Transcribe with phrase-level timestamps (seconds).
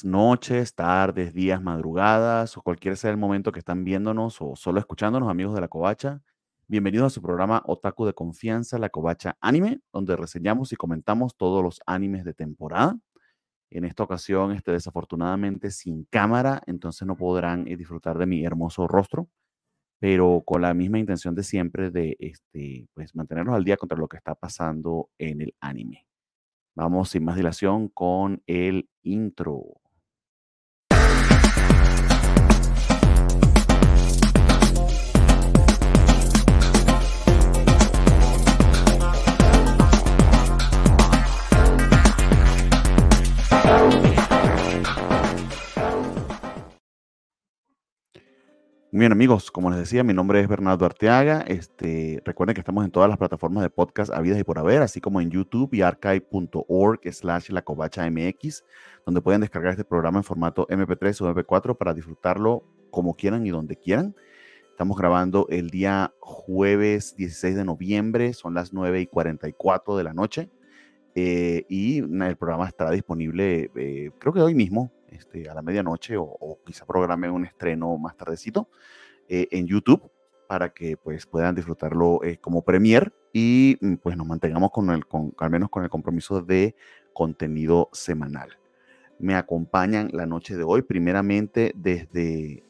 [0.00, 5.28] noches, tardes, días, madrugadas o cualquier sea el momento que están viéndonos o solo escuchándonos,
[5.28, 6.22] amigos de la Covacha.
[6.66, 11.62] Bienvenidos a su programa Otaku de Confianza, la Covacha Anime, donde reseñamos y comentamos todos
[11.62, 12.98] los animes de temporada.
[13.70, 18.88] En esta ocasión, este, desafortunadamente sin cámara, entonces no podrán eh, disfrutar de mi hermoso
[18.88, 19.28] rostro,
[19.98, 24.08] pero con la misma intención de siempre de este, pues, mantenernos al día contra lo
[24.08, 26.06] que está pasando en el anime.
[26.74, 29.81] Vamos sin más dilación con el intro.
[48.94, 51.40] Bien, amigos, como les decía, mi nombre es Bernardo Arteaga.
[51.48, 55.00] Este, recuerden que estamos en todas las plataformas de podcast habidas y por haber, así
[55.00, 58.64] como en YouTube y archive.org slash la MX,
[59.06, 63.50] donde pueden descargar este programa en formato MP3 o MP4 para disfrutarlo como quieran y
[63.50, 64.14] donde quieran.
[64.68, 70.12] Estamos grabando el día jueves 16 de noviembre, son las 9 y 44 de la
[70.12, 70.50] noche.
[71.14, 76.16] Eh, y el programa estará disponible, eh, creo que hoy mismo, este, a la medianoche
[76.16, 78.68] o, quizá programe un estreno más tardecito
[79.28, 80.10] eh, en YouTube
[80.48, 85.34] para que pues puedan disfrutarlo como premier y mm, pues nos mantengamos con el, con,
[85.38, 86.74] al menos con el compromiso de
[87.12, 88.58] contenido semanal.
[89.18, 92.64] Me acompañan la noche de hoy, primeramente desde,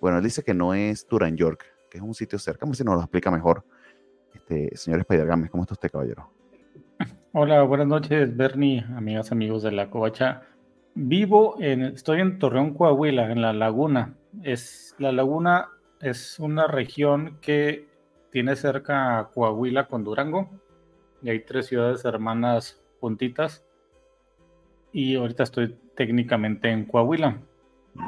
[0.00, 2.76] bueno, él dice que no es Duran York, que es un sitio cerca, a ver
[2.76, 3.64] si nos lo explica mejor.
[4.32, 6.30] Este, señor Spider Games, ¿cómo está usted, caballero?
[7.32, 10.42] Hola, buenas noches, Bernie, amigas, amigos de la Covacha.
[10.98, 14.14] Vivo en, estoy en Torreón, Coahuila, en la Laguna.
[14.42, 15.68] Es, la Laguna
[16.00, 17.86] es una región que
[18.32, 20.48] tiene cerca a Coahuila con Durango.
[21.22, 23.62] Y hay tres ciudades hermanas puntitas.
[24.90, 27.42] Y ahorita estoy técnicamente en Coahuila.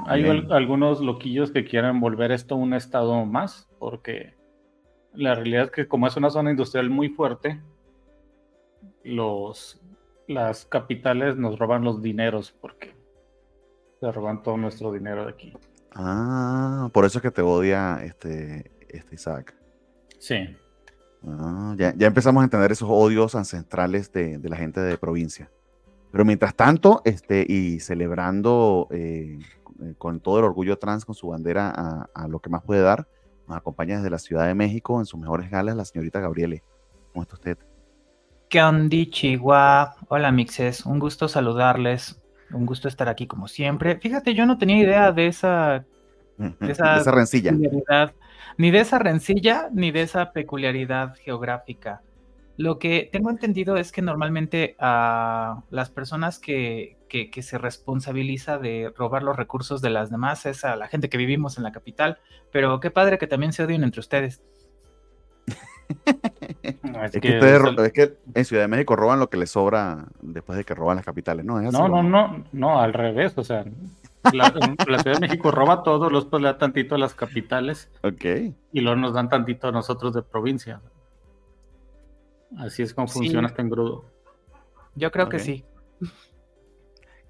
[0.07, 4.35] Hay algunos loquillos que quieren volver esto un estado más, porque
[5.13, 7.61] la realidad es que como es una zona industrial muy fuerte,
[9.05, 9.79] los,
[10.29, 12.95] las capitales nos roban los dineros porque
[13.99, 15.55] se roban todo nuestro dinero de aquí.
[15.95, 19.57] Ah, por eso es que te odia este, este Isaac.
[20.19, 20.37] Sí.
[21.27, 25.51] Ah, ya, empezamos a entender esos odios ancestrales de, la gente de provincia.
[26.13, 29.39] Pero mientras tanto, este, y celebrando eh,
[29.97, 33.09] con todo el orgullo trans con su bandera a, a, lo que más puede dar,
[33.47, 36.63] nos acompaña desde la Ciudad de México en sus mejores galas la señorita Gabriele.
[37.13, 37.59] ¿Cómo está usted?
[38.49, 39.95] ¿Qué onda, Chihuahua?
[40.09, 40.87] Hola, mixes.
[40.87, 42.19] Un gusto saludarles.
[42.51, 43.99] Un gusto estar aquí como siempre.
[43.99, 45.85] Fíjate, yo no tenía idea de esa,
[46.39, 47.53] de esa, rencilla.
[48.57, 52.01] Ni de esa rencilla, ni de esa peculiaridad geográfica.
[52.57, 58.57] Lo que tengo entendido es que normalmente a las personas que, que, que, se responsabiliza
[58.57, 61.73] de robar los recursos de las demás es a la gente que vivimos en la
[61.73, 62.19] capital,
[62.51, 64.43] pero qué padre que también se odien entre ustedes.
[66.63, 70.97] es, que en Ciudad de México roban lo que les sobra después de que roban
[70.97, 71.61] las capitales, ¿no?
[71.61, 73.65] no, no, no, no, al revés, o sea,
[74.33, 77.91] la, Ciudad de México roba todo, los pues le da tantito a las capitales.
[78.03, 78.25] Ok.
[78.73, 80.81] Y luego nos dan tantito a nosotros de provincia.
[82.57, 84.05] Así es como funciona este engrudo.
[84.95, 85.65] Yo creo que sí.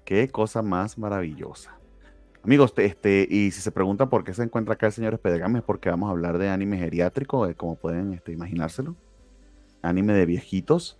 [0.05, 1.77] Qué cosa más maravillosa.
[2.43, 5.65] Amigos, este, y si se preguntan por qué se encuentra acá el señor Espedegame, es
[5.65, 8.95] porque vamos a hablar de anime geriátrico, eh, como pueden este, imaginárselo.
[9.81, 10.99] Anime de viejitos.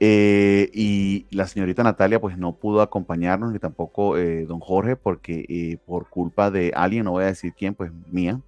[0.00, 5.78] Eh, y la señorita Natalia, pues no pudo acompañarnos, ni tampoco eh, don Jorge, porque
[5.86, 8.40] por culpa de alguien, no voy a decir quién, pues mía,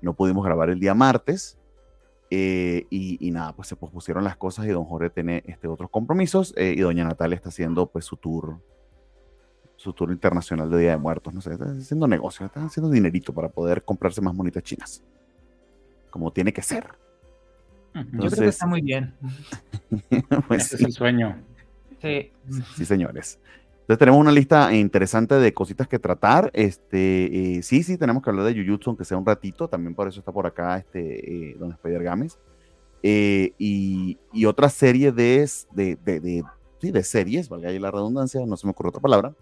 [0.00, 1.58] no pudimos grabar el día martes.
[2.34, 6.54] Y, y, nada, pues se pospusieron las cosas y don Jorge tiene este, otros compromisos
[6.56, 8.58] y doña Natalia está haciendo pues su tour
[9.82, 13.34] su tour internacional de Día de Muertos, no sé, están haciendo negocio, están haciendo dinerito
[13.34, 15.02] para poder comprarse más monitas chinas.
[16.08, 17.01] Como tiene que ser.
[17.94, 19.14] Yo creo que está muy bien.
[20.48, 21.36] pues, es el sueño.
[22.00, 22.32] Sí.
[22.76, 23.38] sí, señores.
[23.82, 26.50] Entonces tenemos una lista interesante de cositas que tratar.
[26.54, 29.68] Este, eh, sí, sí, tenemos que hablar de Jujutsu, aunque sea un ratito.
[29.68, 32.38] También por eso está por acá este, eh, Don Spider Games.
[33.02, 36.44] Eh, y, y, otra serie de, de, de,
[36.80, 39.34] sí, de series, valga ahí la redundancia, no se me ocurre otra palabra,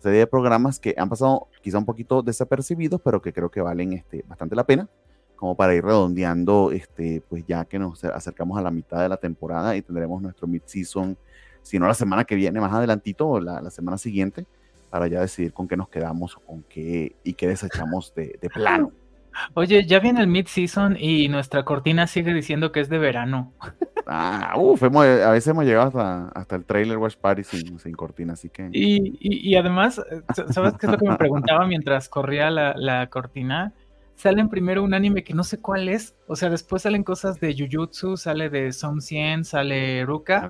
[0.00, 3.92] serie de programas que han pasado quizá un poquito desapercibidos, pero que creo que valen
[3.92, 4.88] este, bastante la pena,
[5.36, 9.16] como para ir redondeando, este, pues ya que nos acercamos a la mitad de la
[9.16, 11.16] temporada y tendremos nuestro mid-season,
[11.62, 14.46] si no la semana que viene, más adelantito, o la, la, semana siguiente,
[14.90, 18.48] para ya decidir con qué nos quedamos o con qué y qué desechamos de, de
[18.50, 18.92] plano.
[19.54, 23.52] Oye, ya viene el mid-season y nuestra cortina sigue diciendo que es de verano.
[24.06, 27.94] Ah, uf, hemos- a veces hemos llegado hasta, hasta el trailer Watch Party sin, sin
[27.94, 28.68] cortina, así que.
[28.70, 32.50] Y, y- y además, eh, sa- ¿sabes qué es lo que me preguntaba mientras corría
[32.50, 33.72] la, la cortina?
[34.16, 37.54] Salen primero un anime que no sé cuál es, o sea, después salen cosas de
[37.54, 40.48] Jujutsu, sale de Som 100, sale Ruka,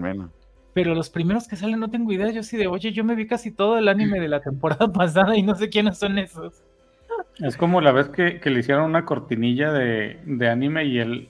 [0.74, 3.26] pero los primeros que salen no tengo idea, yo sí de, oye, yo me vi
[3.26, 6.62] casi todo el anime de la temporada pasada y no sé quiénes son esos.
[7.38, 11.28] Es como la vez que, que le hicieron una cortinilla de, de anime y el,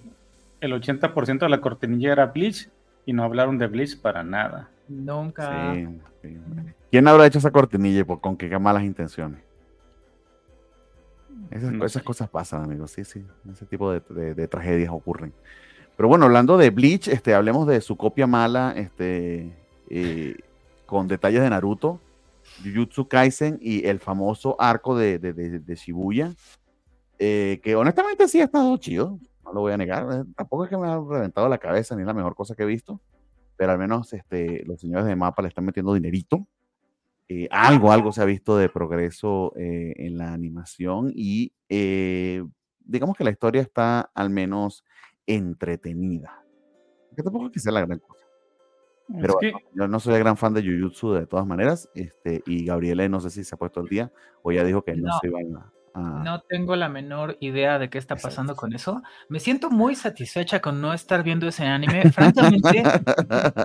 [0.61, 2.69] el 80% de la cortinilla era Bleach
[3.07, 4.71] y no hablaron de Bleach para nada.
[4.89, 5.73] Nunca.
[5.75, 5.87] Sí,
[6.23, 6.37] sí.
[6.91, 9.41] ¿Quién habrá hecho esa cortinilla y con qué malas intenciones?
[11.51, 12.91] Esas, No esas cosas pasan, amigos.
[12.93, 13.25] Sí, sí.
[13.51, 15.33] Ese tipo de, de- de tragedias ocurren.
[15.97, 19.53] Pero bueno, hablando de Bleach, este, hablemos de su copia mala, este,
[19.91, 20.37] eh,
[20.87, 22.01] con detalles de Naruto,
[22.65, 26.35] Jujutsu Kaisen y el famoso arco de, de- de- de Shibuya,
[27.19, 30.07] eh, que honestamente sí ha estado chido, no lo voy a negar.
[30.13, 32.65] eh, tampoco es que me ha reventado la cabeza ni es la mejor cosa que
[32.65, 33.01] he visto,
[33.57, 36.47] pero al menos este, los señores de mapa le están metiendo dinerito.
[37.29, 42.45] Eh, algo, algo se ha visto de progreso eh, en la animación y eh,
[42.81, 44.85] digamos que la historia está al menos
[45.27, 46.45] entretenida.
[47.17, 48.25] Que tampoco es que sea la gran cosa.
[49.21, 52.65] Pero bueno, yo no soy el gran fan de Jujutsu de todas maneras, este, y
[52.65, 54.11] Gabriela no sé si se ha puesto al día
[54.43, 55.19] o ya dijo que no, No.
[55.21, 55.73] se iban a...
[55.95, 58.29] a- No tengo la menor idea de qué está Exacto.
[58.35, 59.03] pasando con eso.
[59.29, 62.11] Me siento muy satisfecha con no estar viendo ese anime.
[62.13, 62.83] Francamente,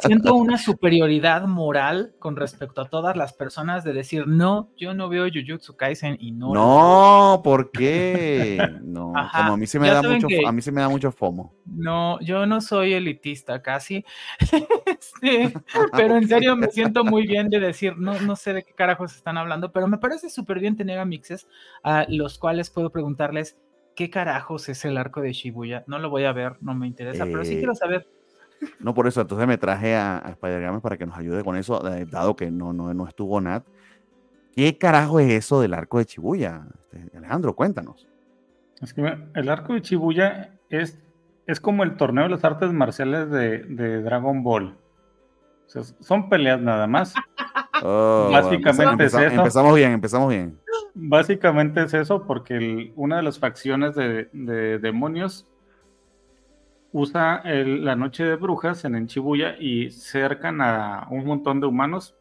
[0.01, 5.09] siento una superioridad moral con respecto a todas las personas de decir, no, yo no
[5.09, 6.53] veo Jujutsu Kaisen y no.
[6.53, 8.69] No, ¿por qué?
[8.83, 10.89] No, Ajá, como a mí se me ya da mucho, a mí se me da
[10.89, 11.53] mucho fomo.
[11.65, 14.03] No, yo no soy elitista casi,
[14.85, 15.53] Este,
[15.95, 19.15] pero en serio me siento muy bien de decir, no, no sé de qué carajos
[19.15, 21.47] están hablando, pero me parece súper bien tener a mixes
[21.83, 23.57] a los cuales puedo preguntarles
[23.95, 25.83] qué carajos es el arco de Shibuya.
[25.87, 28.07] No lo voy a ver, no me interesa, pero sí Eh, quiero saber.
[28.79, 31.55] No por eso, entonces me traje a, a Spider Games para que nos ayude con
[31.55, 33.65] eso, eh, dado que no, no, no estuvo Nat.
[34.53, 36.67] ¿Qué carajo es eso del arco de Chibuya?
[37.15, 38.07] Alejandro, cuéntanos.
[38.81, 39.01] es que
[39.35, 40.99] el arco de Shibuya es,
[41.47, 44.75] es como el torneo de las artes marciales de, de Dragon Ball.
[45.69, 47.13] O sea, son peleas nada más.
[47.81, 49.35] Oh, Básicamente es empeza- eso.
[49.37, 50.59] empezamos bien, empezamos bien.
[50.95, 55.47] Básicamente es eso, porque el- una de las facciones de, de demonios
[56.91, 62.15] usa el- la noche de brujas en Shibuya y cercan a un montón de humanos,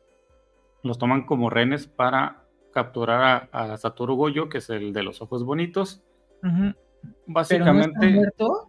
[0.85, 5.21] los toman como rehenes para capturar a, a Satoru Goyo, que es el de los
[5.23, 6.03] ojos bonitos.
[6.45, 8.69] Ujú, ¿Pero no está Básicamente, muerto?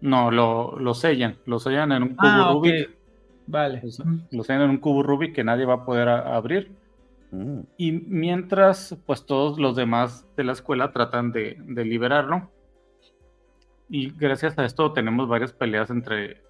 [0.00, 2.66] no, lo, lo sellan, lo sellan en un cubo Ah, ok.
[3.46, 3.80] Vale.
[3.82, 6.72] lo se- lo sellan en un cubo Rubik que nadie va a poder a- abrir.
[7.30, 12.50] Mm, Y mientras, pues todos los demás de la escuela tratan de, de liberarlo.
[13.88, 16.42] Y gracias a esto tenemos varias peleas entre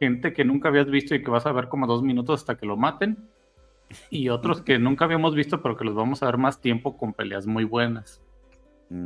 [0.00, 2.66] gente que nunca habías visto y que vas a ver como dos minutos hasta que
[2.66, 3.18] lo maten.
[4.10, 7.12] Y otros que nunca habíamos visto, pero que los vamos a ver más tiempo con
[7.12, 8.20] peleas muy buenas.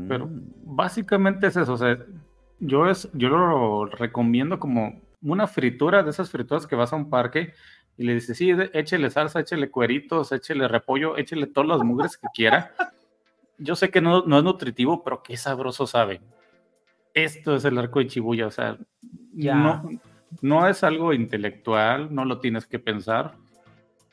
[0.08, 0.42] Pero mm.
[0.64, 1.72] básicamente es eso.
[1.74, 1.98] O sea,
[2.60, 7.10] yo, es, yo lo recomiendo como una fritura de esas frituras que vas a un
[7.10, 7.52] parque
[7.96, 12.26] y le dices, sí, échele salsa, échele cueritos, échele repollo, échele todas las mugres que
[12.34, 12.74] quiera.
[13.58, 16.20] Yo sé que no, no es nutritivo, pero qué sabroso sabe.
[17.14, 18.76] Esto es el arco de Chibuya, o sea,
[19.32, 19.54] Ya.
[19.54, 19.88] no,
[20.42, 23.34] no es algo intelectual, no lo tienes que pensar,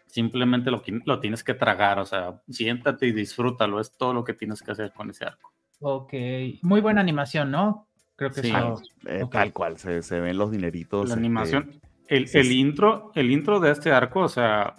[0.08, 4.34] simplemente lo, lo tienes que tragar, o sea, siéntate y disfrútalo, es todo lo que
[4.34, 5.51] tienes que hacer con ese arco.
[5.82, 6.13] Ok.
[6.62, 7.88] Muy buena animación, ¿no?
[8.15, 8.48] Creo que Sí.
[8.50, 8.82] eso.
[9.05, 9.24] Eh.
[9.32, 11.08] Tal cual, se, se ven los dineritos.
[11.10, 11.72] la este, animación.
[12.08, 12.60] El, sí, el sí.
[12.60, 14.75] intro, el intro de este arco, o sea,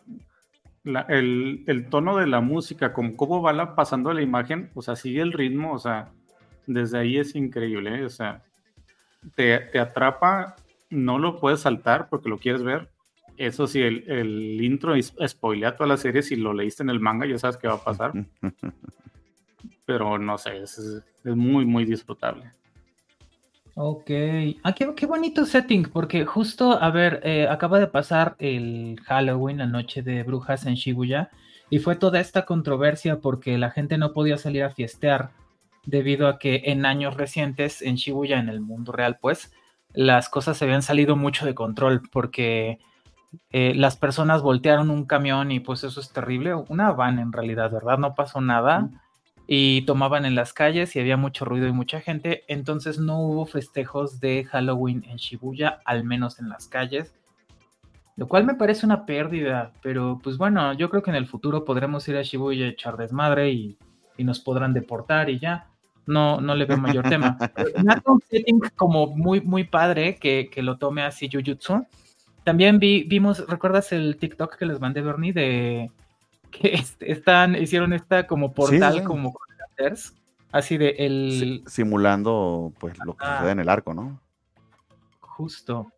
[0.85, 4.83] la- el, el tono de la música, como cómo va la- pasando la imagen, o
[4.83, 6.11] sea, sigue el ritmo, o sea,
[6.67, 8.05] desde ahí es increíble, ¿eh?
[8.05, 8.43] o sea,
[9.35, 10.55] te, te atrapa,
[10.91, 12.89] no lo puedes saltar porque lo quieres ver.
[13.37, 17.01] Eso sí, el, el intro es- spoilea toda la serie, si lo leíste en el
[17.01, 18.13] manga ya sabes qué va a pasar,
[19.87, 22.45] pero no sé, es, es muy, muy disfrutable.
[23.77, 24.09] Ok.
[24.63, 29.59] Ah, qué, qué bonito setting, porque justo, a ver, eh, acaba de pasar el Halloween,
[29.59, 31.31] la noche de brujas en Shibuya,
[31.71, 35.31] y fue toda esta controversia porque la gente no podía salir a fiestear
[35.87, 39.53] debido a que en años recientes en Shibuya, en el mundo real, pues,
[39.93, 42.79] las cosas se habían salido mucho de control porque
[43.51, 47.73] eh, las personas voltearon un camión y pues eso es terrible, una van en realidad,
[47.73, 47.99] ¿verdad?
[47.99, 48.89] No pasó nada
[49.47, 53.47] y tomaban en las calles y había mucho ruido y mucha gente, entonces no hubo
[53.47, 57.15] festejos de Halloween en Shibuya, al menos en las calles,
[58.17, 61.65] lo cual me parece una pérdida, pero pues bueno, yo creo que en el futuro
[61.65, 63.79] podremos ir a Shibuya a echar desmadre y,
[64.17, 65.69] y nos podrán deportar y ya.
[66.07, 67.39] No, no le veo mayor tema.
[68.07, 71.87] Un setting como muy, muy padre que, que lo tome así Jujutsu.
[72.45, 75.33] También vi, vimos, ¿recuerdas el TikTok que les mandé, Bernie?
[75.33, 75.91] De
[76.61, 79.35] que están, hicieron esta como portal, como
[80.53, 81.65] así de el...
[81.67, 84.21] simulando pues lo que sucede en el arco, ¿no?
[85.21, 85.91] Justo.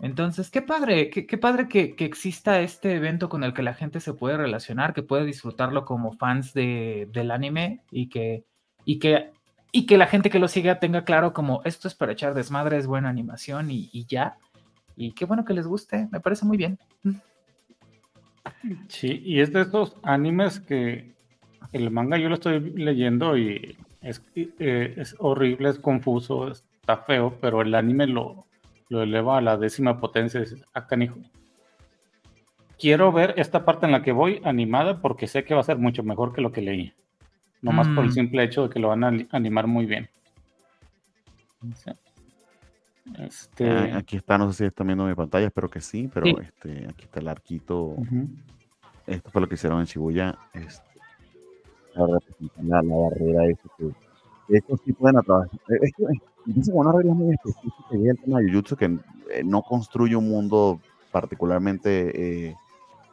[0.00, 4.12] Entonces, qué padre, qué, padre que, exista este evento con el que la gente se
[4.12, 8.44] puede relacionar, que puede disfrutarlo como fans de, del anime y que,
[8.84, 9.30] y, que,
[9.70, 12.76] y que la gente que lo siga tenga claro como esto es para echar desmadre,
[12.76, 14.36] es buena animación y, y ya.
[14.96, 16.78] Y qué bueno que les guste, me parece muy bien.
[18.88, 21.12] Sí, y es de esos animes que
[21.72, 27.36] el manga yo lo estoy leyendo y es, eh, es horrible, es confuso, está feo,
[27.40, 28.46] pero el anime lo,
[28.88, 30.42] lo eleva a la décima potencia.
[30.72, 31.16] Acá, hijo.
[32.78, 35.78] Quiero ver esta parte en la que voy animada porque sé que va a ser
[35.78, 36.92] mucho mejor que lo que leí.
[37.62, 38.14] Nomás por el mm.
[38.14, 40.10] simple hecho de que lo van a animar muy bien.
[43.18, 43.70] Este...
[43.70, 46.86] Ah, aquí está, no sé si están viendo mi pantalla, espero que sí, pero Este,
[46.88, 47.96] aquí está el arquito.
[49.06, 50.38] Esto fue lo que hicieron en Shibuya.
[50.54, 50.82] Este,
[51.94, 53.92] la, la, barrera esa que
[54.56, 55.58] estos sí pueden atravesar.
[55.80, 56.04] Es que
[56.46, 60.28] dice una regla muy específica y el tema de Jujutsu que eh, no construye un
[60.28, 60.80] mundo
[61.10, 62.56] particularmente eh,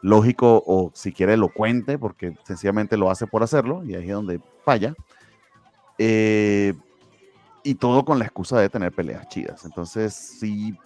[0.01, 4.95] lógico o siquiera elocuente, porque sencillamente lo hace por hacerlo, y ahí es donde falla.
[5.97, 6.73] Eh,
[7.63, 9.65] y todo con la excusa de tener peleas chidas.
[9.65, 10.77] Entonces, sí,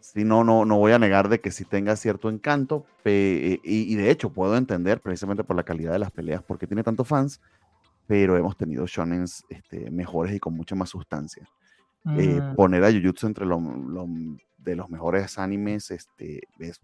[0.00, 3.94] sí no, no, no voy a negar de que sí tenga cierto encanto, y, y,
[3.96, 7.40] de hecho puedo entender precisamente por la calidad de las peleas, porque tiene tantos fans,
[8.06, 11.48] pero hemos tenido shonens este, mejores y con mucha más sustancia.
[12.18, 12.56] Eh, mm.
[12.56, 13.60] poner a Jujutsu entre los
[14.58, 16.80] de los mejores animes este, es,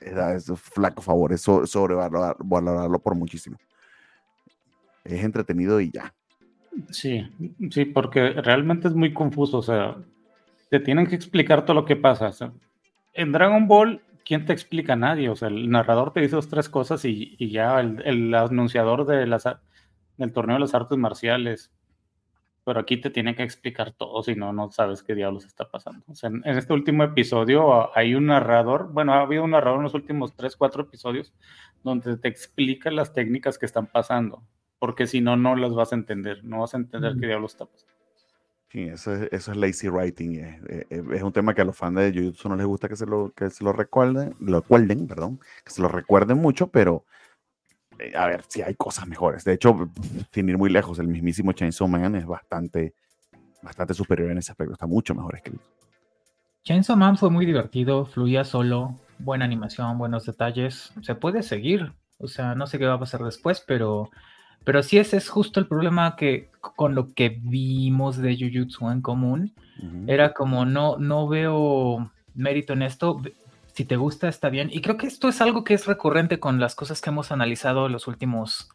[0.00, 3.58] es, flaco favor, es sobrevalorarlo por muchísimo.
[5.04, 6.14] Es entretenido y ya.
[6.90, 7.26] Sí,
[7.70, 9.96] sí, porque realmente es muy confuso, o sea,
[10.70, 12.30] te tienen que explicar todo lo que pasa.
[13.12, 14.96] en Dragon Ball, ¿quién te explica?
[14.96, 20.32] Nadie, o sea, el narrador te dice dos, tres cosas y, ya el, anunciador del
[20.32, 21.72] torneo de las artes marciales.
[22.64, 26.02] Pero aquí te tiene que explicar todo, si no, no sabes qué diablos está pasando.
[26.22, 29.94] en, este último episodio ah, hay un narrador, bueno, ha habido un narrador en los
[29.94, 31.34] últimos tres, cuatro episodios,
[31.82, 34.42] donde te explica las técnicas que están pasando,
[34.84, 37.64] porque si no, no las vas a entender, no vas a entender qué diablos está
[37.64, 37.94] pasando.
[38.68, 40.34] Sí, eso es, eso es lazy writing.
[40.34, 42.86] Es, eh, eh, es, un tema que a los fans de Jujutsu no les gusta
[42.86, 46.66] que se lo, que se lo recuerden, lo recuerden, perdón, que se lo recuerden mucho,
[46.66, 47.06] pero
[47.98, 49.42] eh, a ver, si hay cosas mejores.
[49.44, 49.88] De hecho,
[50.30, 52.92] sin ir muy lejos, el mismísimo Chainsaw Man es bastante,
[53.62, 54.74] bastante superior en ese aspecto.
[54.74, 55.64] Está mucho mejor escrito.
[56.64, 60.92] Chainsaw Man fue muy divertido, fluía solo, buena animación, buenos detalles.
[61.00, 61.94] Se puede seguir.
[62.18, 64.10] O sea, no sé qué va a pasar después, pero,
[64.64, 69.02] pero sí ese es justo el problema que con lo que vimos de Jujutsu en
[69.02, 69.52] común.
[70.06, 73.20] Era como no, no veo mérito en esto
[73.74, 74.70] si te gusta, está bien.
[74.72, 77.86] Y creo que esto es algo que es recurrente con las cosas que hemos analizado
[77.86, 78.68] en los últimos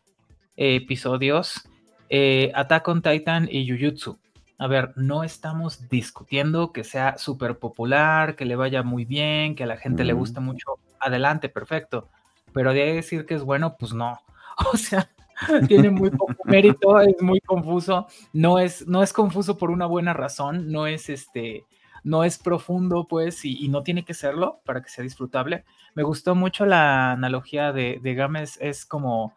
[0.58, 1.68] episodios.
[2.10, 4.20] Eh, Attack on Titan y Jujutsu.
[4.58, 9.64] A ver, no estamos discutiendo que sea súper popular, que le vaya muy bien, que
[9.64, 10.80] a la gente le guste mucho.
[11.00, 12.10] Adelante, perfecto.
[12.52, 14.20] Pero de decir que es bueno, pues no.
[14.74, 15.10] O sea,
[15.68, 18.08] tiene muy poco mérito, es muy confuso.
[18.34, 21.66] No es, no es confuso por una buena razón, no es este
[22.04, 25.66] no es profundo, pues, y, no tiene que serlo para que sea disfrutable.
[25.96, 29.34] Me gustó mucho la analogía de, de Games, es como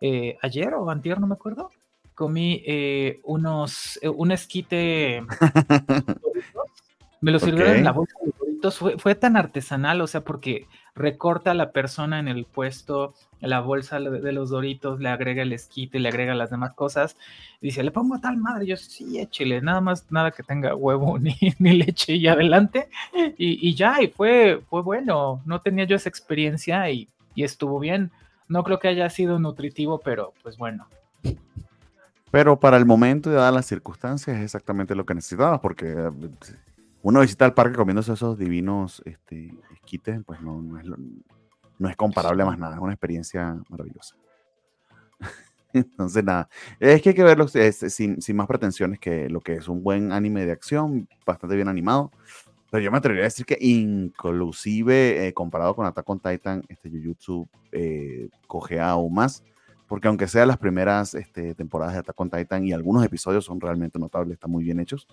[0.00, 1.70] eh, ayer o antier, no me acuerdo,
[2.14, 5.22] comí eh, unos, eh, un esquite,
[7.20, 8.32] me lo sirvieron en la bolsa de
[8.98, 13.98] fue, tan artesanal, o sea, porque recorta a la persona en el puesto, la bolsa
[13.98, 17.16] de los doritos, le agrega el esquite, le agrega las demás cosas.
[17.60, 18.66] dice, le pongo a tal madre.
[18.66, 22.88] yo, sí, échele, nada más, nada que tenga huevo ni, ni leche y adelante.
[23.38, 25.40] Y, ya, y fue, fue bueno.
[25.44, 28.10] No tenía yo esa experiencia y, y estuvo bien.
[28.48, 30.86] No creo que haya sido nutritivo, pero pues bueno.
[32.30, 36.10] Pero para el momento y dadas las circunstancias es exactamente lo que necesitaba, porque
[37.06, 42.46] uno visita el parque comiéndose esos divinos este, esquites, pues no, no, es, comparable a
[42.46, 44.16] más nada, es una experiencia maravillosa.
[45.72, 46.48] Entonces, nada,
[46.80, 50.10] es que hay que verlo sin, sin, más pretensiones que lo que es un buen
[50.10, 52.10] anime de acción, bastante bien animado.
[52.72, 56.90] Pero yo me atrevería a decir que inclusive eh, comparado con Attack on Titan, este
[56.90, 59.44] Jujutsu eh, coge aún más,
[59.86, 63.60] porque aunque sean las primeras este, temporadas de Attack on Titan y algunos episodios son
[63.60, 65.06] realmente notables, están muy bien hechos,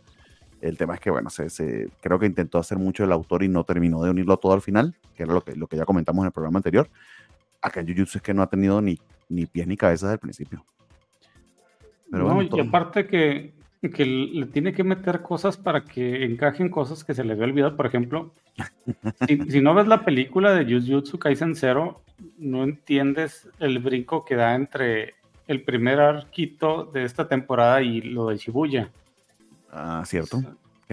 [0.68, 3.64] el tema es que, bueno, se, creo que intentó hacer mucho el autor y no
[3.64, 6.28] terminó de unirlo todo al final, que era lo que, lo que ya comentamos en
[6.28, 6.90] el programa anterior.
[7.62, 8.98] Acá en Jujutsu es que no ha tenido ni,
[9.30, 10.66] ni pies ni cabeza desde el principio.
[12.10, 13.54] Pero no, y aparte que
[13.90, 17.76] que le tiene que meter cosas para que encajen cosas que se le había olvidado.
[17.76, 18.32] Por ejemplo,
[19.28, 22.02] si, no ves la película de Jujutsu Kaisen Zero,
[22.38, 25.16] no entiendes el brinco que da entre
[25.48, 28.90] el primer arquito de esta temporada y lo de Shibuya.
[29.74, 30.40] Ah, cierto.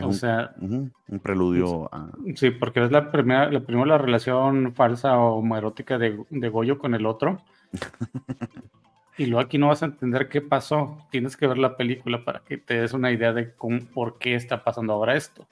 [0.02, 2.10] o sea, un preludio a...
[2.34, 6.94] Sí, porque es la primera, la primera relación falsa o erótica de, de Goyo con
[6.94, 7.42] el otro.
[9.18, 10.99] y luego aquí no vas a entender qué pasó.
[11.10, 14.34] Tienes que ver la película para que te des una idea de cómo, por qué
[14.34, 15.46] está pasando ahora esto.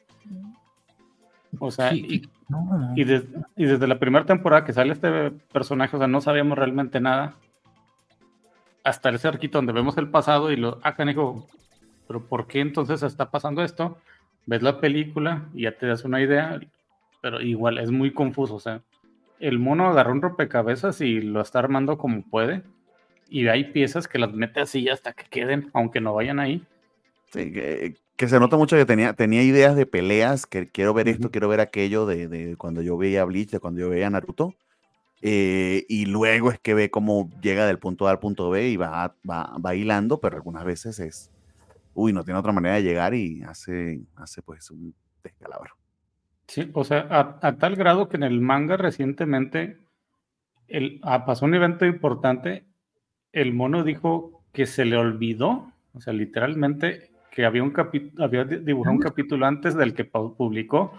[1.58, 2.22] O sea, y,
[2.96, 7.34] desde la primera temporada que sale este personaje, o sea, no sabíamos realmente nada.
[8.84, 11.46] Hasta ese arquito donde vemos el pasado y lo, ah, canijo,
[12.08, 13.98] pero ¿por qué entonces está pasando esto?
[14.46, 16.58] Ves la película y ya te das una idea,
[17.20, 18.54] pero igual es muy confuso.
[18.56, 18.80] O sea,
[19.38, 22.62] el mono agarró un rompecabezas y lo está armando como puede
[23.28, 26.64] y hay piezas que las mete así hasta que queden, aunque no vayan ahí.
[27.30, 31.30] Sí, que, se nota mucho que tenía, tenía ideas de peleas, que quiero ver esto,
[31.30, 34.54] quiero ver aquello de, cuando yo veía Bleach, de cuando yo veía Naruto.
[35.20, 38.76] Eh, y luego es que ve cómo llega del punto A al punto B y
[38.76, 41.30] va, va, va hilando, pero algunas veces es,
[41.98, 45.72] uy, no tiene otra manera de llegar y hace, hace pues un descalabro.
[46.46, 49.78] Sí, o sea, a, tal grado que en el manga recientemente
[50.68, 52.64] el, ah, pasó un evento importante
[53.32, 57.74] el mono dijo que se le olvidó, o sea, literalmente, que había, un
[58.18, 60.92] había dibujado un capítulo antes del que publicó,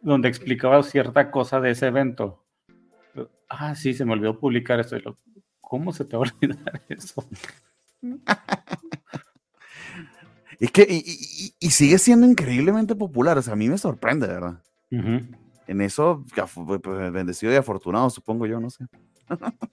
[0.00, 2.44] donde explicaba cierta cosa de ese evento.
[3.48, 5.18] Ah, sí, se me olvidó publicar esto.
[5.60, 7.26] ¿Cómo se te va a olvidar eso?
[10.62, 14.62] Es que, y, sigue siendo increíblemente popular, o sea, a mí me sorprende, ¿verdad?
[14.90, 16.24] En eso,
[16.56, 18.84] pues, bendecido y afortunado, supongo yo, no sé.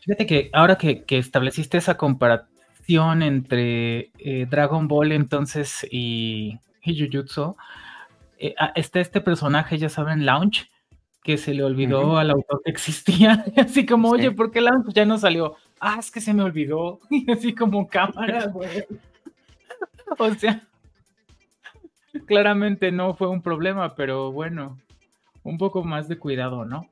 [0.00, 7.54] Fíjate que ahora que, estableciste esa comparación entre eh, Dragon Ball entonces y, Jujutsu,
[8.38, 10.68] eh, ah, está este personaje, ya saben, Launch,
[11.22, 15.04] que se le olvidó al autor que existía, así como, oye, ¿por qué Launch ya
[15.04, 15.54] no salió?
[15.78, 18.84] Ah, es que se me olvidó, y así como cámara, güey.
[20.18, 20.66] o sea,
[22.26, 24.78] claramente no fue un problema, pero bueno,
[25.42, 26.86] un poco más de cuidado, ¿no?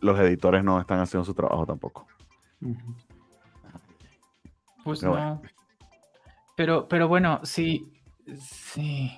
[0.00, 2.06] Los editores no están haciendo su trabajo tampoco.
[4.84, 5.42] Pues no.
[6.56, 7.92] Pero, pero bueno, sí.
[8.36, 9.12] Sí.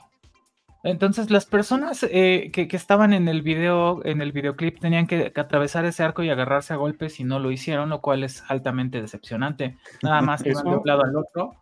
[0.84, 5.84] Entonces las personas eh, que, estaban en el video, en el videoclip, tenían que, atravesar
[5.84, 9.76] ese arco y agarrarse a golpes y no lo hicieron, lo cual es altamente decepcionante.
[10.02, 11.54] Nada más que van de un lado al otro.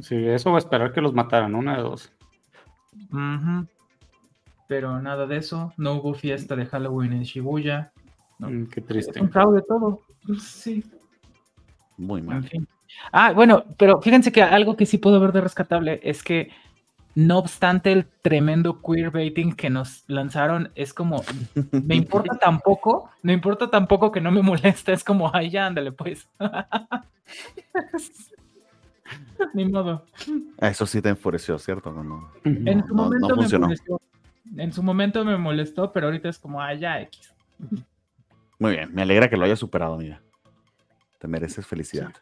[0.00, 2.12] Sí, eso va a esperar que los mataran, una de dos
[4.66, 5.72] pero nada de eso.
[5.76, 7.92] No hubo fiesta de Halloween en Shibuya.
[8.38, 9.20] Mm, qué triste.
[9.20, 10.02] Un fraude todo.
[10.38, 10.84] Sí.
[11.96, 12.48] Muy mal.
[13.12, 16.50] Ah, bueno, pero fíjense que algo que sí puedo ver de rescatable es que
[17.16, 21.24] no obstante el tremendo queerbaiting que nos lanzaron, es como,
[21.72, 25.90] me importa tampoco, no importa tampoco que no me molesta, es como, ay, ya, ándale,
[25.90, 26.28] pues.
[29.54, 30.04] Ni modo.
[30.58, 31.90] Eso sí te enfureció, ¿cierto?
[31.90, 33.98] No, en su momento me enfureció
[34.56, 37.34] en su momento me molestó, pero ahorita es como, ah, ya, X.
[38.58, 40.22] Muy bien, me alegra que lo hayas superado, mira.
[41.18, 42.12] Te mereces felicidad.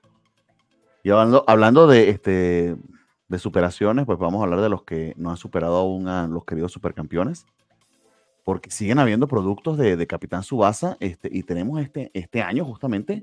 [1.03, 2.77] Y hablando, hablando de, este,
[3.29, 6.45] de superaciones, pues vamos a hablar de los que no han superado aún a los
[6.45, 7.47] queridos supercampeones.
[8.45, 13.23] Porque siguen habiendo productos de, de Capitán Subasa este, y tenemos este, este año justamente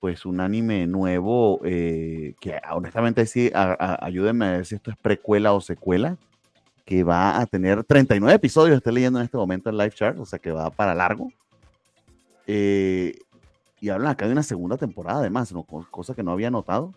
[0.00, 5.52] pues un anime nuevo eh, que honestamente sí, ayúdenme a ver si esto es precuela
[5.52, 6.16] o secuela
[6.84, 10.24] que va a tener 39 episodios, estoy leyendo en este momento en Live Chart, o
[10.24, 11.32] sea que va para largo.
[12.46, 13.18] Eh,
[13.80, 15.64] y hablan acá de una segunda temporada, además, ¿no?
[15.64, 16.94] cosa que no había notado.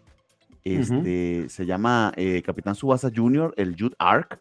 [0.64, 4.40] Este, Se llama eh, Capitán Subasa Jr., el Jude Arc.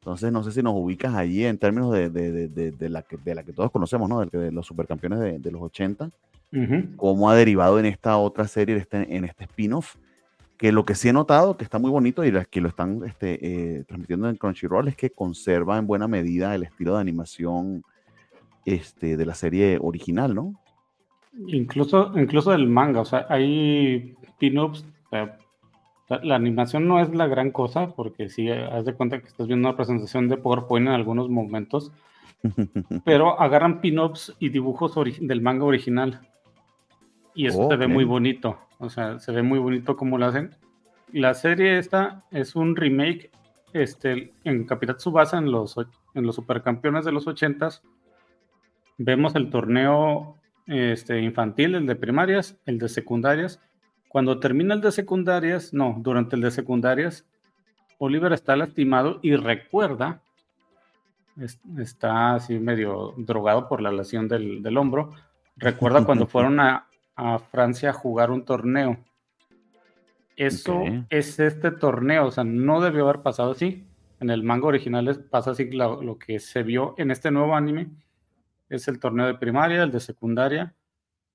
[0.00, 3.16] Entonces, no sé si nos ubicas allí en términos de, de, de, de la, que,
[3.18, 4.24] de la que todos conocemos, ¿no?
[4.24, 6.10] De, los supercampeones de, los 80.
[6.96, 9.96] Cómo ha derivado en esta otra serie, este, en este spin-off
[10.58, 13.38] que lo que sí he notado, que está muy bonito y que lo están este,
[13.78, 17.84] eh, transmitiendo en Crunchyroll, es que conserva en buena medida el estilo de animación
[18.64, 20.60] este, de la serie original, ¿no?
[21.46, 24.84] Incluso, incluso del manga, o sea, hay pin-ups.
[26.08, 29.68] La, animación no es la gran cosa, porque sí, haz de cuenta que estás viendo
[29.68, 31.92] una presentación de PowerPoint en algunos momentos,
[33.04, 36.20] pero agarran pin-ups y dibujos del manga original.
[37.34, 38.58] Y eso se ve muy bonito.
[38.78, 40.56] O sea, se ve muy bonito cómo lo hacen.
[41.12, 43.30] La serie esta es un remake
[43.72, 45.76] este, en Capitán Subasa en los,
[46.14, 47.82] en los supercampeones de los 80s.
[48.96, 53.60] Vemos el torneo este, infantil, el de primarias, el de secundarias
[54.08, 57.26] Cuando termina el de secundarias, no, durante el de secundarias,
[57.98, 60.22] Oliver está lastimado y recuerda,
[61.78, 65.12] está así medio drogado por la lesión del, hombro,
[65.56, 66.84] recuerda cuando fueron a,
[67.50, 68.96] Francia a jugar un torneo.
[70.36, 73.84] Eso es este torneo, o sea, no debió haber pasado así.
[74.20, 77.90] En el manga original pasa así lo que se vio en este nuevo anime.
[78.68, 80.76] Es el torneo de primaria, el de secundaria.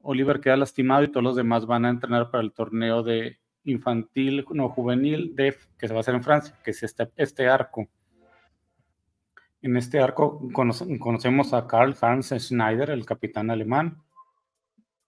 [0.04, 4.46] Oliver queda lastimado y todos los demás van a entrenar para el torneo de infantil,
[4.52, 7.88] no juvenil, que se va a hacer en Francia, que es este, este arco.
[9.62, 14.04] En este arco conocemos a Karl Hans Schneider, el capitán alemán,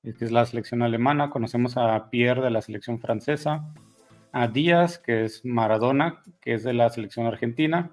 [0.01, 1.29] que es la selección alemana.
[1.29, 3.73] Conocemos a Pierre de la selección francesa,
[4.31, 7.91] a Díaz, que es Maradona, que es de la selección argentina.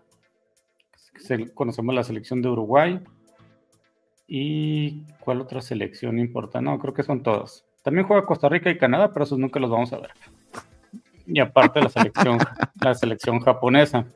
[1.54, 3.00] Conocemos la selección de Uruguay.
[4.34, 6.60] ¿Y cuál otra selección importa?
[6.60, 7.66] No, creo que son todas.
[7.82, 10.10] También juega Costa Rica y Canadá, pero esos nunca los vamos a ver
[11.26, 12.38] y aparte la selección,
[12.80, 14.06] la selección japonesa.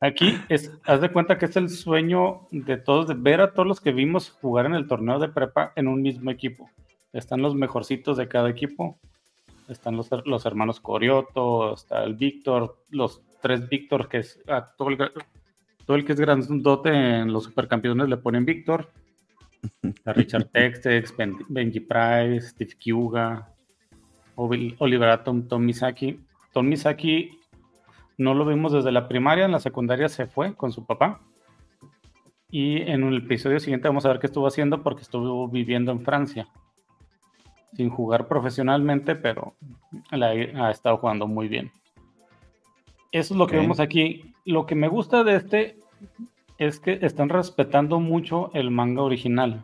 [0.00, 3.68] Aquí es, haz de cuenta que es el sueño de todos, de ver a todos
[3.68, 6.70] los que vimos jugar en el torneo de prepa en un mismo equipo.
[7.12, 8.98] Están los mejorcitos de cada equipo.
[9.68, 14.88] Están los, los hermanos Corioto, está el Víctor, los tres Víctor, que es ah, todo,
[14.88, 15.12] el,
[15.86, 18.90] todo el que es grandote en los supercampeones le ponen Víctor.
[20.04, 21.14] A Richard Textex,
[21.48, 23.48] Benji Price, Steve Kyuga,
[24.36, 26.20] Oliver Tom, Tom Misaki.
[26.52, 27.38] Tom Misaki
[28.18, 31.20] no lo vimos desde la primaria, en la secundaria se fue con su papá.
[32.50, 36.04] Y en el episodio siguiente vamos a ver qué estuvo haciendo porque estuvo viviendo en
[36.04, 36.48] Francia.
[37.74, 39.54] Sin jugar profesionalmente, pero
[40.10, 41.70] ha estado jugando muy bien.
[43.12, 44.34] Eso es lo que vemos aquí.
[44.50, 45.76] Lo que me gusta de este
[46.58, 49.62] es que están respetando mucho el manga original.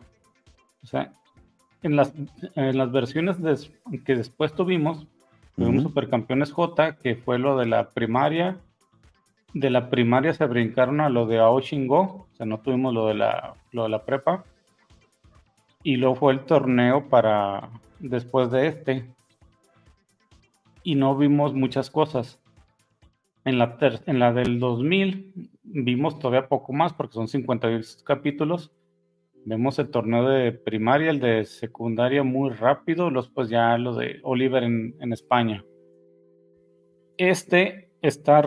[0.81, 1.11] O sea,
[1.83, 2.13] en las,
[2.55, 3.35] en las versiones
[4.05, 5.05] que después tuvimos,
[5.57, 8.61] tuvimos Supercampeones J, que fue lo de la primaria.
[9.53, 13.15] De la primaria se brincaron a lo de Aoshingo, o sea, no tuvimos lo de
[13.15, 14.45] la, lo de la prepa.
[15.83, 19.05] Y luego fue el torneo para después de este.
[20.81, 22.39] Y no vimos muchas cosas.
[23.47, 28.71] En la, en la del 2000 vimos todavía poco más porque son 52 capítulos
[29.49, 34.19] Vemos el torneo de primaria, el de secundaria muy rápido, los pues ya lo de
[34.23, 35.63] Oliver en, España.
[37.15, 38.43] Este está,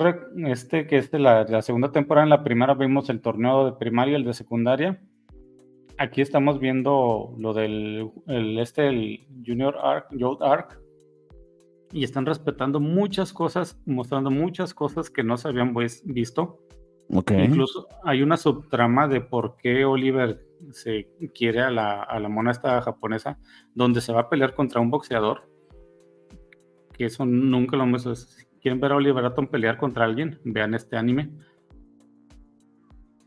[0.47, 4.15] este que es de la, segunda temporada, en la primera vimos el torneo de primaria,
[4.15, 5.01] el de secundaria.
[5.97, 8.11] Aquí estamos viendo lo del
[8.59, 10.79] este, el Junior Arc, Youth Arc,
[11.93, 15.75] y están respetando muchas cosas, mostrando muchas cosas que no se habían
[16.05, 16.61] visto.
[17.09, 22.53] Incluso hay una subtrama de por qué Oliver se quiere a la, a la mona
[22.53, 23.39] esta japonesa,
[23.75, 25.49] donde se va a pelear contra un boxeador.
[26.93, 28.05] Que eso nunca lo hemos.
[28.05, 31.31] Si quieren ver a Oliver Atom pelear contra alguien, vean este anime.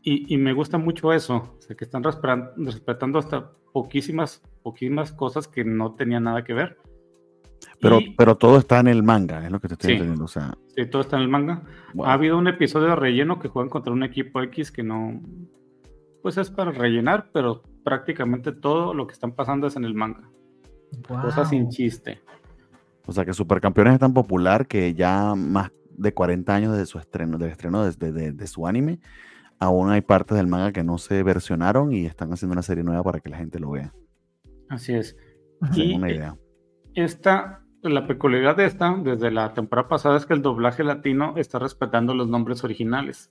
[0.06, 5.94] Y, me gusta mucho eso, o que están respetando, hasta poquísimas, poquísimas cosas que no
[5.94, 6.76] tenían nada que ver.
[7.84, 10.24] Pero, pero todo está en el manga, es lo que te estoy entendiendo.
[10.24, 11.62] O sea, sí, todo está en el manga.
[12.04, 15.20] Ha habido un episodio de relleno que juegan contra un equipo X que no,
[16.22, 20.30] pues es para rellenar, pero prácticamente todo lo que están pasando es en el manga.
[21.06, 22.20] Cosas sin chiste.
[23.06, 26.98] O sea que Supercampeones es tan popular que ya más de 40 años de su
[26.98, 29.00] estreno, del estreno de, de, su anime,
[29.58, 33.02] aún hay partes del manga que no se versionaron y están haciendo una serie nueva
[33.02, 33.92] para que la gente lo vea.
[34.68, 35.16] Así es.
[35.74, 36.36] Y una idea.
[36.94, 41.58] Esta, la peculiaridad de esta, desde la temporada pasada, es que el doblaje latino está
[41.58, 43.30] respetando los nombres originales.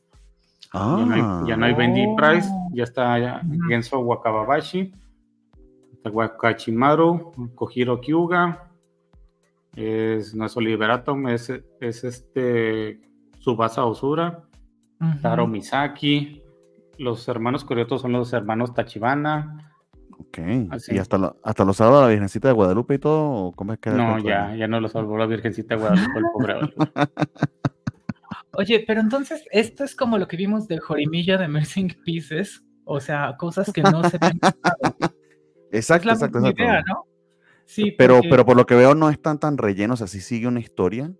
[0.73, 2.15] Ya, no hay, Bendy ah.
[2.17, 4.91] Price, ya está Genso Wakababashi,
[6.03, 8.71] Wakachimaru, Kojiro Kyuga,
[9.75, 13.01] es, no es Oliver Atom, es, es este
[13.39, 14.45] Subasa Osura,
[15.21, 16.43] Taro Misaki,
[16.97, 19.72] los hermanos Corioto son los hermanos Tachibana.
[20.19, 20.37] Ok,
[20.89, 23.51] ¿y hasta, hasta lo salva la Virgencita de Guadalupe y todo?
[23.53, 26.55] ¿Cómo es que no, ya, ya no lo salvó la Virgencita de Guadalupe, el pobre
[28.55, 32.99] Oye, pero entonces, esto es como lo que vimos de Jorimilla de Mersing Pieces, o
[32.99, 34.39] sea, cosas que no se ven.
[35.71, 37.05] exacto, es exacto, Idea, ¿no?
[37.65, 41.11] Sí, pero, pero por lo que veo no están tan rellenos, así sigue una historia.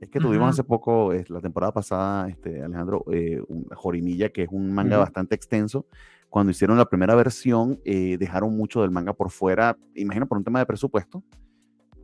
[0.00, 3.40] Es que tuvimos hace poco, la temporada pasada, este, Alejandro, eh,
[3.76, 5.86] Jorimilla, que es un manga bastante extenso.
[6.32, 10.44] Cuando hicieron la primera versión, eh, dejaron mucho del manga por fuera, imagino por un
[10.44, 11.22] tema de presupuesto.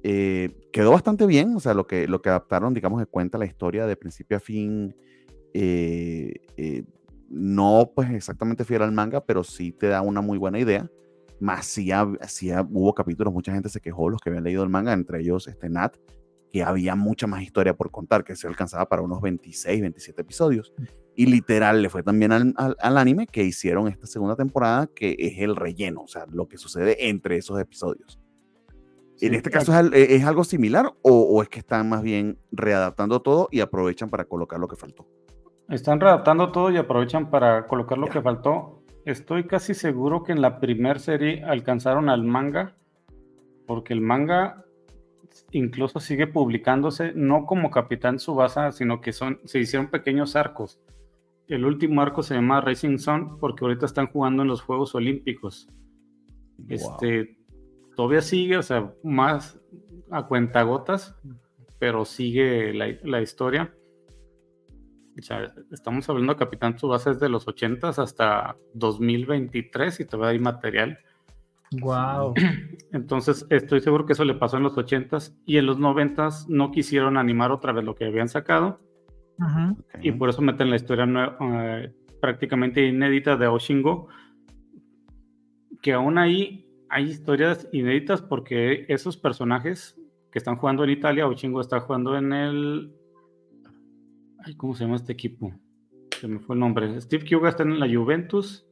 [0.03, 3.47] Eh, quedó bastante bien, o sea, lo que, lo que adaptaron, digamos, de cuenta la
[3.47, 4.95] historia de principio a fin,
[5.55, 6.85] eh, eh,
[7.31, 10.91] no pues exactamente fiel al manga, pero sí te da una muy buena idea.
[11.41, 11.91] más sí,
[12.71, 15.71] hubo capítulos, mucha gente se quejó, los que habían leído el manga, entre ellos este
[15.71, 15.97] Nat,
[16.53, 20.75] que había mucha más historia por contar, que se alcanzaba para unos 26, 27 episodios.
[21.19, 25.41] Y literal le fue también al, al, anime que hicieron esta segunda temporada, que es
[25.41, 28.21] el relleno, o sea, lo que sucede entre esos episodios.
[29.21, 33.49] ¿En este caso es, algo similar o, o, es que están más bien readaptando todo
[33.51, 35.09] y aprovechan para colocar lo que faltó?
[35.69, 38.85] Están readaptando todo y aprovechan para colocar lo que faltó.
[39.05, 42.77] Estoy casi seguro que en la primera serie alcanzaron al manga,
[43.67, 44.65] porque el manga
[45.51, 50.81] incluso sigue publicándose, no como Capitán Subasa, sino que son, se hicieron pequeños arcos.
[51.49, 55.69] El último arco se llama Racing Sun porque ahorita están jugando en los Juegos Olímpicos.
[56.69, 57.39] Este,
[57.97, 59.59] todavía sigue, o sea, más
[60.11, 61.17] a cuentagotas,
[61.79, 63.75] pero sigue la, la historia.
[65.73, 70.99] estamos hablando de Capitán Tsubasa desde los 80 hasta 2023 y todavía hay material.
[71.81, 72.35] Wow.
[72.93, 76.71] Entonces, estoy seguro que eso le pasó en los 80s y en los 90s no
[76.71, 78.81] quisieron animar otra vez lo que habían sacado.
[80.03, 81.07] Y por eso meten la historia
[81.41, 84.09] eh, prácticamente inédita de Oshingo.
[85.81, 91.61] Que aún ahí hay historias inéditas porque esos personajes que están jugando en Italia, Oshingo
[91.61, 92.95] está jugando en el.
[94.57, 95.53] ¿Cómo se llama este equipo?
[96.19, 97.01] Se me fue el nombre.
[97.01, 98.67] Steve Kyuga está en la Juventus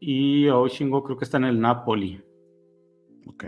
[0.00, 2.22] y Oshingo creo que está en el Napoli.
[3.26, 3.44] Ok.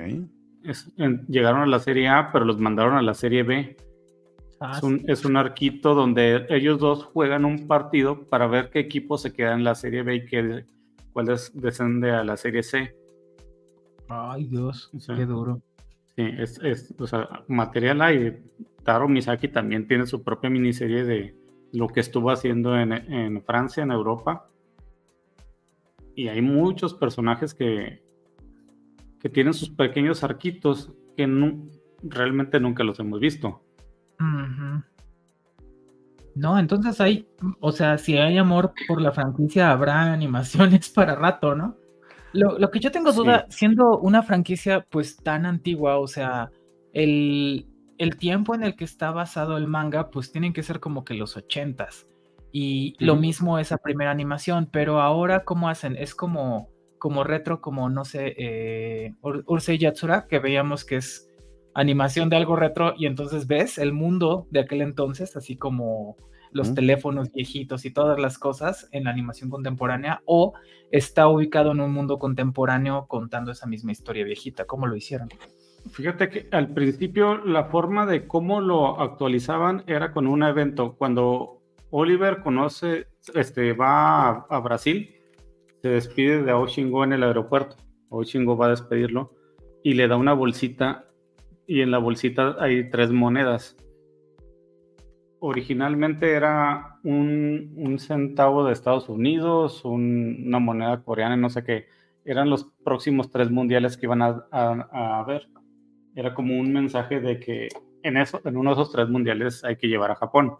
[1.28, 3.76] llegaron a la Serie A, pero los mandaron a la Serie B.
[4.60, 9.32] Ah, es, un, arquito donde ellos dos juegan un partido para ver qué equipo se
[9.32, 10.64] queda en la Serie B y qué,
[11.12, 12.96] cuál desciende a la Serie C.
[14.08, 15.62] Ay, Dios, qué duro.
[16.16, 18.42] Sí, es, es o sea, material hay.
[18.82, 21.36] Taro Misaki también tiene su propia miniserie de
[21.72, 24.48] lo que estuvo haciendo en, en Francia, en Europa
[26.18, 28.02] y hay muchos personajes que,
[29.20, 31.28] que tienen sus pequeños arquitos que
[32.02, 33.62] realmente nunca los hemos visto.
[36.34, 37.28] No, entonces hay,
[37.60, 41.76] o sea, si hay amor por la franquicia, habrá animaciones para rato, ¿no?
[42.32, 46.50] Lo, que yo tengo duda, siendo una franquicia pues tan antigua, o sea,
[46.92, 51.04] el, el, tiempo en el que está basado el manga, pues tienen que ser como
[51.04, 52.06] que los ochentas.
[52.52, 55.96] Y lo mismo esa primera animación, pero ahora ¿cómo hacen?
[55.96, 61.27] Es como, como retro, como no sé, eh, Ursei Yatsura, que veíamos que es
[61.78, 66.16] animación de algo retro y entonces ves el mundo de aquel entonces, así como
[66.50, 70.54] los teléfonos viejitos y todas las cosas en la animación contemporánea, o
[70.90, 75.28] está ubicado en un mundo contemporáneo contando esa misma historia viejita, ¿cómo lo hicieron?
[75.92, 80.96] Fíjate que al principio la forma de cómo lo actualizaban era con un evento.
[80.96, 85.14] Cuando Oliver conoce, este, va a, Brasil,
[85.80, 87.76] se despide de Oshingo en el aeropuerto.
[88.08, 89.32] Oshingo va a despedirlo
[89.84, 91.07] y le da una bolsita
[91.68, 93.76] y en la bolsita hay tres monedas.
[95.38, 101.86] Originalmente era un, centavo de Estados Unidos, una moneda coreana, no sé qué.
[102.24, 105.48] Eran los próximos tres mundiales que iban a, a, ver.
[106.16, 107.68] Era como un mensaje de que
[108.02, 110.56] en, eso, en uno de esos tres mundiales hay que llevar a Japón.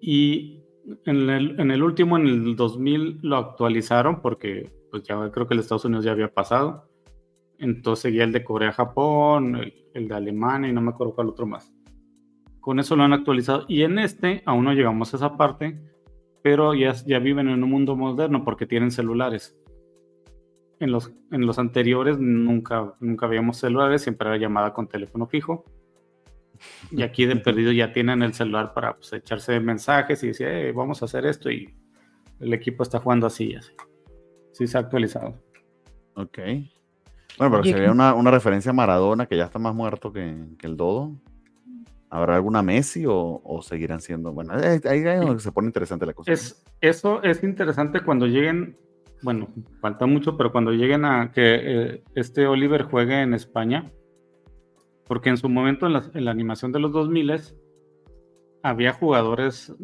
[0.00, 0.62] Y
[1.04, 1.28] en
[1.70, 6.06] el, último, en el 2000, lo actualizaron porque pues ya creo que el Estados Unidos
[6.06, 6.88] ya había pasado.
[7.58, 9.60] Entonces seguía el de Corea-Japón,
[9.94, 11.72] el, de Alemania y no me acuerdo cuál otro más.
[12.60, 13.64] Con eso lo han actualizado.
[13.68, 15.80] Y en este aún no llegamos a esa parte,
[16.42, 19.56] pero ya, ya viven en un mundo moderno porque tienen celulares.
[20.78, 25.64] En los, en los anteriores nunca, nunca habíamos celulares, siempre era llamada con teléfono fijo.
[26.90, 31.02] Y aquí de perdido ya tienen el celular para pues, echarse mensajes y decir, vamos
[31.02, 31.74] a hacer esto y
[32.40, 33.72] el equipo está jugando así así.
[34.52, 35.34] Sí se ha actualizado.
[36.14, 36.38] Ok.
[37.38, 40.76] Bueno, pero sería una, una, referencia a Maradona que ya está más muerto que, el
[40.76, 41.12] Dodo.
[42.08, 44.32] ¿Habrá alguna Messi o, seguirán siendo?
[44.32, 46.32] Bueno, ahí, se pone interesante la cosa.
[46.32, 48.76] Es, eso es interesante cuando lleguen,
[49.22, 49.48] bueno,
[49.80, 53.90] falta mucho, pero cuando lleguen a que eh, este Oliver juegue en España,
[55.06, 57.40] porque en su momento, en la, animación de los 2000
[58.62, 59.74] había jugadores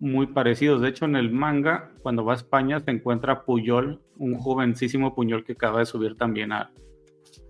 [0.00, 0.80] muy parecidos.
[0.80, 5.44] De hecho, en el manga, cuando va a España, se encuentra Puyol, un jovencísimo Puyol
[5.44, 6.72] que acaba de subir también a,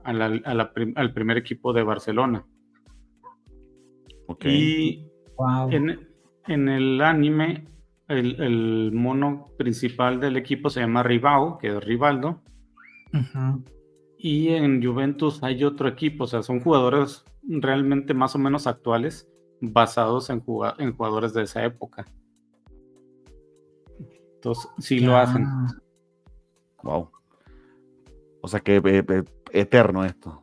[0.06, 2.46] al primer equipo de Barcelona.
[4.44, 5.06] Y
[5.70, 7.68] en, el anime,
[8.08, 12.42] el, mono principal del equipo se llama Ribao, que es Rivaldo.
[14.18, 19.28] Y en Juventus hay otro equipo, o sea, son jugadores realmente más o menos actuales,
[19.60, 22.06] basados en, jugadores de esa época.
[24.34, 25.46] Entonces, sí lo hacen.
[26.82, 27.10] Wow.
[28.42, 29.24] O sea que eh, eh,
[29.60, 30.42] eterno esto.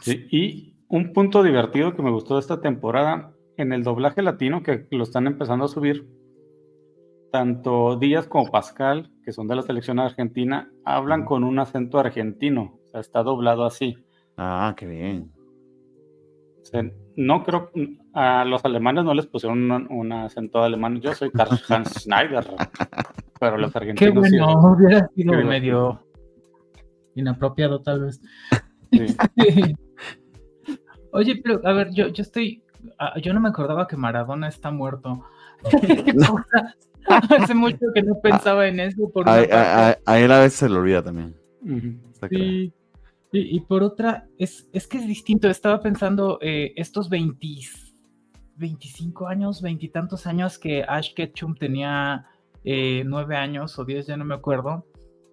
[0.00, 4.62] Sí, y un punto divertido que me gustó de esta temporada, en el doblaje latino
[4.62, 6.08] que lo están empezando a subir,
[7.34, 12.78] tanto Díaz como Pascal, que son de la selección argentina, hablan con un acento argentino.
[12.84, 13.96] O sea, está doblado así.
[14.36, 15.32] Ah, qué bien.
[17.16, 17.70] no creo,
[18.12, 21.00] a los alemanes no les pusieron un, acento alemán.
[21.00, 22.46] Yo soy Karl Hans Schneider,
[23.40, 24.14] pero los argentinos.
[24.14, 26.00] Qué bueno, hubiera sido medio
[27.14, 28.20] inapropiado, tal vez.
[31.12, 32.62] Oye, pero a ver, yo, yo estoy.
[32.98, 35.24] Ah, yo no me acordaba que Maradona está muerto.
[37.06, 39.08] Hace mucho que no pensaba en eso.
[39.10, 41.36] Por a, él a veces se lo olvida también.
[42.30, 42.72] Sí.
[43.32, 45.48] Y, por otra, es, es que es distinto.
[45.48, 47.46] Estaba pensando eh, estos 20,
[48.56, 52.26] 25 años, veintitantos años que Ash Ketchum tenía
[52.62, 54.86] eh, nueve años o diez, ya no me acuerdo.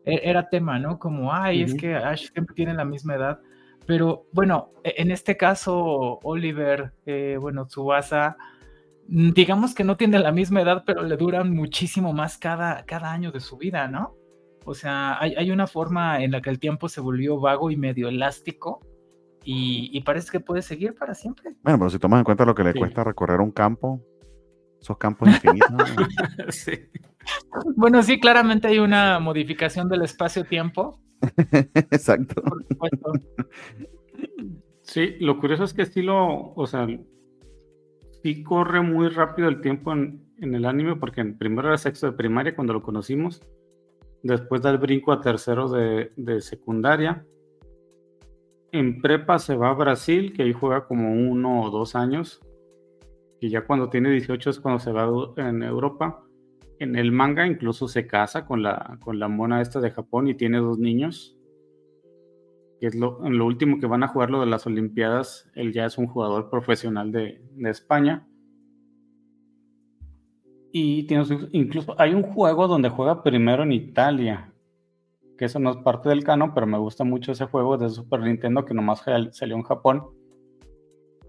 [0.06, 1.00] E, era tema, ¿no?
[1.00, 3.40] Como, ay, es que Ash siempre tiene la misma edad.
[3.86, 8.38] Pero bueno, e, en este caso, Oliver, eh, bueno, Tsubasa,
[9.08, 13.12] mm, digamos que no tiene la misma edad, pero le duran muchísimo más cada, cada
[13.12, 14.16] año de su vida, ¿no?
[14.64, 18.10] O sea, hay, una forma en la que el tiempo se volvió vago y medio
[18.10, 18.80] elástico
[19.44, 21.56] y, parece que puede seguir para siempre.
[21.64, 24.00] Bueno, pero si tomas en cuenta lo que le cuesta recorrer un campo,
[24.80, 25.68] esos campos infinitos.
[26.50, 26.74] sí.
[27.76, 31.00] Bueno, sí, claramente hay una modificación del espacio-tiempo.
[31.92, 32.42] Exacto.
[34.82, 36.88] Sí, lo curioso es que sí lo, o sea,
[38.24, 42.56] sí corre muy rápido el tiempo en, el anime, porque primero era sexto de primaria
[42.56, 43.42] cuando lo conocimos,
[44.24, 47.26] después da el brinco a tercero de, secundaria.
[48.72, 52.42] En prepa se va a Brasil, que ahí juega como uno o dos años.
[53.40, 56.24] Y ya cuando tiene 18 es cuando se va en Europa.
[56.82, 60.34] En el manga incluso se casa con la, con la mona esta de Japón y
[60.34, 61.38] tiene dos niños.
[62.80, 65.48] Que es lo, último que van a jugar lo de las Olimpiadas.
[65.54, 68.28] Él ya es un jugador profesional de, de España.
[70.72, 74.52] Y tiene, incluso hay un juego donde juega primero en Italia,
[75.38, 78.22] que eso no es parte del canon, pero me gusta mucho ese juego de Super
[78.22, 80.02] Nintendo que nomás salió en Japón.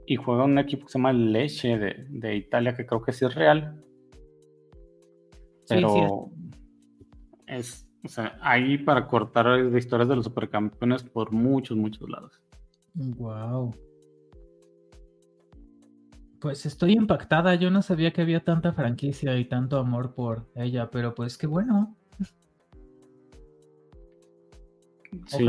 [0.07, 3.35] Y juega un equipo que se llama Leche de, Italia, que creo que sí es
[3.35, 3.85] real.
[5.75, 6.31] Pero
[7.47, 12.41] es, o sea, ahí para cortar de historias de los supercampeones por muchos, muchos lados.
[12.95, 13.75] Wow.
[16.41, 20.91] Pues estoy impactada, yo no sabía que había tanta franquicia y tanto amor por ella,
[20.91, 21.97] pero pues qué bueno.
[25.27, 25.47] Sí,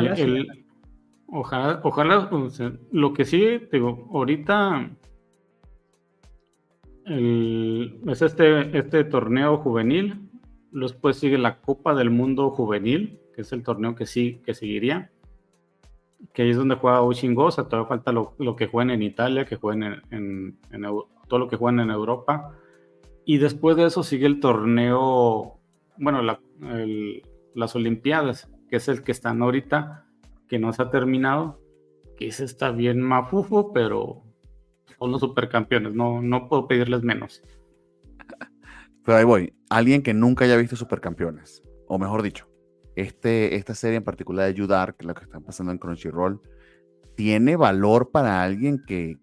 [1.28, 2.30] ojalá, ojalá,
[2.92, 4.92] lo que sí, digo, ahorita
[7.06, 10.30] es este, este torneo juvenil,
[10.72, 15.12] después sigue la Copa del Mundo Juvenil, que es el torneo que sí, que seguiría
[16.32, 20.02] que ahí es donde juega Goza, todavía falta lo, que juegan en Italia, que juegan
[20.12, 20.58] en,
[21.28, 22.56] todo lo que juegan en Europa.
[23.26, 25.60] Y después de eso sigue el torneo,
[25.98, 30.06] bueno, las Olimpiadas, que es el que están ahorita,
[30.48, 31.60] que no se ha terminado,
[32.18, 34.23] que ese está bien mafufo, pero
[35.04, 37.44] son los supercampeones, no, no puedo pedirles menos.
[39.04, 42.48] Pero ahí voy, alguien que nunca haya visto supercampeones, o mejor dicho,
[42.96, 46.40] este, esta serie en particular de que es la que está pasando en Crunchyroll,
[47.16, 49.18] tiene valor para alguien que,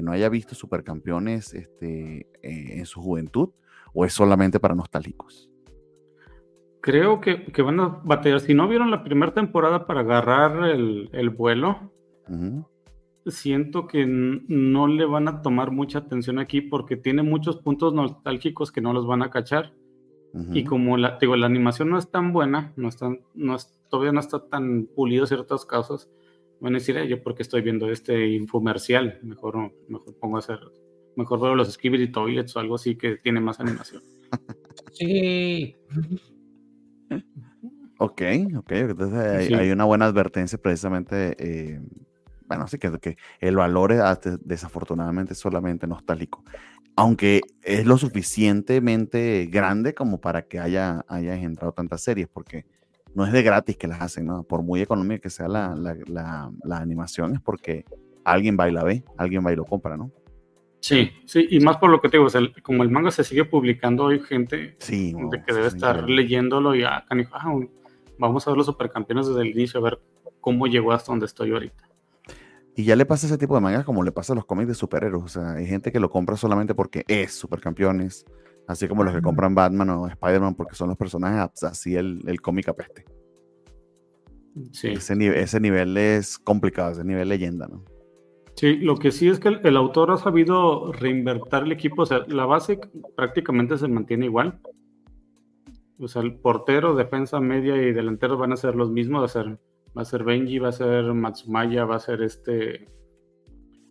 [0.00, 3.50] no haya visto supercampeones este, eh, en su juventud
[3.92, 5.50] o es solamente para nostálgicos?
[6.82, 8.38] Creo que, van a batallar.
[8.38, 11.90] Si no vieron la primera temporada para agarrar el, vuelo,
[13.28, 18.70] siento que no le van a tomar mucha atención aquí porque tiene muchos puntos nostálgicos
[18.72, 19.72] que no los van a cachar.
[20.52, 22.90] Y como la, digo, la animación no es tan buena, no,
[23.34, 23.56] no
[23.88, 26.10] todavía no está tan pulido ciertos casos,
[26.60, 30.58] van a decir, yo porque estoy viendo este infomercial, mejor, mejor pongo a hacer,
[31.16, 34.02] mejor veo los Skibidi Toilets o algo así que tiene más animación.
[34.92, 35.74] Sí.
[37.98, 38.22] Ok,
[38.56, 41.80] ok, entonces hay, una buena advertencia precisamente, eh,
[42.48, 44.00] bueno, sí que, que el valor es
[44.42, 46.44] desafortunadamente solamente nostálgico
[46.96, 52.64] aunque es lo suficientemente grande como para que haya, haya entrado tantas series, porque
[53.14, 54.42] no es de gratis que las hacen, ¿no?
[54.42, 57.84] Por muy económica que sea la, animación, es porque
[58.24, 60.10] alguien va y la ve, alguien va y lo compra, ¿no?
[60.80, 62.28] Sí, sí, y más por lo que te digo,
[62.62, 65.14] como el manga se sigue publicando, hay gente sí,
[65.46, 67.54] que debe estar leyéndolo y ah, ah,
[68.18, 70.00] vamos a ver los supercampeones desde el inicio, a ver
[70.40, 71.85] cómo llegó hasta donde estoy ahorita.
[72.76, 74.74] Y ya le pasa ese tipo de mangas como le pasa a los cómics de
[74.74, 75.24] superhéroes.
[75.24, 78.26] O sea, hay gente que lo compra solamente porque es supercampeones.
[78.68, 82.40] Así como los que compran Batman o Spider-Man porque son los personajes, así el, el
[82.40, 83.04] cómic apeste.
[84.72, 84.88] Sí.
[84.88, 87.84] Ese, ese nivel es complicado, ese nivel leyenda, ¿no?
[88.56, 92.24] Sí, lo que sí es que el, autor ha sabido reinvertir el equipo, o sea,
[92.26, 92.80] la base
[93.14, 94.58] prácticamente se mantiene igual.
[95.98, 99.28] O sea, el portero, defensa media y delantero van a ser los mismos, va a
[99.28, 99.58] ser,
[99.96, 102.88] va a ser Benji, va a ser Matsumaya, va a ser este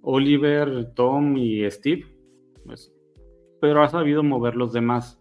[0.01, 2.05] Oliver, Tom y Steve.
[2.65, 2.93] Pues,
[3.59, 5.19] pero ha sabido mover los demás.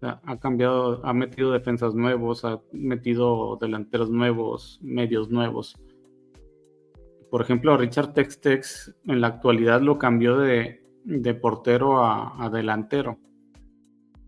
[0.00, 5.76] ha cambiado, ha metido defensas nuevos, ha metido delanteros nuevos, medios nuevos.
[7.30, 10.80] Por ejemplo, Richard Textex en la actualidad lo cambió de,
[11.42, 13.18] portero a, delantero.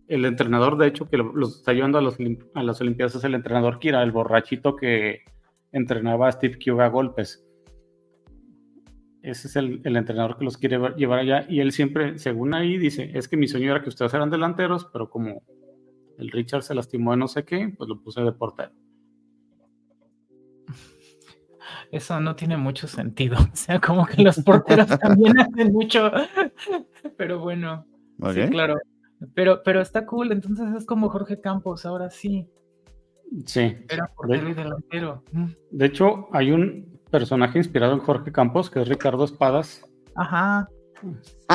[0.09, 2.03] El entrenador, de hecho, que los está llevando a,
[2.55, 5.23] a las Olimpiadas es el entrenador Kira, el borrachito que
[5.77, 7.45] entrenaba a Steve Q a golpes.
[9.23, 11.47] Ese es el, entrenador que los quiere llevar allá.
[11.49, 14.85] Y él siempre, según ahí, dice: Es que mi sueño era que ustedes eran delanteros,
[14.93, 15.43] pero como
[16.19, 18.73] el Richard se lastimó de no sé qué, pues lo puse de portero.
[21.91, 23.37] eso no tiene mucho sentido.
[23.53, 26.11] O sea, como que los porteros también hacen mucho.
[27.17, 27.87] Pero bueno,
[28.33, 28.77] sí, claro.
[29.35, 32.49] Pero, pero está cool, entonces es como Jorge Campos, ahora sí.
[33.45, 33.77] Sí.
[33.89, 35.23] Era portero y delantero.
[35.33, 35.47] Mm.
[35.71, 39.85] De hecho, hay un personaje inspirado en Jorge Campos, que es Ricardo Espadas.
[40.15, 40.69] Ajá.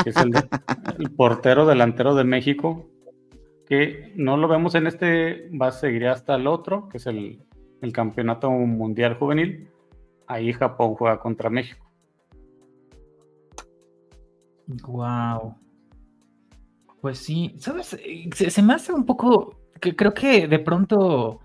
[0.04, 0.16] Que es
[1.00, 2.90] el, portero delantero de México,
[3.68, 7.44] que no lo vemos en este, va a seguir hasta el otro, que es el,
[7.82, 9.72] el campeonato mundial juvenil
[10.32, 11.86] ahí Japón juega contra México.
[14.88, 15.56] Wow.
[17.02, 17.98] Pues sí, ¿sabes?
[18.36, 21.42] Se, me hace un poco que creo que de pronto,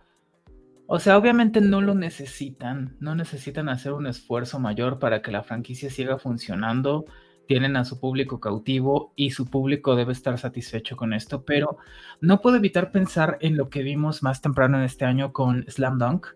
[0.87, 5.43] o sea, obviamente no lo necesitan, no necesitan hacer un esfuerzo mayor para que la
[5.43, 7.07] franquicia siga funcionando.
[7.49, 11.79] Tienen a su público cautivo y su público debe estar satisfecho con esto, pero
[12.21, 15.99] no puedo evitar pensar en lo que vimos más temprano en este año con Slam
[15.99, 16.27] Dunk,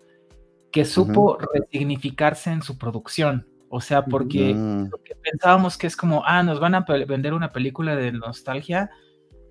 [0.71, 3.47] que supo resignificarse en su producción.
[3.69, 4.91] O sea, porque mm.
[5.23, 8.91] pensábamos que es como, ah, nos van a vender una película de nostalgia,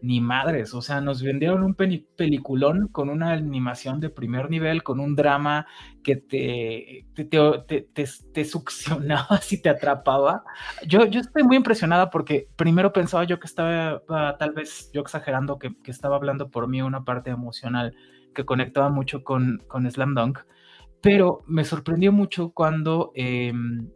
[0.02, 0.74] ni madres.
[0.74, 5.68] O sea, nos vendieron un peliculón con una animación de primer nivel, con un drama
[6.04, 10.44] que te, te, te, succionaba y te atrapaba.
[10.88, 14.02] Yo, yo estoy muy impresionada porque primero pensaba yo que estaba,
[14.38, 17.96] tal vez yo exagerando, que, que, estaba hablando por mí una parte emocional
[18.34, 20.40] que conectaba mucho con, con Slam Dunk
[21.02, 23.90] pero me sorprendió mucho cuando em,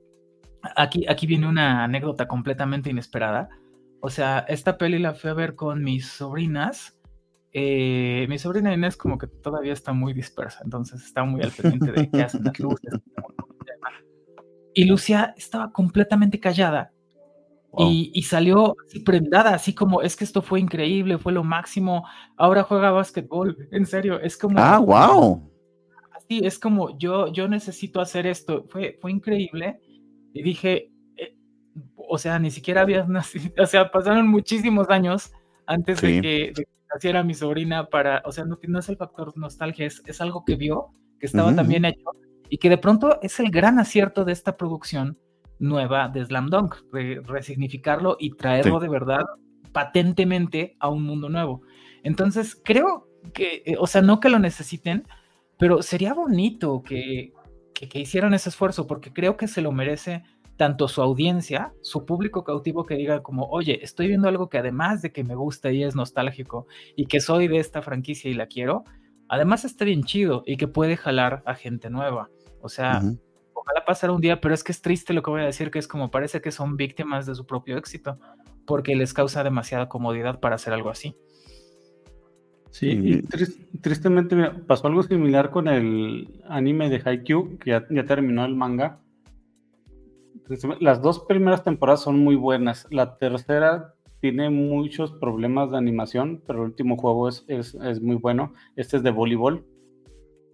[0.76, 3.50] aquí, aquí viene una anécdota completamente inesperada.
[4.06, 7.00] O sea, esta peli la fui a ver con mis sobrinas.
[7.54, 11.92] Eh, mi sobrina Inés como que todavía está muy dispersa, entonces está muy al pendiente
[11.92, 12.94] de qué hacen las luces.
[14.76, 16.92] Y Lucia estaba completamente callada
[17.78, 22.08] y, y, salió así prendada, así como es que esto fue increíble, fue lo máximo.
[22.38, 24.58] Ahora juega básquetbol, en serio, es como.
[24.58, 25.54] Ah, wow
[26.28, 28.66] sí, es como yo, yo necesito hacer esto.
[28.70, 29.80] Fue, fue increíble.
[30.34, 30.90] Y dije,
[32.14, 35.32] o sea, ni siquiera había nacido, o sea, pasaron muchísimos años
[35.66, 36.54] antes de, que,
[36.94, 40.46] naciera mi sobrina para, o sea, no, no es el factor nostalgia, es, es algo
[40.46, 42.12] que vio, que estaba también hecho
[42.50, 45.18] y que de pronto es el gran acierto de esta producción
[45.58, 49.24] nueva de Slam Dunk, de resignificarlo y traerlo de verdad
[49.72, 51.64] patentemente a un mundo nuevo.
[52.04, 55.08] Entonces, creo que, eh, o sea, no que lo necesiten,
[55.58, 57.34] pero sería bonito que,
[57.74, 60.24] que, hicieran ese esfuerzo porque creo que se lo merece
[60.58, 65.02] tanto su audiencia, su público cautivo que diga como, oye, estoy viendo algo que además
[65.02, 68.48] de que me gusta y es nostálgico y que soy de esta franquicia y la
[68.48, 68.84] quiero,
[69.28, 72.30] además está bien chido y que puede jalar a gente nueva.
[72.62, 73.02] O sea,
[73.54, 75.80] ojalá pasara un día, pero es que es triste lo que voy a decir, que
[75.80, 78.20] es como parece que son víctimas de su propio éxito,
[78.66, 81.16] porque les causa demasiada comodidad para hacer algo así.
[82.74, 83.22] Sí, y
[83.82, 84.36] tristemente
[84.66, 89.00] pasó algo similar con el anime de Haikyuu, que ya, terminó el manga.
[90.80, 92.88] Las dos primeras temporadas son muy buenas.
[92.92, 98.54] La tercera tiene muchos problemas de animación, pero el último juego es, es, muy bueno.
[98.76, 99.66] Este es de voleibol.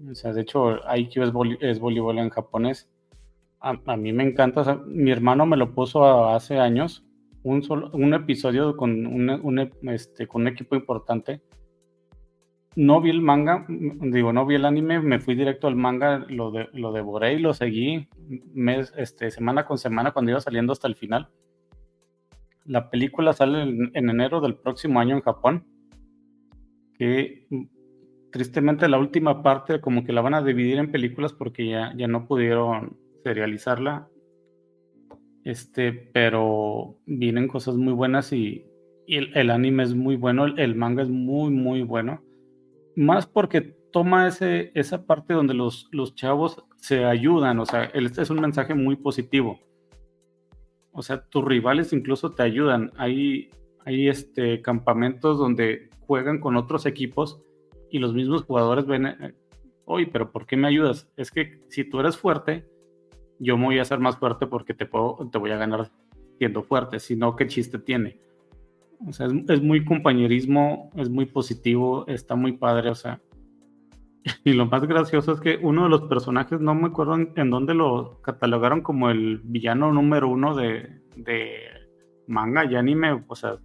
[0.10, 2.90] O sea, de hecho, Haikyuu es, es voleibol en japonés.
[3.60, 4.82] A, mí me encanta.
[4.86, 7.06] mi hermano me lo puso hace años.
[7.44, 11.42] Un, solo, un episodio con un, este, con un equipo importante
[12.76, 16.52] no vi el manga, digo, no vi el anime, me fui directo al manga, lo,
[16.52, 18.08] de, lo devoré y lo seguí
[18.54, 21.30] mes, este, semana con semana cuando iba saliendo hasta el final.
[22.66, 25.66] La película sale en, enero del próximo año en Japón,
[26.94, 27.48] que
[28.32, 32.08] tristemente la última parte como que la van a dividir en películas porque ya, ya
[32.08, 34.08] no pudieron serializarla.
[35.44, 38.66] Este, pero vienen cosas muy buenas y,
[39.08, 42.22] el, anime es muy bueno, el manga es muy, muy bueno
[42.96, 43.62] más porque
[43.92, 48.42] toma ese, esa parte donde los, los chavos se ayudan, o sea, este es un
[48.42, 49.60] mensaje muy positivo.
[50.92, 52.92] O sea, tus rivales incluso te ayudan.
[52.98, 53.52] Hay,
[53.86, 57.42] hay este, campamentos donde juegan con otros equipos
[57.90, 59.36] y los mismos jugadores ven, eh,
[59.86, 61.10] oye, pero ¿por qué me ayudas?
[61.16, 62.68] Es que si tú eres fuerte,
[63.40, 65.92] yo me voy a hacer más fuerte porque te, puedo, te voy a ganar
[66.38, 68.20] siendo fuerte, si no, ¿qué chiste tiene?
[69.08, 73.22] O sea, es, muy compañerismo, es muy positivo, está muy padre, o sea.
[74.44, 77.74] Y lo más gracioso es que uno de los personajes, no me acuerdo en, dónde
[77.74, 81.50] lo catalogaron como el villano número uno de, de
[82.28, 83.58] manga y anime, o sea,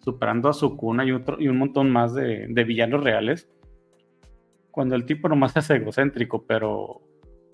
[0.00, 3.48] superando a Sukuna y, otro, y un montón más de, de villanos reales.
[4.72, 7.00] Cuando el tipo nomás es egocéntrico, pero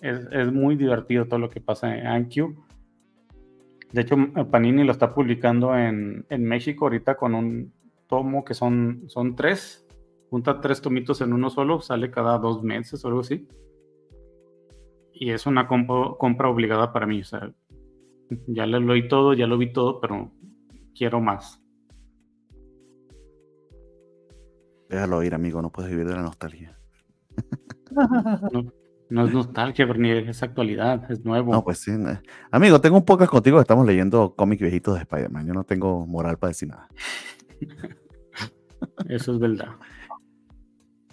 [0.01, 2.66] es, es, muy divertido todo lo que pasa en Ankyu.
[3.91, 4.15] De hecho,
[4.51, 7.73] Panini lo está publicando en, en, México ahorita con un
[8.07, 9.85] tomo que son, son tres.
[10.29, 13.47] Junta tres tomitos en uno solo, sale cada dos meses o algo así.
[15.13, 17.21] Y es una compra obligada para mí.
[17.21, 17.53] O sea,
[18.47, 20.31] ya lo leí todo, ya lo vi todo, pero
[20.93, 21.61] quiero más.
[24.89, 26.77] Déjalo ir, amigo, no puedes vivir de la nostalgia.
[28.51, 28.71] No,
[29.09, 31.53] no es nostalgia, ni es actualidad, es nuevo.
[31.53, 31.91] No, pues sí.
[32.51, 35.47] Amigo, tengo un podcast contigo, estamos leyendo cómics viejitos de Spider-Man.
[35.47, 36.89] Yo no tengo moral para decir nada.
[39.07, 39.69] Eso es verdad.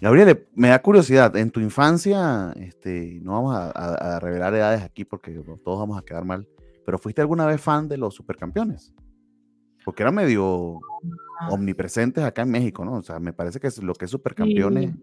[0.01, 5.31] Gabriel, me da curiosidad, en tu infancia, este, no vamos a, revelar edades aquí porque
[5.63, 6.47] todos vamos a quedar mal,
[6.85, 8.93] pero ¿fuiste alguna vez fan de los supercampeones?
[9.85, 10.79] Porque eran medio
[11.39, 11.49] ah.
[11.49, 12.95] omnipresentes acá en México, ¿no?
[12.95, 14.93] O sea, me parece que lo que es supercampeones,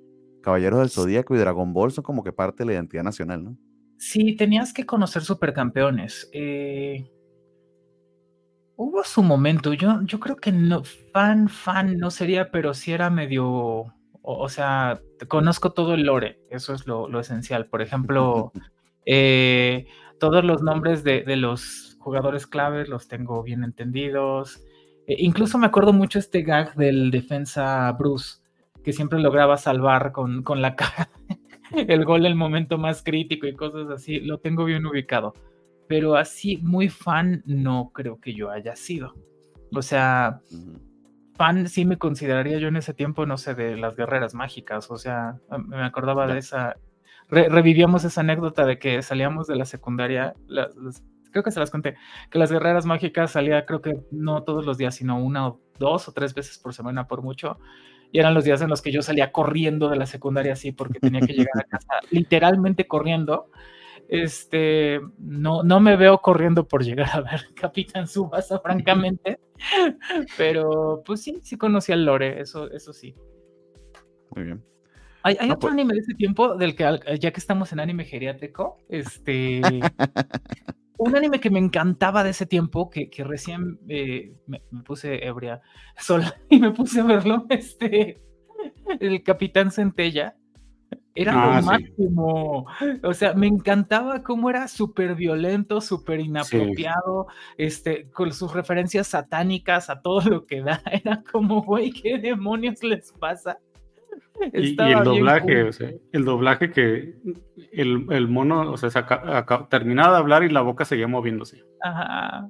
[0.43, 3.57] Caballeros del Zodíaco y Dragon Ball son como que parte de la identidad nacional, ¿no?
[3.99, 6.29] Sí, tenías que conocer supercampeones.
[6.33, 7.11] Eh,
[8.77, 10.83] hubo su momento, yo, yo creo que no,
[11.13, 16.75] fan, fan no sería, pero sí era medio o, sea, conozco todo el lore, eso
[16.75, 17.67] es lo, esencial.
[17.67, 18.53] Por ejemplo,
[19.07, 19.87] eh,
[20.21, 24.63] todos los nombres de, los jugadores claves los tengo bien entendidos.
[25.09, 28.37] E incluso me acuerdo mucho este gag del defensa Bruce,
[28.83, 31.09] que siempre lograba salvar con, con la cara
[31.75, 34.21] el gol en el momento más crítico y cosas así.
[34.21, 35.35] Lo tengo bien ubicado.
[35.89, 39.15] Pero así, muy fan, no creo que yo haya sido.
[39.75, 40.41] O sea,
[41.35, 44.97] fan sí me consideraría yo en ese tiempo, no sé, de las guerreras mágicas, o
[44.97, 46.77] sea, me acordaba de esa,
[47.29, 50.35] revivíamos esa anécdota de que salíamos de la secundaria,
[51.31, 51.97] creo que se las conté,
[52.31, 56.07] que las guerreras mágicas salía creo que no todos los días, sino una o dos
[56.07, 57.59] o tres veces por semana por mucho,
[58.13, 61.01] y eran los días en los que yo salía corriendo de la secundaria así porque
[61.01, 63.49] tenía que llegar a casa literalmente corriendo
[64.13, 69.41] este, no, no me veo corriendo por llegar a ver Capitán Subasa, francamente,
[70.37, 73.15] pero pues sí, sí conocí al Lore, eso, eso sí.
[74.35, 74.63] Muy bien.
[75.23, 76.85] Hay, otro pues anime de ese tiempo, del que
[77.19, 79.63] ya que estamos en anime geriátrico, este,
[81.03, 85.61] un anime que me encantaba de ese tiempo, que, que recién eh, me, puse ebria
[85.99, 88.21] sola y me puse a verlo, este,
[89.01, 90.37] el Capitán Centella
[91.15, 92.67] era lo ah, máximo.
[93.03, 97.27] O sea, me encantaba cómo era súper violento, súper inapropiado,
[97.59, 100.83] este, con sus referencias satánicas a todo lo que da.
[101.05, 103.59] Era como, güey, ¿qué demonios les pasa?
[104.55, 107.15] Y, el doblaje, o sea, el doblaje que
[107.73, 109.07] el, mono, o sea,
[109.71, 111.63] terminaba de hablar y la boca seguía moviéndose.
[111.81, 112.49] Ajá.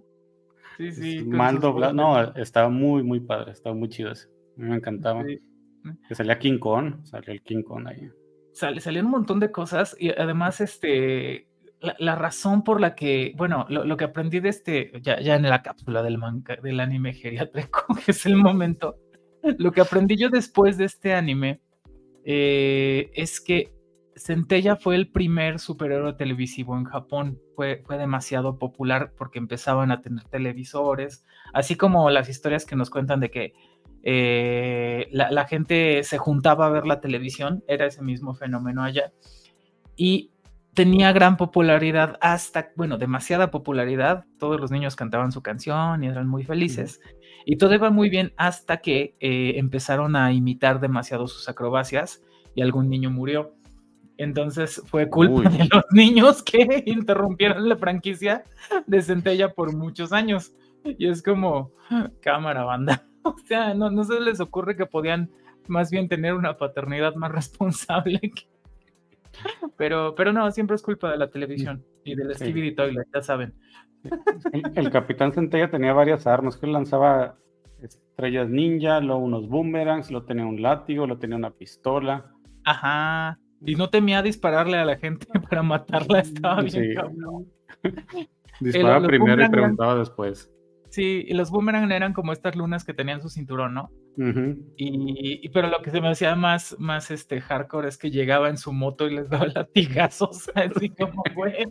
[0.78, 1.24] Sí, sí.
[1.24, 1.92] Mal doblado.
[1.92, 4.28] No, estaba muy, muy padre, estaba muy chido ese.
[4.56, 5.22] Me encantaba.
[6.08, 8.10] Que salía King Kong, salió el King Kong ahí
[8.52, 11.48] salían un montón de cosas y además este,
[11.80, 15.62] la, razón por la que, bueno, lo, que aprendí de este, ya, ya en la
[15.62, 18.96] cápsula del, manga, del anime geriátrico, que es el momento,
[19.58, 21.60] lo que aprendí yo después de este anime
[22.24, 23.74] eh, es que
[24.14, 27.40] Centella fue el primer superhéroe televisivo en Japón.
[27.56, 32.90] Fue, fue, demasiado popular porque empezaban a tener televisores, así como las historias que nos
[32.90, 33.54] cuentan de que
[34.04, 39.12] eh, la, gente se juntaba a ver la televisión, era ese mismo fenómeno allá.
[39.96, 40.30] Y
[40.74, 44.24] tenía gran popularidad hasta, bueno, demasiada popularidad.
[44.38, 47.00] Todos los niños cantaban su canción y eran muy felices.
[47.44, 52.22] Y todo iba muy bien hasta que eh, empezaron a imitar demasiado sus acrobacias
[52.54, 53.54] y algún niño murió.
[54.16, 58.44] Entonces fue culpa de los niños que interrumpieron la franquicia
[58.86, 60.52] de Centella por muchos años.
[60.84, 61.72] Y es como,
[62.20, 63.06] cámara banda.
[63.24, 65.30] O sea, no, no se les ocurre que podían
[65.68, 68.20] más bien tener una paternidad más responsable.
[69.76, 73.54] Pero, pero no, siempre es culpa de la televisión y del Stevie Toilet, ya saben.
[74.74, 77.36] El, Capitán Centella tenía varias armas, que lanzaba
[77.80, 82.32] estrellas ninja, luego unos boomerangs, lo tenía un látigo, lo tenía una pistola.
[82.64, 83.38] Ajá.
[83.64, 87.46] Y no temía dispararle a la gente para matarla, estaba bien cabrón.
[88.60, 90.52] Disparaba primero y preguntaba después.
[90.92, 93.90] Sí, y los boomerang eran como estas lunas que tenían su cinturón, ¿no?
[94.76, 98.58] y, pero lo que se me hacía más, más este hardcore es que llegaba en
[98.58, 101.64] su moto y les daba latigazos, así como, güey.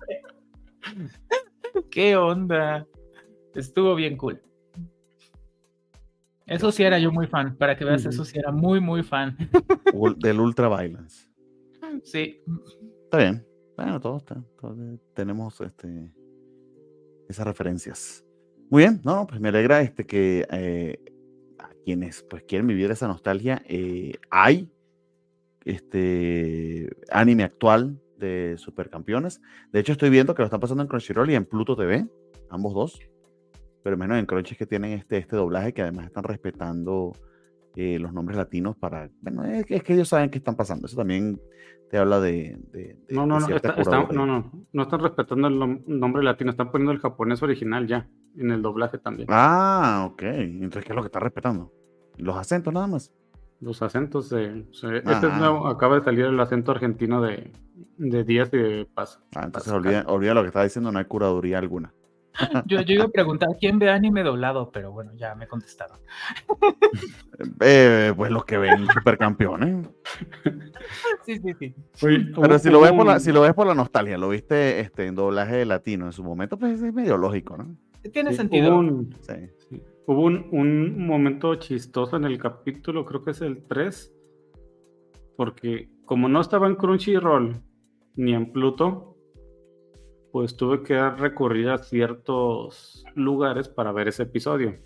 [1.91, 2.87] ¿Qué onda?
[3.53, 4.41] Estuvo bien cool.
[6.47, 9.37] Eso sí era yo muy fan, para que veas, eso sí era muy, muy fan.
[10.17, 11.29] Del Ultra Violence.
[12.03, 12.41] Sí.
[13.03, 13.45] Está bien.
[13.77, 14.23] Bueno, todos,
[15.13, 16.11] tenemos este,
[17.29, 18.25] esas referencias.
[18.71, 20.97] Muy bien, no, pues me alegra este, que eh,
[21.59, 24.71] a quienes pues quieren vivir esa nostalgia, eh, hay
[25.65, 29.41] este anime actual de Supercampeones.
[29.73, 32.07] De hecho, estoy viendo que lo están pasando en Crunchyroll y en Pluto TV,
[32.49, 32.99] ambos dos.
[33.83, 37.11] Pero menos en Crunchy que tienen este, este doblaje que además están respetando
[37.75, 39.09] eh, los nombres latinos para.
[39.21, 40.87] Bueno, es, que ellos saben qué están pasando.
[40.87, 41.39] Eso también
[41.89, 42.57] te habla de.
[43.09, 47.41] no, no, no, no, no, no están respetando el nombre latino, están poniendo el japonés
[47.43, 48.07] original ya,
[48.37, 49.27] en el doblaje también.
[49.31, 50.21] Ah, ok.
[50.23, 51.71] Entonces, ¿qué es lo que está respetando?
[52.17, 53.13] ¿Los acentos nada más?
[53.59, 54.65] Los acentos de.
[54.71, 55.37] este es ah.
[55.37, 57.51] nuevo, acaba de salir el acento argentino de,
[57.97, 59.21] de Díaz y de Paz.
[59.35, 61.93] Ah, entonces olvida, olvida, lo que estaba diciendo, no hay curaduría alguna.
[62.65, 65.97] Yo, iba a preguntar quién ve anime doblado, pero bueno, ya me contestaron.
[67.59, 69.89] Eh, pues los que ven supercampeones.
[71.25, 71.73] Sí, sí, sí.
[72.39, 75.07] pero si lo, ves por la, si lo ves por la nostalgia, lo viste este,
[75.07, 77.75] en doblaje latino en su momento, pues es medio lógico, ¿no?
[78.13, 78.69] Tiene sentido.
[78.69, 79.15] Hubo, un,
[80.05, 84.13] hubo un, momento chistoso en el capítulo, creo que es el 3,
[85.35, 87.59] porque como no estaba en Crunchyroll
[88.15, 89.10] ni en Pluto,
[90.31, 94.79] pues tuve que recurrir a ciertos lugares para ver ese episodio.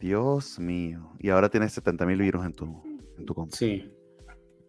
[0.00, 1.12] Dios mío.
[1.18, 2.82] Y ahora tienes 70 mil virus en tu,
[3.18, 3.56] en tu compra.
[3.56, 3.90] Sí.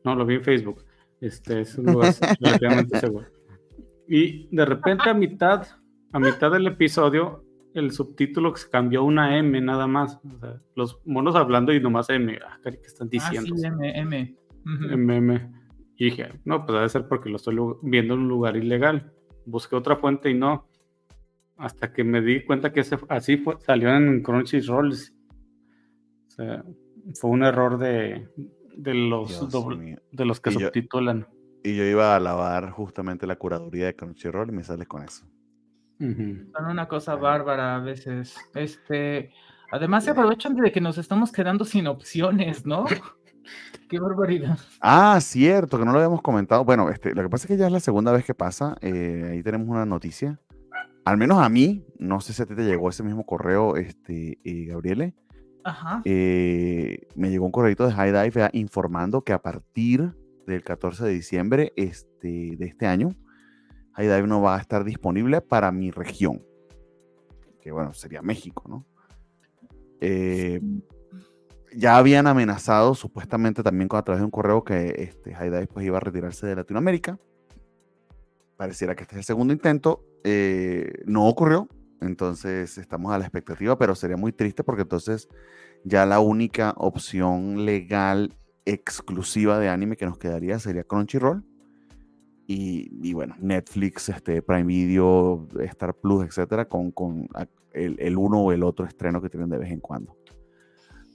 [0.03, 0.83] No, lo vi en Facebook.
[1.21, 3.27] Este es un lugar relativamente seguro.
[4.07, 5.67] Y de repente a mitad,
[6.11, 10.19] a mitad del episodio, el subtítulo se cambió a una M nada más.
[10.75, 12.37] los monos hablando y nomás M.
[12.45, 13.53] Ah, ¿qué están diciendo?
[13.53, 14.35] Ah, sí, M, M.
[14.91, 15.51] M,
[15.97, 19.13] Y dije, no, pues debe ser porque lo estoy viendo en un lugar ilegal
[19.47, 20.67] busqué otra fuente y no.
[21.57, 24.91] Hasta que me di cuenta que así fue, salió en Crunchyroll.
[24.91, 26.63] O sea,
[27.19, 28.27] fue un error de,
[28.75, 29.49] de los,
[30.11, 31.27] de los que subtitulan.
[31.63, 35.25] y yo iba a alabar justamente la curaduría de Crunchyroll y me sales con eso.
[35.99, 38.37] Son una cosa bárbara a veces.
[38.53, 39.31] Este,
[39.71, 42.85] además se aprovechan de que nos estamos quedando sin opciones, ¿no?
[43.89, 44.57] Qué barbaridad.
[44.81, 46.65] Ah, cierto, que no lo habíamos comentado.
[46.65, 48.77] Bueno, este, lo que pasa es que ya es la segunda vez que pasa.
[48.81, 50.39] Eh, ahí tenemos una noticia.
[51.05, 54.39] Al menos a mí, no sé si a ti te llegó ese mismo correo, este,
[54.43, 55.15] eh, Gabriele.
[55.63, 56.01] Ajá.
[56.05, 60.13] Eh, me llegó un correo de High Dive informando que a partir
[60.45, 63.15] del 14 de diciembre este, de este año,
[63.93, 66.41] High Dive no va a estar disponible para mi región.
[67.61, 68.85] Que bueno, sería México, ¿no?
[69.99, 70.61] Eh,
[71.75, 75.35] ya habían amenazado supuestamente también a través de un correo que este,
[75.71, 77.19] pues, iba a retirarse de Latinoamérica.
[78.55, 80.03] Pareciera que este es el segundo intento.
[80.23, 81.69] Eh, no ocurrió,
[82.01, 85.29] entonces estamos a la expectativa, pero sería muy triste porque entonces
[85.83, 91.43] ya la única opción legal exclusiva de anime que nos quedaría sería Crunchyroll.
[92.49, 97.27] Y, bueno, Netflix, este, Prime Video, Star Plus, etcétera, con, con
[97.73, 100.16] el, uno o el otro estreno que tienen de vez en cuando.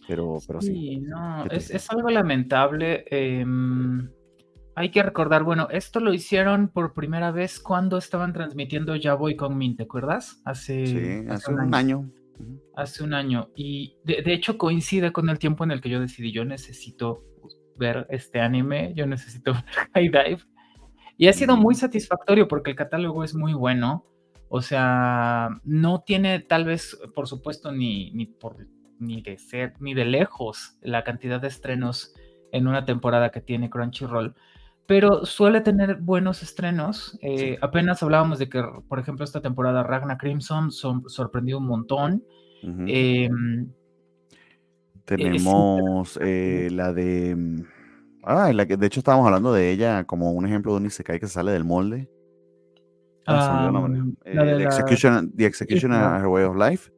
[0.06, 0.98] Pero, pero sí.
[1.00, 3.04] no, es, algo lamentable.
[3.08, 4.08] Em,
[4.74, 9.36] hay que recordar, bueno, esto lo hicieron por primera vez cuando estaban transmitiendo Ya Voy
[9.36, 10.40] con Min, ¿te acuerdas?
[10.44, 12.10] Hace, sí, hace, un, año.
[12.74, 13.50] Hace un año.
[13.54, 17.22] Y de, hecho coincide con el tiempo en el que yo decidí, yo necesito
[17.76, 20.42] ver este anime, yo necesito ver High Dive.
[21.18, 24.06] Y ha sido muy satisfactorio porque el catálogo es muy bueno.
[24.48, 28.56] O sea, no tiene tal vez, por supuesto, ni, ni por
[29.02, 32.14] ni de ser, ni de lejos la cantidad de estrenos
[32.52, 34.34] en una temporada que tiene Crunchyroll,
[34.86, 37.18] pero suele tener buenos estrenos.
[37.22, 42.24] Eh, apenas hablábamos de que, por ejemplo, esta temporada Ragna Crimson sorprendió un montón.
[42.62, 43.68] Em,
[45.04, 47.64] Tenemos eh, la de.
[48.24, 51.18] Ah, la que de hecho estábamos hablando de ella como un ejemplo de un Isekai
[51.18, 52.08] que sale del molde.
[53.26, 53.70] Ah,
[54.24, 56.92] eh, the, Execution, the Execution Way of Life.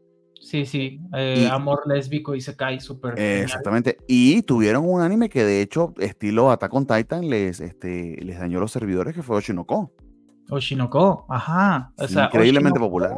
[0.44, 3.18] Sí, sí, eh, amor lésbico y se cae súper.
[3.18, 3.96] exactamente.
[4.06, 8.60] Y tuvieron un anime que de hecho, estilo Attack on Titan, les, este, les dañó
[8.60, 9.90] los servidores, que fue Oshinoko.
[10.50, 11.94] Oshinoko, ajá.
[11.98, 13.14] increíblemente popular.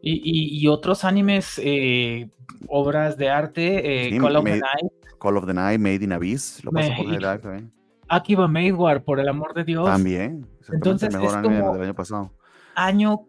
[0.00, 2.30] Y, y, otros animes, eh,
[2.66, 4.92] obras de arte, eh, Call of the Night.
[5.20, 7.72] Call of the Night, Made in Abyss, lo pasó por también.
[8.08, 9.84] Akiba Maidwar, por el amor de Dios.
[9.84, 10.46] También.
[10.72, 12.32] Entonces, el mejor es anime como- del año pasado.
[12.80, 13.26] Año,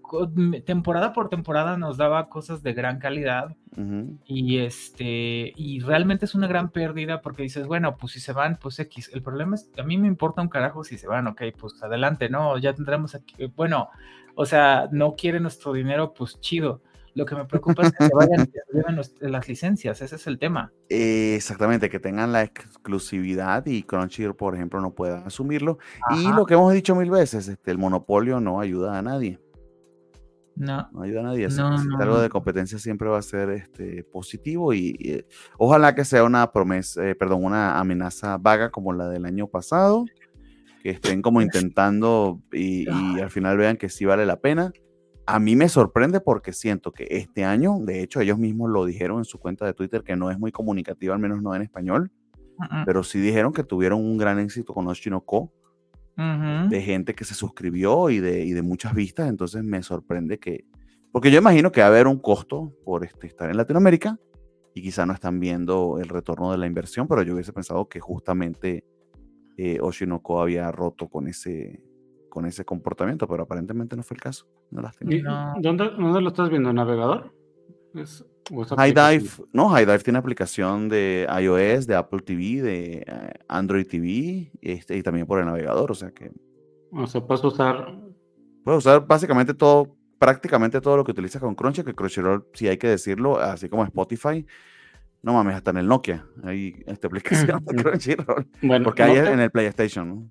[0.64, 3.56] temporada por temporada nos daba cosas de gran calidad
[4.24, 8.60] y este y realmente es una gran pérdida porque dices, bueno, pues si se van,
[8.60, 9.10] pues X.
[9.12, 11.82] El problema es que a mí me importa un carajo si se van, ok, pues
[11.82, 13.90] adelante, no, ya tendremos aquí, bueno,
[14.36, 16.84] o sea, no quiere nuestro dinero, pues chido.
[17.16, 20.40] Lo que me preocupa es que se vayan y se las licencias, ese es el
[20.40, 20.72] tema.
[20.90, 25.80] Eh, Exactamente, que tengan la exclusividad y Crunchyroll, por ejemplo, no pueda asumirlo.
[26.16, 29.40] Y lo que hemos dicho mil veces, este, el monopolio no ayuda a nadie.
[30.56, 31.48] No, No ayuda a nadie.
[31.48, 32.20] No, algo no.
[32.20, 36.52] de competencia siempre va a ser este, positivo y, y, eh, ojalá que sea una
[36.52, 40.06] promesa, eh, perdón, una amenaza vaga como la del año pasado,
[40.84, 44.74] que estén como intentando y, y al final vean que sí vale la pena.
[45.32, 49.20] A mí me sorprende porque siento que este año, de hecho ellos mismos lo dijeron
[49.20, 52.12] en su cuenta de Twitter, que no es muy comunicativa, al menos no en español,
[52.84, 55.54] pero sí dijeron que tuvieron un gran éxito con Oshinoko,
[56.18, 56.70] Ujú.
[56.70, 60.66] de gente que se suscribió y de, y de muchas vistas, entonces me sorprende que,
[61.12, 64.20] porque yo imagino que va a haber un costo por este, estar en Latinoamérica
[64.74, 68.00] y quizá no están viendo el retorno de la inversión, pero yo hubiese pensado que
[68.00, 68.84] justamente
[69.58, 71.84] eh, Oshinoko había roto con ese,
[72.30, 74.48] con ese comportamiento, pero aparentemente no fue el caso.
[74.72, 75.14] Una lástima.
[75.14, 75.54] ¿Y No.
[75.60, 76.70] ¿Dónde, ¿Dónde lo estás viendo?
[76.70, 77.34] ¿En navegador?
[77.96, 79.20] Es- High aplicación?
[79.20, 84.52] Dive, no, High Dive tiene aplicación de iOS, de Apple TV, de eh, Android TV
[84.62, 86.32] este, y también por el navegador, o sea que
[86.92, 87.96] O sea, puedes usar.
[88.64, 92.78] Puedes usar básicamente todo, prácticamente todo lo que utilizas con Crunchy, que Crunchyroll, si hay
[92.78, 94.46] que decirlo, así como Spotify,
[95.22, 97.08] no mames, hasta en el Nokia hay esta
[97.60, 100.30] aplicación de Crunchyroll, Bueno, porque no hay en el PlayStation, ¿no?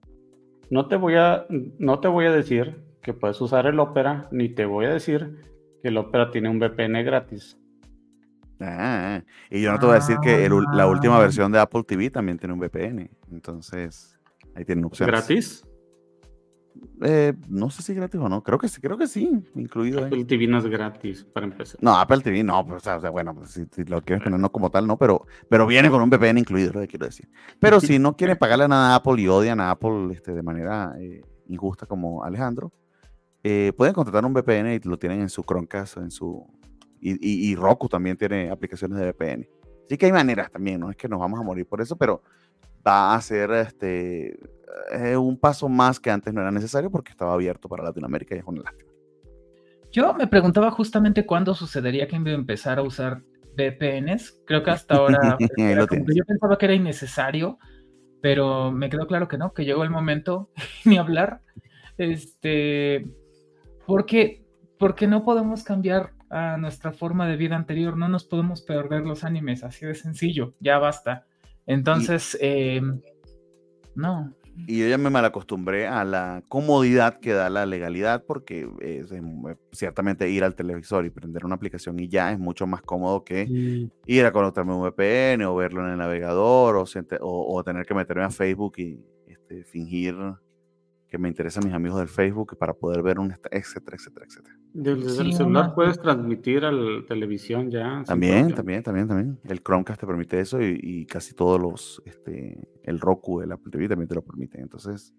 [0.71, 4.49] No te voy a, no te voy a decir que puedes usar el Opera, ni
[4.51, 5.37] te voy a decir
[5.83, 7.59] que el Opera tiene un VPN gratis.
[8.61, 11.21] Ah, y yo no te voy a decir que el la última Ah.
[11.21, 14.19] versión de Apple TV también tiene un VPN, entonces
[14.55, 15.13] ahí tienen opciones.
[15.15, 15.65] ¿Gratis?
[17.03, 20.07] Eh, no sé si gratis o no, creo que sí, creo que sí, incluido ahí.
[20.07, 21.79] Apple TV no es gratis, para empezar.
[21.81, 24.51] No, Apple TV no, pues, o sea, bueno, pues, si, si lo quieres tener no
[24.51, 27.29] como tal, no, pero, pero viene con un VPN incluido, lo que quiero decir.
[27.61, 30.95] Pero si no quieren pagarle nada a Apple y odian a Apple este, de manera
[30.99, 32.73] eh, injusta como Alejandro,
[33.45, 36.45] eh, pueden contratar un VPN y lo tienen en su Chromecast, en su
[37.01, 39.49] y, y- y Roku también tiene aplicaciones de VPN.
[39.87, 42.23] Así que hay maneras también, no es que nos vamos a morir por eso, pero
[42.87, 44.39] va a ser este
[44.93, 48.39] eh, un paso más que antes no era necesario porque estaba abierto para Latinoamérica y
[48.39, 48.91] es una lástima.
[49.91, 53.23] Yo me preguntaba justamente cuándo sucedería que iba a empezar a usar
[53.57, 54.43] VPNs.
[54.47, 55.75] Creo que hasta ahora que
[56.15, 57.59] yo pensaba que era innecesario,
[58.21, 60.51] pero me quedó claro que no, que llegó el momento
[60.85, 61.41] ni hablar.
[61.97, 63.07] Este,
[63.87, 64.45] porque
[64.79, 69.25] porque no podemos cambiar a nuestra forma de vida anterior, no nos podemos perder los
[69.25, 71.27] animes, así de sencillo, ya basta.
[71.69, 72.81] Entonces, eh,
[73.95, 74.35] no,
[74.67, 79.23] Y yo ya me malacostumbré a la comodidad que da la legalidad, porque es, eh,
[79.71, 83.91] ciertamente ir al televisor y prender una aplicación y ya es mucho más cómodo que
[84.07, 86.85] ir a conectarme a un VPN o verlo en el navegador o,
[87.21, 90.17] o tener que meterme a Facebook y este, fingir
[91.09, 94.57] que me interesan mis amigos del Facebook para poder ver un, etcétera, etcétera, etcétera.
[94.75, 98.03] Desde Sí, el celular una- puedes transmitir a la televisión ya.
[98.07, 99.39] También, también, también, también.
[99.45, 103.71] El Chromecast te permite eso y, y casi todos los, este, el Roku, el Apple
[103.73, 104.61] TV también te lo permiten.
[104.61, 105.15] Entonces,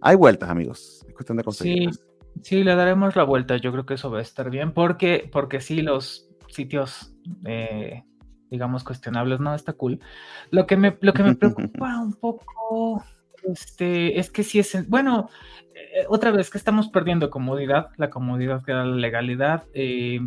[0.00, 1.04] hay vueltas, amigos.
[1.08, 2.04] Es cuestión de Sí, conseguirlas.
[2.42, 3.56] sí, le daremos la vuelta.
[3.56, 7.16] Yo creo que eso va a estar bien, porque, porque sí, los sitios,
[7.46, 8.04] eh,
[8.50, 9.98] digamos, cuestionables, no, está cool.
[10.50, 13.02] Lo que me, lo que me preocupa un poco,
[13.52, 15.28] este, es que sí es, en- bueno,
[15.74, 20.20] eh, otra vez que estamos perdiendo comodidad, la comodidad que da la legalidad, eh,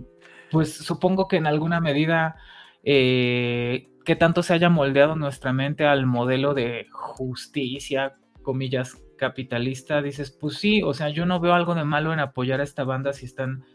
[0.51, 2.36] pues supongo que en alguna medida
[2.84, 10.32] eh, que tanto se haya moldeado nuestra mente al modelo de justicia, comillas, capitalista, dices,
[10.32, 13.11] pues sí, o sea, yo no veo algo de malo en apoyar a esta banda
[13.13, 13.65] si están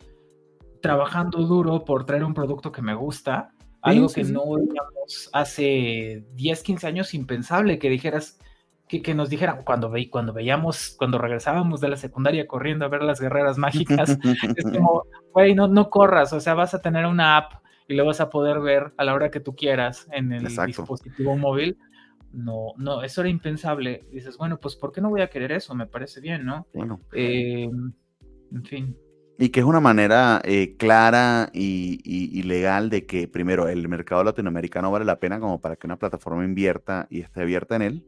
[0.81, 4.33] trabajando duro por traer un producto que me gusta, algo sí, que sí.
[4.33, 8.39] no veíamos hace 10, 15 años impensable, que dijeras,
[8.93, 12.89] que, que nos dijeran, cuando, ve, cuando veíamos, cuando regresábamos de la secundaria corriendo a
[12.89, 14.19] ver las guerreras mágicas,
[14.57, 17.53] es como, güey, no, no corras, o sea, vas a tener una app
[17.89, 20.67] y lo vas a poder ver a la hora que tú quieras en el Exacto.
[20.67, 21.79] dispositivo móvil.
[22.35, 24.05] No, no, eso era impensable.
[24.13, 25.75] Dices, bueno, pues ¿por qué no voy a querer eso?
[25.75, 26.67] Me parece bien, ¿no?
[26.75, 27.65] Bueno, Eh,
[28.53, 28.97] en fin.
[29.39, 33.89] y que es una manera eh, clara y, y- y legal de que, primero, el
[33.89, 37.83] mercado latinoamericano vale la pena como para que una plataforma invierta y esté abierta en
[37.83, 38.05] él.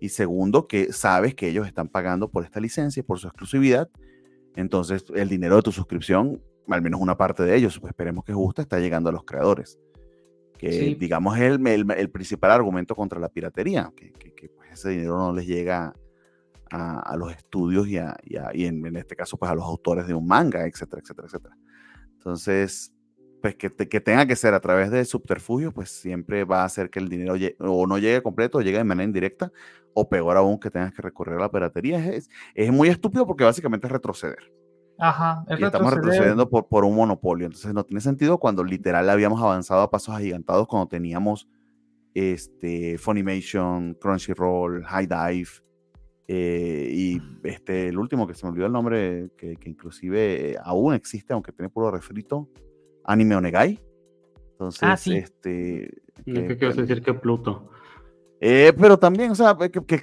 [0.00, 3.88] Y segundo, que sabes que ellos están pagando por esta licencia y por su exclusividad.
[4.54, 8.32] Entonces, el dinero de tu suscripción, al menos una parte de ellos, pues esperemos que
[8.32, 9.78] justa, está llegando a los creadores.
[10.58, 10.94] Que, Sí.
[10.94, 14.90] digamos, es el, el- el principal argumento contra la piratería, que, que- que, pues, ese
[14.90, 15.94] dinero no les llega
[16.70, 18.16] a, los estudios y, a,
[18.52, 21.56] y, en, este caso pues a los autores de un manga, etcétera, etcétera, etcétera.
[22.14, 22.92] Entonces,
[23.40, 26.90] pues que, que tenga que ser a través de subterfugio, pues siempre va a hacer
[26.90, 29.52] que el dinero o no llegue completo o llegue de manera indirecta,
[29.94, 32.04] o peor aún que tengas que recurrir a la piratería.
[32.06, 34.52] Es, es muy estúpido porque básicamente es retroceder.
[34.98, 37.46] Ajá, y estamos retrocediendo por, por un monopolio.
[37.46, 41.48] Entonces no tiene sentido cuando literal habíamos avanzado a pasos agigantados cuando teníamos
[42.14, 45.50] este, Funimation, Crunchyroll, High Dive,
[46.28, 50.94] eh, y este, el último que se me olvidó el nombre, que, inclusive eh, aún
[50.94, 52.48] existe, aunque tiene puro refrito,
[53.06, 53.80] Anime Onegai.
[54.52, 56.02] Entonces, ah, este.
[56.24, 57.70] ¿Qué quieres decir que Pluto?
[58.40, 60.00] Eh, pero también, o sea, que,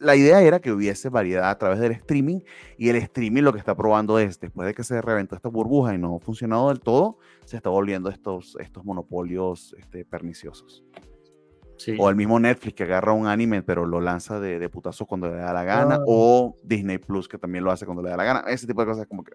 [0.00, 2.40] la idea era que hubiese variedad a través del streaming
[2.76, 5.94] y el streaming lo que está probando es, después de que se reventó esta burbuja
[5.94, 10.84] y no ha funcionado del todo, se está volviendo estos, estos monopolios este, perniciosos.
[11.98, 15.28] O el mismo Netflix que agarra un anime pero lo lanza de, de putazo cuando
[15.28, 15.96] le da la gana.
[15.96, 16.04] Ah.
[16.06, 18.40] O Disney Plus que también lo hace cuando le da la gana.
[18.46, 19.32] Ese tipo de cosas como que...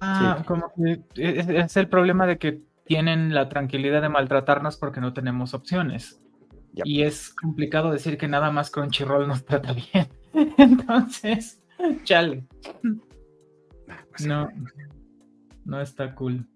[0.00, 5.12] Ah, como que es, el problema de que tienen la tranquilidad de maltratarnos porque no
[5.12, 6.20] tenemos opciones.
[6.84, 10.08] Y es complicado decir que nada más Crunchyroll nos trata bien.
[10.56, 11.62] Entonces,
[12.04, 12.44] chale.
[13.88, 14.48] Ah, pues no,
[15.64, 16.46] no está cool.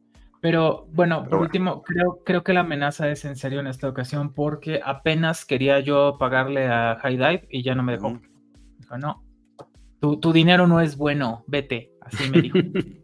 [0.40, 4.34] Pero bueno, por último, creo, creo que la amenaza es en serio en esta ocasión
[4.34, 8.20] porque apenas quería yo pagarle a High Dive y ya no me dejó.
[8.78, 9.24] Dijo, no,
[10.01, 11.92] tu, dinero no es bueno, vete.
[12.03, 12.59] Así me dijo.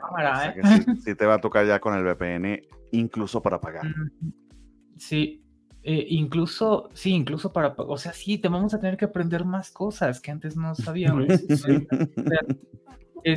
[0.00, 0.84] Cámara, ¿eh?
[1.04, 2.60] sí, te va a tocar ya con el VPN,
[2.92, 3.86] incluso para pagar.
[4.96, 5.44] Sí,
[5.82, 9.70] eh, incluso, sí, incluso para, o sea, sí, te vamos a tener que aprender más
[9.70, 11.26] cosas que antes no sabíamos.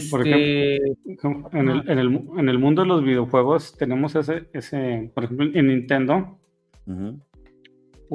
[0.10, 4.48] Por este, ejemplo, en el, en, el, en el, mundo de los videojuegos tenemos ese,
[4.54, 6.40] ese por ejemplo, en Nintendo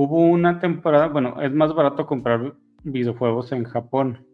[0.00, 4.24] hubo una temporada, bueno, es más barato comprar videojuegos en Japón,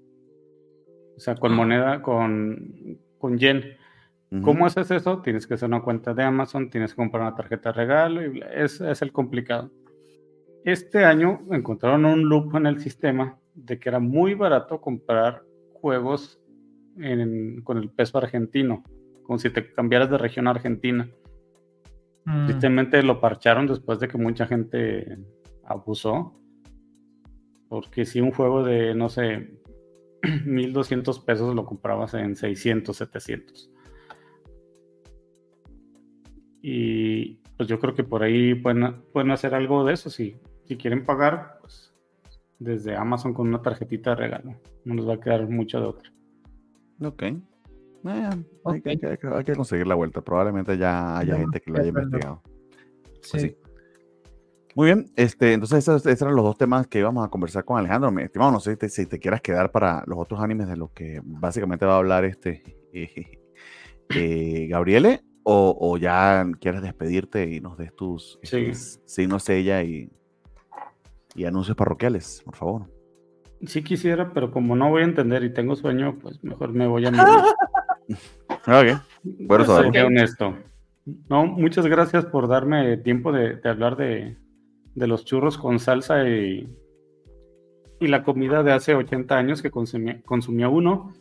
[1.17, 1.57] o sea, con ah.
[1.57, 3.65] moneda, con, con yen.
[4.43, 5.21] ¿Cómo haces eso?
[5.23, 8.43] Tienes que hacer una cuenta de Amazon, tienes que comprar una tarjeta de regalo, y
[8.55, 9.71] es, es el complicado.
[10.65, 15.43] Este año encontraron un loop en el sistema de que era muy barato comprar
[15.75, 16.41] juegos
[17.65, 18.83] con el peso argentino,
[19.25, 21.09] como si te cambiaras de región a Argentina.
[22.25, 22.49] Mm.
[23.05, 25.19] lo parcharon después de que mucha gente
[25.65, 26.35] abusó.
[27.69, 29.59] Porque si un juego de, no sé,
[30.47, 33.71] 1200 pesos lo comprabas en 600, 700.
[36.67, 40.09] Y pues yo creo que por ahí pueden, pueden hacer algo de eso.
[40.09, 41.93] Si, si quieren pagar, pues
[42.59, 44.55] desde Amazon con una tarjetita de regalo.
[44.87, 46.11] No nos va a quedar mucho de otra.
[47.03, 47.23] Ok.
[47.23, 48.31] Eh,
[48.65, 50.23] hay, que, conseguir la vuelta.
[50.23, 52.43] Probablemente ya haya gente que lo haya investigado.
[53.31, 53.57] Pues sí.
[54.75, 58.11] Muy bien, este, entonces esos, eran los dos temas que íbamos a conversar con Alejandro.
[58.11, 61.21] Me estimado, no sé si te, quieras quedar para los otros animes de los que
[61.23, 62.63] básicamente va a hablar este
[64.15, 70.11] eh, Gabriele, o, ya quieres despedirte y nos des tus este, signos ella y,
[71.35, 72.83] y anuncios parroquiales, por favor.
[73.67, 77.07] Sí quisiera, pero como no voy a entender y tengo sueño, pues mejor me voy
[77.07, 77.45] a morir.
[78.67, 80.57] ok, bueno, Soy honesto.
[81.29, 84.37] No, muchas gracias por darme tiempo de, hablar de,
[84.95, 86.75] los churros con salsa y,
[88.01, 91.13] y la comida de hace 80 años que consumía, consumía uno,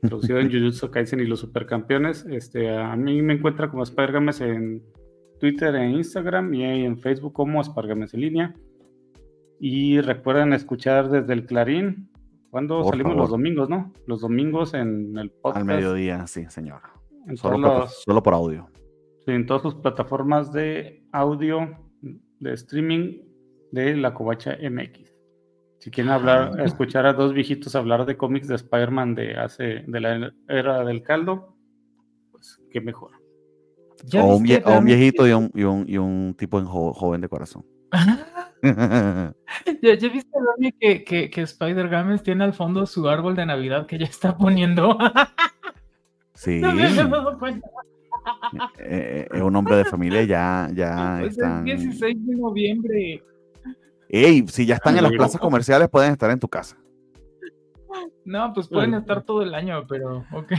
[0.00, 2.26] producido en Jujutsu Kaisen y los Supercampeones.
[2.26, 4.82] Este, a mí me encuentra como Espargames en
[5.40, 8.54] Twitter e Instagram y en Facebook como Espargames en línea.
[9.60, 12.10] Y recuerden escuchar desde el Clarín.
[12.50, 13.92] cuando salimos los domingos, no?
[14.06, 15.56] Los domingos en el podcast.
[15.56, 16.80] Al mediodía, sí, señor.
[17.34, 18.68] Solo, solo, por audio.
[19.24, 21.78] Sí, en todas sus plataformas de audio,
[22.40, 23.22] de streaming
[23.72, 25.13] de la Covacha MX.
[25.84, 26.62] Si quieren hablar, ah.
[26.64, 31.02] escuchar a dos viejitos hablar de cómics de Spider-Man de hace, de la era del
[31.02, 31.58] caldo,
[32.32, 33.10] pues qué mejor.
[34.14, 34.42] O un,
[34.84, 37.66] viejito y un, y un, y un tipo joven de corazón.
[38.62, 39.34] ya,
[39.82, 40.30] ya viste
[40.80, 44.38] que, que, que Spider Games tiene al fondo su árbol de Navidad que ya está
[44.38, 44.96] poniendo.
[46.32, 46.60] sí.
[46.60, 47.68] No me he dado cuenta.
[48.78, 51.68] Eh, eh, es un hombre de familia, ya, ya pues están.
[51.68, 53.22] Es 16 de noviembre.
[54.08, 56.76] Ey, si ya están en las plazas comerciales, pueden estar en tu casa.
[58.24, 60.52] No, pues pueden estar todo el año, pero ok.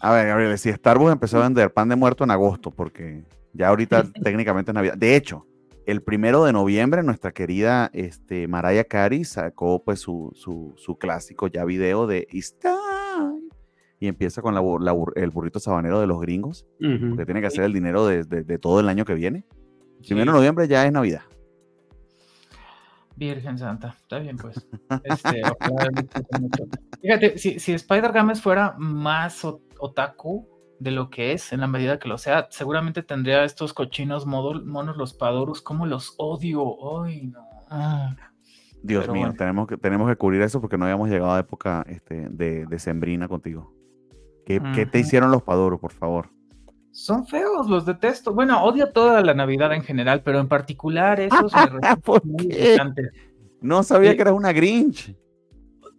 [0.00, 3.68] A ver, Gabriel, si Starbucks empezó a vender pan de muerto en agosto, porque ya
[3.68, 4.94] ahorita técnicamente es Navidad.
[4.96, 5.46] De hecho,
[5.86, 11.64] el primero de noviembre, nuestra querida este, Mariah Carey sacó pues su, su, clásico ya
[11.64, 12.56] video de It's
[13.98, 14.62] Y empieza con la,
[15.16, 18.88] el burrito sabanero de los gringos, que tiene que hacer el dinero de, todo el
[18.88, 19.44] año que viene.
[19.98, 21.22] El primero de noviembre ya es Navidad.
[23.20, 24.66] Virgen Santa, está bien pues.
[25.04, 25.42] Este,
[27.02, 29.44] Fíjate, si, si Spider Games fuera más
[29.78, 30.48] otaku
[30.78, 34.96] de lo que es, en la medida que lo sea, seguramente tendría estos cochinos monos
[34.96, 37.46] los Padorus, como los odio, ay no.
[37.68, 38.16] Ah.
[38.82, 42.30] Dios mío, tenemos, que, tenemos que cubrir eso porque no habíamos llegado a época este,
[42.30, 43.74] de, de sembrina contigo.
[44.46, 46.30] ¿Qué, ¿Qué, te hicieron los Padorus, por favor?
[46.92, 48.34] Son feos, los detesto.
[48.34, 51.52] Bueno, odio toda la Navidad en general, pero en particular esos
[52.24, 52.40] me
[53.60, 55.14] No sabía que eras una Grinch.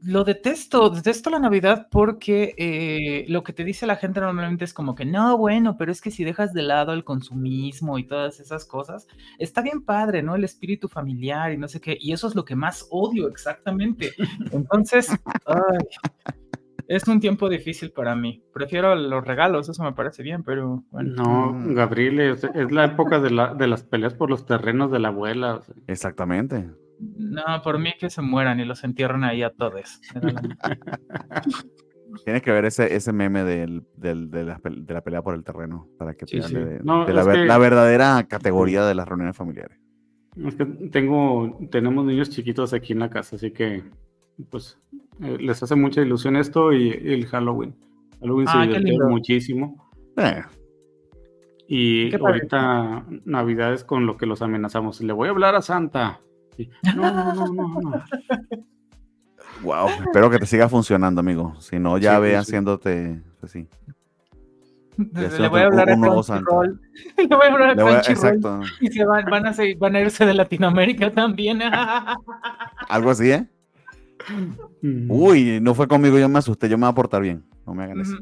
[0.04, 4.74] Lo detesto, detesto la Navidad porque eh, lo que te dice la gente normalmente es
[4.74, 8.40] como que no, bueno, pero es que si dejas de lado el consumismo y todas
[8.40, 10.36] esas cosas, está bien padre, ¿no?
[10.36, 14.12] El espíritu familiar y no sé qué, y eso es lo que más odio exactamente.
[14.52, 15.08] Entonces,
[15.46, 15.86] ay,
[16.92, 18.44] es un tiempo difícil para mí.
[18.54, 21.14] Prefiero los regalos, eso me parece bien, pero bueno.
[21.16, 21.74] No, mm.
[21.74, 25.62] Gabriel, es, la época de, la, de, las peleas por los terrenos de la abuela.
[25.88, 26.70] Exactamente.
[27.00, 30.02] No, por mí que se mueran y los entierren ahí a todos.
[32.26, 35.46] Tienes que ver ese, ese meme del, del, de, la, de, la, pelea por el
[35.46, 39.80] terreno para que te De, la, la, verdadera categoría de las reuniones familiares.
[40.46, 43.84] Es que tengo, tenemos niños chiquitos aquí en la casa, así que
[44.50, 44.78] pues
[45.22, 47.76] eh, les hace mucha ilusión esto y, el Halloween.
[48.20, 49.90] Halloween se ah, divierte muchísimo.
[50.18, 50.44] Eh.
[51.68, 55.02] Y ahorita Navidad es con lo que los amenazamos.
[55.02, 56.20] Le voy a hablar a Santa.
[56.96, 58.04] No, no, no, no, no.
[59.64, 61.54] Wow, espero que te siga funcionando, amigo.
[61.60, 63.68] Si no, ya ve haciéndote así.
[64.98, 66.82] Le voy a hablar a Crunchyroll.
[67.18, 68.66] Le voy a hablar a Crunchyroll.
[68.80, 71.62] Y se van, van, a van a irse de Latinoamérica también.
[72.90, 73.48] Algo así, ¿eh?
[74.82, 77.46] Uy, no fue conmigo, yo me asusté, yo me voy a portar bien.
[77.66, 78.18] No me hagan eso.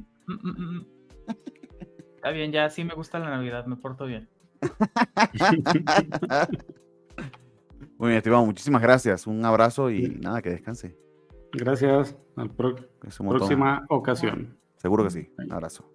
[2.16, 4.30] Está bien, ya sí me gusta la Navidad, me porto bien.
[7.98, 9.28] Muy bien, estimado, muchísimas gracias.
[9.28, 10.98] Un abrazo y nada, que descanse.
[11.52, 12.16] Gracias.
[12.56, 14.58] Próxima ocasión.
[14.78, 15.30] Seguro que sí.
[15.38, 15.92] Un abrazo.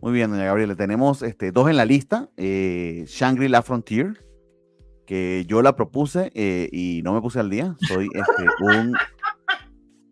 [0.00, 0.76] Muy bien, doña Gabriela.
[0.76, 2.28] Tenemos este, dos en la lista.
[2.36, 4.24] Eh, Shangri-La Frontier
[5.08, 7.74] que yo la propuse eh, y no me puse al día.
[7.80, 8.92] Soy este, un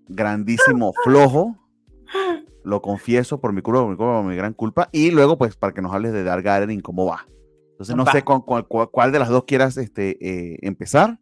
[0.09, 1.55] grandísimo flojo.
[2.65, 4.89] Lo confieso por mi culpa, por mi, culpa, por mi gran culpa.
[4.93, 7.27] Y luego, pues, para que nos hables de Dark Gardening, cómo va.
[7.73, 11.19] Entonces, no sé con, cuál, de las dos quieras este, eh, empezar.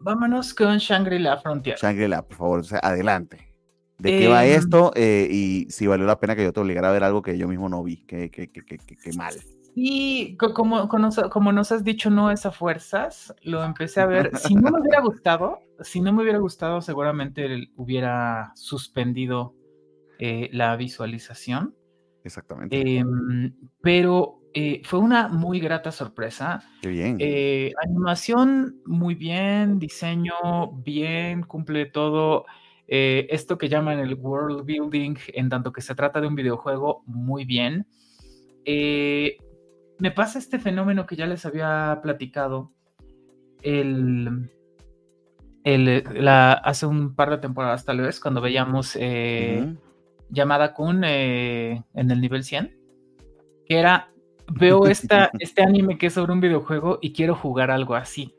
[0.00, 1.76] Vámonos con Shangri-La Frontier.
[1.76, 3.54] Shangri-La, por favor, adelante.
[3.98, 4.90] ¿De qué va em, esto?
[4.94, 7.46] Eh, y si valió la pena que yo te obligara a ver algo que yo
[7.46, 8.06] mismo no vi.
[8.06, 9.34] Qué que, que, mal.
[9.80, 14.36] Y como, como, nos has dicho, no es a fuerzas, lo empecé a ver.
[14.36, 19.54] Si no me hubiera gustado, si no me hubiera gustado, seguramente hubiera suspendido
[20.18, 21.76] eh, la visualización.
[22.24, 22.98] Exactamente.
[22.98, 26.60] Em, pero eh, fue una muy grata sorpresa.
[26.82, 27.16] Qué bien.
[27.20, 32.46] Eh, animación muy bien, diseño bien, cumple todo.
[32.88, 37.44] esto que llaman el world building, en tanto que se trata de un videojuego, muy
[37.44, 37.86] bien.
[38.64, 39.38] Eh,
[39.98, 42.72] me pasa este fenómeno que ya les había platicado
[43.62, 44.50] el,
[45.64, 49.74] la, hace un par de temporadas tal vez, cuando veíamos eh,
[50.30, 52.76] Llamada Kun eh, en el nivel 100,
[53.66, 54.10] que era,
[54.46, 58.34] veo esta, este anime que es sobre un videojuego y quiero jugar algo así.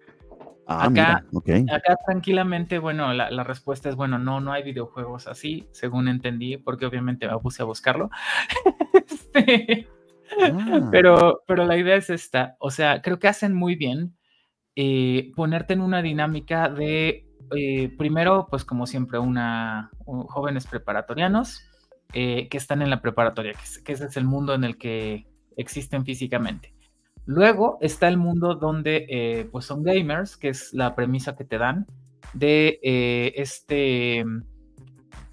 [0.72, 1.26] Ah, acá,
[1.72, 6.58] acá tranquilamente, bueno, la, la, respuesta es, bueno, no, no hay videojuegos así, según entendí,
[6.58, 8.12] porque obviamente me puse a buscarlo.
[8.94, 9.88] este,
[10.42, 10.90] Ah.
[10.92, 14.16] Pero, pero la idea es esta, o sea, creo que hacen muy bien
[14.76, 21.62] eh, ponerte en una dinámica de, eh, primero, pues como siempre, una, jóvenes preparatorianos
[22.14, 23.54] eh, que están en la preparatoria,
[23.84, 25.28] que, ese es el mundo en el que
[25.58, 26.74] existen físicamente.
[27.26, 31.86] Luego está el mundo donde pues son gamers, que es la premisa que te dan
[32.34, 32.80] de
[33.36, 34.24] este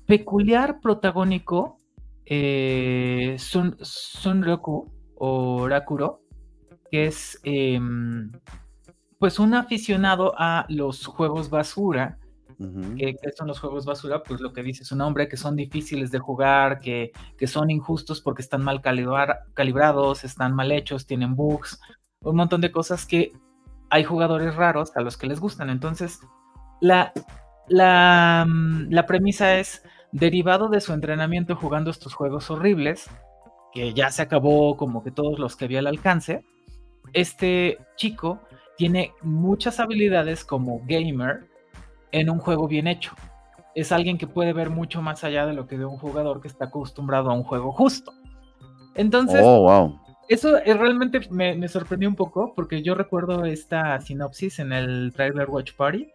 [0.06, 1.80] peculiar protagónico
[2.26, 6.22] Sun, Sun Roku o Rakuro,
[6.90, 8.30] que es em,
[9.18, 12.18] pues un aficionado a los juegos basura.
[12.58, 14.22] que, son los juegos basura?
[14.22, 18.20] Pues lo que dice su nombre, que son difíciles de jugar, que, que son injustos
[18.20, 21.80] porque están mal calibrados, están mal hechos, tienen bugs,
[22.20, 23.32] un montón de cosas que
[23.90, 25.70] hay jugadores raros a los que les gustan.
[25.70, 26.20] Entonces,
[26.80, 27.12] la,
[27.68, 29.82] la, mm, la premisa es,
[30.12, 33.08] derivado de su entrenamiento jugando estos juegos horribles,
[33.72, 36.44] que ya se acabó como que todos los que había al alcance,
[37.12, 38.40] este chico
[38.76, 41.46] tiene muchas habilidades como gamer
[42.12, 43.12] en un juego bien hecho.
[43.74, 46.48] Es alguien que puede ver mucho más allá de lo que de un jugador que
[46.48, 48.12] está acostumbrado a un juego justo.
[48.94, 54.72] Entonces, oh, eso eh, realmente me, sorprendió un poco porque yo recuerdo esta sinopsis en
[54.72, 56.08] el trailer Watch Party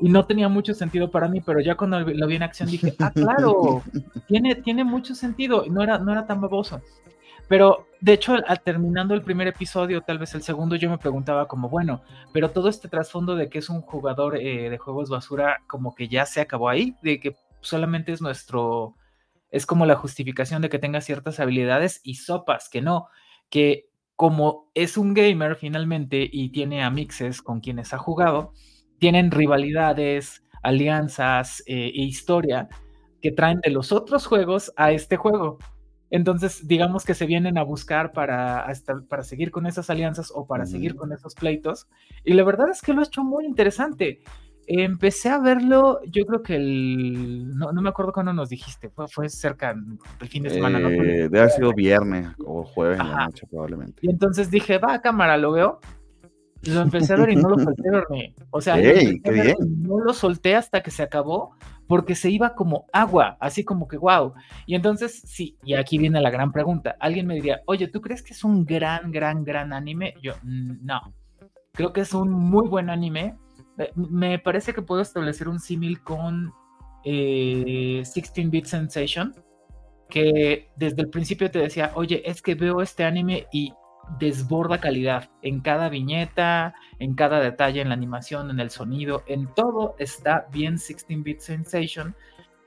[0.00, 2.94] y no tenía mucho sentido para mí, pero ya cuando lo vi en acción dije,
[2.98, 3.82] ah, claro,
[4.28, 6.80] tiene, tiene mucho sentido, no era, no era tan baboso.
[7.48, 11.48] Pero de hecho, al, terminando el primer episodio, tal vez el segundo, yo me preguntaba
[11.48, 15.58] como, bueno, pero todo este trasfondo de que es un jugador eh, de juegos basura,
[15.66, 18.94] como que ya se acabó ahí, de que solamente es nuestro,
[19.50, 23.08] es como la justificación de que tenga ciertas habilidades y sopas, que no,
[23.50, 23.86] que
[24.16, 28.52] como es un gamer finalmente y tiene a mixes con quienes ha jugado,
[29.00, 32.68] tienen rivalidades, alianzas eh, e historia
[33.20, 35.58] que traen de los otros juegos a este juego.
[36.10, 38.66] Entonces, digamos que se vienen a buscar para,
[39.08, 41.86] para seguir con esas alianzas o para seguir con esos pleitos.
[42.24, 44.20] Y la verdad es que lo ha hecho muy interesante.
[44.66, 47.56] Empecé a verlo, yo creo que el.
[47.56, 50.88] No, me acuerdo cuándo nos dijiste, fue, fue cerca del fin de semana, ¿no?
[50.88, 54.00] Eh, debe haber sido viernes o jueves en la noche, probablemente.
[54.02, 55.80] Y entonces dije, va cámara, lo veo.
[56.62, 60.90] Lo empecé a ver y no lo solté, O sea, no lo solté hasta que
[60.90, 61.54] se acabó
[61.86, 64.34] porque se iba como agua, así como que wow.
[64.64, 66.96] Y entonces, sí, y aquí viene la gran pregunta.
[67.00, 70.14] Alguien me diría, oye, ¿tú crees que es un gran, gran, gran anime?
[70.22, 71.00] Yo, no.
[71.72, 73.36] Creo que es un muy buen anime.
[73.78, 76.52] Eh, me parece que puedo establecer un símil con
[77.04, 79.34] 16-Bit eh, Sensation,
[80.08, 83.72] que desde el principio te decía, oye, es que veo este anime y
[84.18, 89.46] desborda calidad en cada viñeta, en cada detalle, en la animación, en el sonido, en
[89.54, 92.14] todo está bien 16-bit sensation,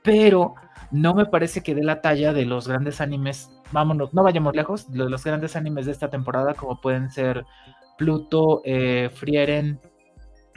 [0.02, 0.54] pero
[0.90, 4.90] no me parece que dé la talla de los grandes animes, vámonos, no vayamos lejos,
[4.90, 7.44] de los grandes animes de esta temporada como pueden ser
[7.96, 9.80] Pluto, eh, Frieren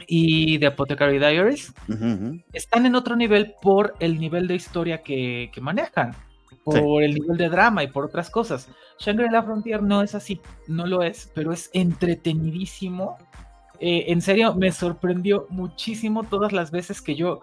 [0.06, 1.72] y The Apothecary Diaries,
[2.52, 6.14] están en otro nivel por el nivel de historia que manejan
[6.64, 8.68] por el nivel de drama y por otras cosas.
[8.98, 13.16] Shangri-La Frontier no es así, no lo es, pero es entretenidísimo.
[13.80, 17.42] Eh, en serio, me sorprendió muchísimo todas las veces que yo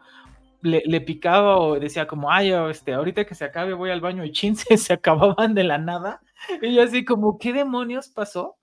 [0.61, 4.31] le, picaba o decía como, ay, este, ahorita que se acabe voy al baño y
[4.31, 6.21] chin, se, acababan de la nada.
[6.61, 8.57] Y yo así como, ¿qué demonios pasó?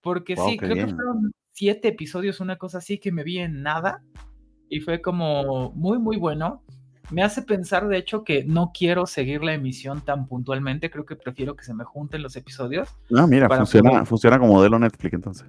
[0.00, 4.02] Porque sí, creo que fueron siete episodios, una cosa así, que me vi en nada.
[4.68, 6.62] Y fue como muy, muy bueno
[7.10, 10.90] me hace pensar, de hecho, que no quiero seguir la emisión tan puntualmente.
[10.90, 12.88] Creo que prefiero que se me junten los episodios.
[13.14, 15.46] Ah, mira, funciona, funciona como modelo Netflix entonces.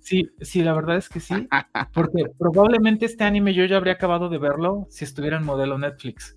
[0.00, 1.48] Sí, sí, la verdad es que sí.
[1.92, 6.36] Porque probablemente este anime yo ya habría acabado de verlo si estuviera en modelo Netflix.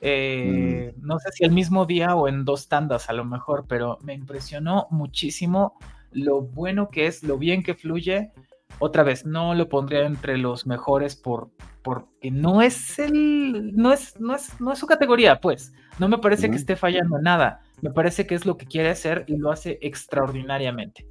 [0.00, 1.06] Eh, mm.
[1.06, 4.14] No sé si el mismo día o en dos tandas a lo mejor, pero me
[4.14, 5.78] impresionó muchísimo
[6.12, 8.32] lo bueno que es, lo bien que fluye.
[8.78, 11.50] Otra vez, no lo pondría entre los mejores por
[11.82, 15.72] porque no es el, no es, no es, no es su categoría, pues.
[15.98, 17.62] No me parece que esté fallando nada.
[17.82, 21.06] Me parece que es lo que quiere hacer y lo hace extraordinariamente.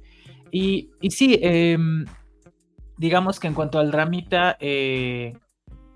[0.50, 2.04] Y, y sí, em,
[2.98, 5.32] digamos que en cuanto al dramita eh,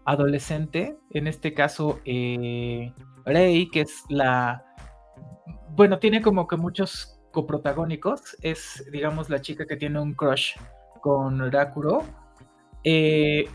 [0.05, 2.93] adolescente, en este caso, eh,
[3.25, 4.65] Rey, que es la.
[5.71, 8.37] Bueno, tiene como que muchos coprotagónicos.
[8.43, 10.57] Es, digamos, la chica que tiene un crush
[11.01, 12.05] con Rakuro.
[12.85, 13.49] Eh,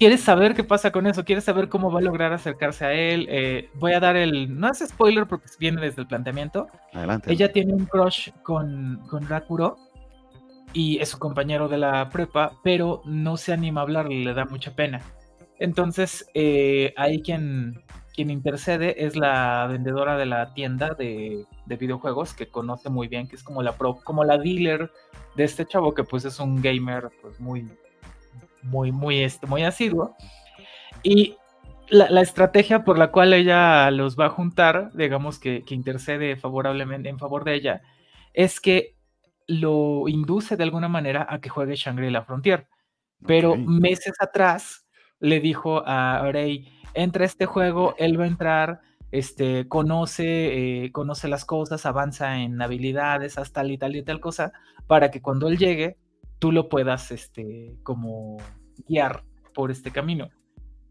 [0.00, 3.26] quieres saber qué pasa con eso, quieres saber cómo va a lograr acercarse a él.
[3.28, 4.58] Eh, voy a dar el.
[4.58, 6.68] No es spoiler porque viene desde el planteamiento.
[6.94, 7.30] Adelante.
[7.30, 9.76] Ella tiene un crush con, con Rakuro
[10.72, 14.46] y es su compañero de la prepa, pero no se anima a hablarle, le da
[14.46, 15.02] mucha pena.
[15.58, 17.82] Entonces, eh, ahí quien,
[18.14, 23.28] quien intercede es la vendedora de la tienda de, de, videojuegos que conoce muy bien,
[23.28, 24.90] que es como la pro, como la dealer
[25.36, 27.68] de este chavo, que pues es un gamer pues muy,
[28.62, 30.16] muy, muy, este, muy asiduo.
[31.02, 31.36] Y
[31.88, 37.18] la, estrategia por la cual ella los va a juntar, digamos que, intercede favorablemente en
[37.18, 37.82] favor de ella,
[38.32, 38.94] es que
[39.46, 42.68] lo induce de alguna manera a que juegue Shangri-La Frontier.
[43.26, 44.86] Pero meses atrás
[45.18, 48.80] le dijo a Rey, entra a este juego, él va a entrar,
[49.10, 54.20] este, conoce, eh, conoce las cosas, avanza en habilidades, hasta tal y tal y tal
[54.20, 54.52] cosa,
[54.86, 55.98] para que cuando él llegue,
[56.40, 58.38] tú lo puedas, este, como
[58.88, 59.22] guiar
[59.54, 60.28] por este camino.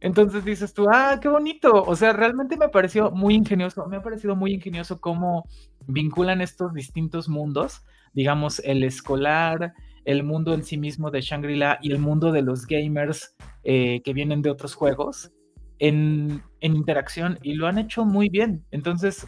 [0.02, 1.84] Entonces dices tú, ah, qué bonito.
[1.84, 5.44] O sea, realmente me pareció muy ingenioso, me ha parecido muy ingenioso cómo
[5.88, 9.74] vinculan estos distintos mundos, digamos, el escolar,
[10.06, 14.14] el mundo en sí mismo de Shangri-La y el mundo de los gamers eh, que
[14.14, 15.32] vienen de otros juegos
[15.80, 18.64] en, en interacción y lo han hecho muy bien.
[18.72, 19.28] Entonces,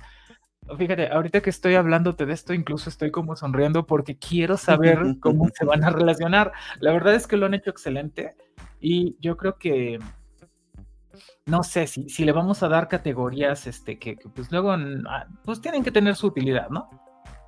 [0.77, 5.49] Fíjate, ahorita que estoy hablándote de esto, incluso estoy como sonriendo porque quiero saber cómo
[5.53, 6.51] se van a relacionar.
[6.79, 8.35] La verdad es que lo han hecho excelente
[8.79, 9.99] y yo creo que,
[11.45, 15.61] no sé, si, si le vamos a dar categorías este, que, pues luego, ah, pues
[15.61, 16.89] tienen que tener su utilidad, ¿no?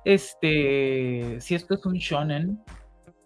[0.04, 2.62] este, si esto es un shonen,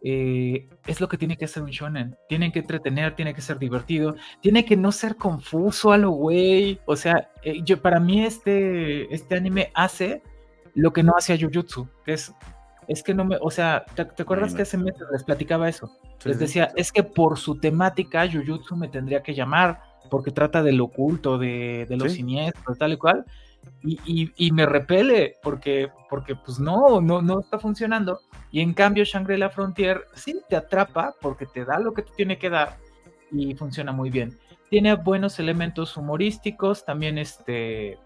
[0.03, 2.17] eh, es lo que tiene que ser un shonen.
[2.29, 6.81] Tiene que entretener, tiene que ser divertido, tiene que no ser confuso a lo güey.
[6.87, 10.23] O sea, eh, yo, para mí este, este anime hace
[10.75, 12.33] lo que no hacía Jujutsu, que es,
[12.87, 15.91] es que no me, o sea, ¿te, acuerdas que hace meses les platicaba eso?
[16.25, 19.81] les decía, es que por su temática Jujutsu me tendría que llamar,
[20.11, 23.25] porque trata del oculto, de, de lo siniestro, tal y cual.
[23.83, 28.21] Y, me repele porque, porque pues no, no, no está funcionando.
[28.51, 32.39] Y en cambio Shangri-La Frontier sí te atrapa porque te da lo que te tiene
[32.39, 32.77] que dar
[33.31, 34.39] y funciona muy bien.
[34.71, 37.99] Tiene buenos elementos humorísticos, también este...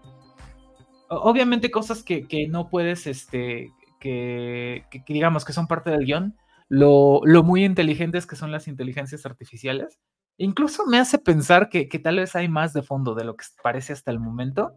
[1.09, 6.35] Obviamente cosas que, que no puedes, este, que, digamos que son parte del guion.
[6.69, 9.99] Lo, lo muy inteligentes que son las inteligencias artificiales.
[10.37, 13.93] Incluso me hace pensar que, tal vez hay más de fondo de lo que parece
[13.93, 14.73] hasta el momento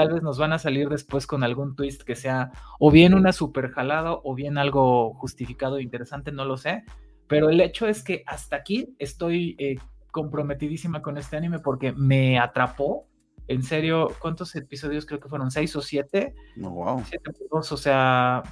[0.00, 3.32] tal vez nos van a salir después con algún twist que sea o bien una
[3.32, 6.84] super jalada o bien algo justificado e interesante, no lo sé.
[7.26, 9.76] Pero el hecho es que hasta aquí estoy eh,
[10.10, 13.06] comprometidísima con este anime porque me atrapó.
[13.46, 15.04] En serio, ¿cuántos episodios?
[15.04, 16.34] Creo que fueron seis o siete.
[16.56, 17.02] No, wow.
[17.04, 18.42] Siete, o sea,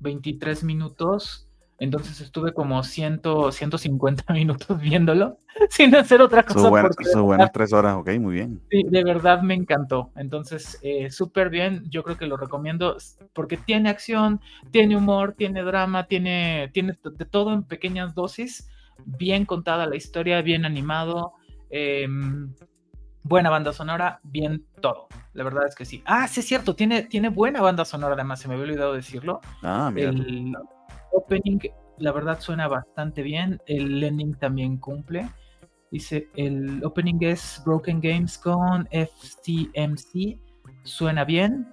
[0.00, 1.43] 23 minutos.
[1.78, 3.20] Entonces estuve como 100,
[3.50, 5.38] 150 minutos viéndolo
[5.70, 6.60] sin hacer otra cosa.
[6.60, 6.70] Son
[7.24, 8.60] buenas, tres horas, ok, muy bien.
[8.70, 10.10] Sí, de verdad me encantó.
[10.16, 11.84] Entonces, eh, súper bien.
[11.90, 12.96] Yo creo que lo recomiendo
[13.32, 14.40] porque tiene acción,
[14.70, 18.68] tiene humor, tiene drama, tiene, tiene de todo en pequeñas dosis.
[19.04, 21.32] Bien contada la historia, bien animado.
[21.70, 22.54] Em,
[23.24, 25.08] buena banda sonora, bien todo.
[25.32, 26.02] La verdad es que sí.
[26.06, 29.40] Ah, sí es cierto, tiene, tiene buena banda sonora, además, se me había olvidado decirlo.
[29.62, 30.12] Ah, mira
[31.14, 31.58] opening,
[31.98, 33.60] la verdad suena bastante bien.
[33.66, 35.28] El ending también cumple.
[35.90, 40.38] Dice, el opening es Broken Games con FTMC.
[40.82, 41.68] Suena bien.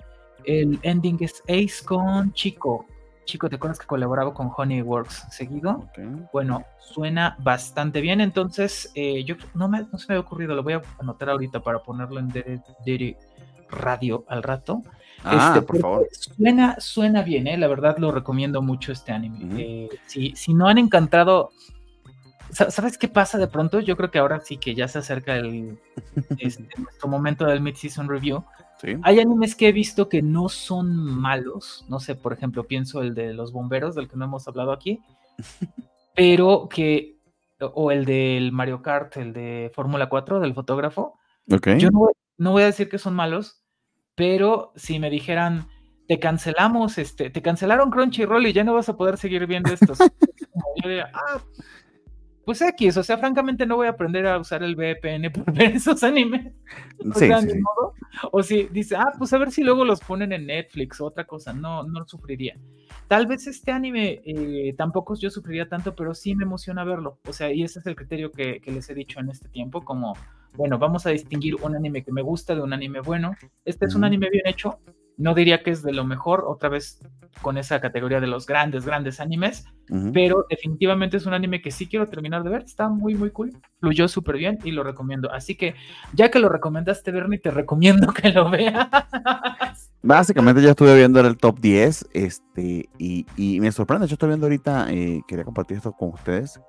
[0.46, 2.86] El ending es Ace con Chico.
[3.26, 5.88] Chico, ¿te acuerdas que colaboraba con Honeyworks seguido?
[6.34, 8.20] Bueno, suena bastante bien.
[8.20, 11.62] Entonces, eh, yo no, me, no se me había ocurrido, lo voy a anotar ahorita
[11.62, 12.32] para ponerlo en
[13.70, 14.84] Radio al rato.
[15.24, 16.08] Ah, este, por favor.
[16.12, 17.58] Suena, suena bien, ¿eh?
[17.58, 19.62] la verdad lo recomiendo mucho este anime.
[19.62, 21.52] Eh, si, si, no han encantado,
[22.52, 23.80] ¿sabes qué pasa de pronto?
[23.80, 25.78] Yo creo que ahora sí que ya se acerca el,
[26.40, 28.44] este, nuestro momento del mid-season review.
[29.04, 33.14] Hay animes que he visto que no son malos, no sé, por ejemplo, pienso el
[33.14, 35.00] de los bomberos, del que no hemos hablado aquí,
[36.16, 37.18] pero que,
[37.60, 41.20] o el del Mario Kart, el de Fórmula 4, del fotógrafo.
[41.46, 43.61] Yo no, no voy a decir que son malos,
[44.16, 45.68] pero si me dijeran,
[46.08, 49.98] te cancelamos, este, te cancelaron Crunchyroll y ya no vas a poder seguir viendo estos.
[50.84, 51.42] yo diría, ah,
[52.46, 55.76] pues X, o sea, francamente no voy a aprender a usar el VPN por ver
[55.76, 56.54] esos animes.
[57.00, 57.30] O, sí,
[58.32, 61.26] o si dice, ah, pues a ver si luego los ponen en Netflix o otra
[61.26, 62.58] cosa, no, no sufriría.
[63.08, 67.20] Tal vez este anime eh, tampoco yo sufriría tanto, pero sí me emociona verlo.
[67.28, 69.86] O sea, y ese es el criterio que, que les he dicho en este tiempo,
[69.86, 70.14] como
[70.56, 73.36] bueno, vamos a distinguir un anime que me gusta de un anime bueno.
[73.66, 74.80] Este es un anime bien hecho.
[75.18, 77.00] No diría que es de lo mejor, otra vez
[77.42, 79.66] con esa categoría de los grandes, grandes animes,
[80.14, 82.64] pero definitivamente es un anime que sí quiero terminar de ver.
[82.64, 83.52] Está muy, muy cool.
[83.80, 85.32] Fluyó súper bien y lo recomiendo.
[85.32, 85.76] Así que,
[86.14, 88.88] ya que lo recomendaste, Bernie, te recomiendo que lo veas.
[90.02, 94.08] Básicamente ya estuve viendo el top 10 este, y, me sorprende.
[94.08, 96.60] Yo estoy viendo ahorita, eh, quería compartir esto con ustedes.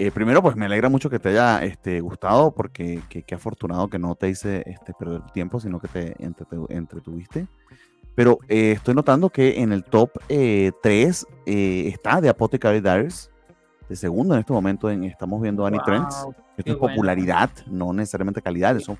[0.00, 3.98] Eh, primero, pues me alegra mucho que te haya este, gustado, porque qué afortunado que
[3.98, 6.14] no te hice este, perder tiempo, sino que te
[6.68, 7.48] entretuviste.
[8.14, 13.28] Pero eh, estoy notando que en el top 3 eh, está de Apothecary Diaries.
[13.88, 16.28] De segundo en este momento en, estamos viendo Annie Trends.
[16.56, 18.76] Esto es popularidad, no necesariamente calidad.
[18.76, 18.98] Eso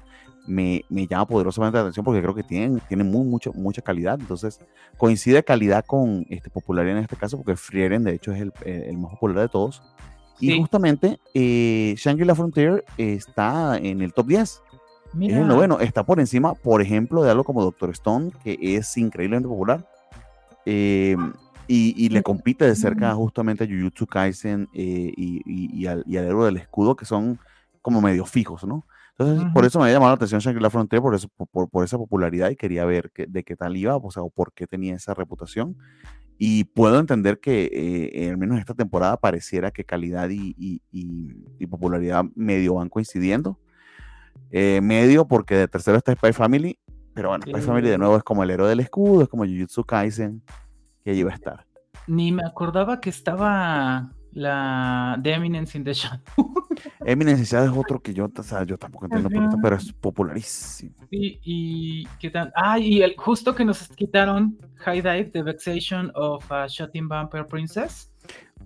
[0.49, 4.19] me, me, llama poderosamente la atención porque creo que tienen, tienen muy, mucho, mucha calidad.
[4.19, 4.61] Entonces,
[4.97, 8.99] coincide calidad con este, popularidad en este caso, porque Frieren, de hecho, es el, el
[8.99, 9.81] más popular de todos.
[10.41, 14.63] Y justamente eh, Shangri-La Frontier está en el top 10.
[15.21, 18.97] Es el noveno, está por encima, por ejemplo, de algo como Doctor Stone, que es
[18.97, 19.89] increíblemente popular.
[20.65, 21.33] Em,
[21.67, 26.95] y, le compite de cerca justamente a Jujutsu Kaisen eh, y, al, héroe del escudo,
[26.95, 27.39] que son
[27.83, 28.85] como medio fijos, ¿no?
[29.19, 31.99] Entonces, por eso me ha llamado la atención Shangri-La Frontier, por, eso, por, por, esa
[31.99, 35.13] popularidad y quería ver de qué tal iba, o sea, o por qué tenía esa
[35.13, 35.77] reputación.
[36.39, 40.81] Y puedo entender que, eh, al menos en esta temporada, pareciera que calidad y,
[41.69, 43.59] popularidad medio van coincidiendo.
[44.53, 46.79] Eh, medio porque de tercero está Spy Family,
[47.13, 49.85] pero bueno, Spy Family de nuevo es como el héroe del escudo, es como Jujutsu
[49.85, 50.43] Kaisen,
[51.03, 51.67] que allí va a estar.
[52.07, 56.23] Ni me acordaba que estaba La The Eminence in the Shadow.
[57.05, 59.93] Eminence ya es otro que yo, o sea, yo tampoco entiendo por qué, pero es
[59.93, 60.95] popularísimo.
[61.11, 62.53] Sí, y qué tal.
[62.55, 67.45] Ah, y el, justo que nos quitaron High Dive, The Vexation of a Shutting Vampire
[67.45, 68.13] Princess.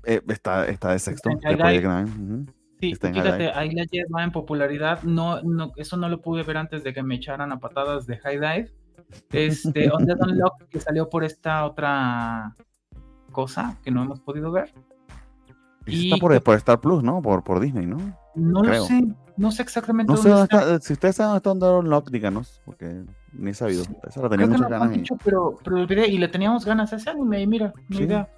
[0.04, 1.30] Eh, está, está de sexto.
[1.30, 5.02] Sí, fíjate, ahí la lleva en popularidad.
[5.04, 8.18] No, no, eso no lo pude ver antes de que me echaran a patadas de
[8.18, 8.72] High Dive.
[9.30, 12.54] Este, On Unlock, que salió por esta otra
[13.30, 14.74] cosa que no hemos podido ver.
[15.86, 17.20] Y está por, Star Plus, ¿no?
[17.22, 17.98] Por, por Disney, ¿no?
[18.34, 19.04] No lo sé,
[19.36, 20.80] no sé exactamente no sé dónde está.
[20.80, 23.84] Si ustedes saben dónde está Unlock, díganos, porque ni he sabido.
[24.06, 24.90] Esa la tenía muchas ganas.
[24.90, 28.28] Dicho, pero, pero y le teníamos ganas a ese anime, y mira, no idea.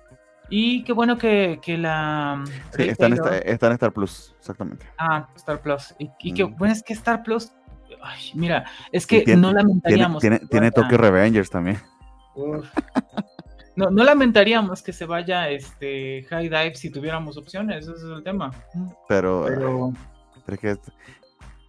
[0.50, 2.44] Y qué bueno que, que la.
[2.76, 3.14] Sí, está en,
[3.44, 4.86] está en, Star Plus, exactamente.
[4.98, 5.94] Ah, Star Plus.
[5.98, 7.52] Y, y qué bueno es que Star Plus.
[8.02, 10.20] Ay, mira, es que no lamentaríamos.
[10.20, 11.78] Tiene, tiene, toque Revengers también.
[13.76, 18.22] No, no lamentaríamos que se vaya este High Dive si tuviéramos opciones, ese es el
[18.22, 18.52] tema.
[19.08, 19.92] Pero, pero...
[20.46, 20.78] es que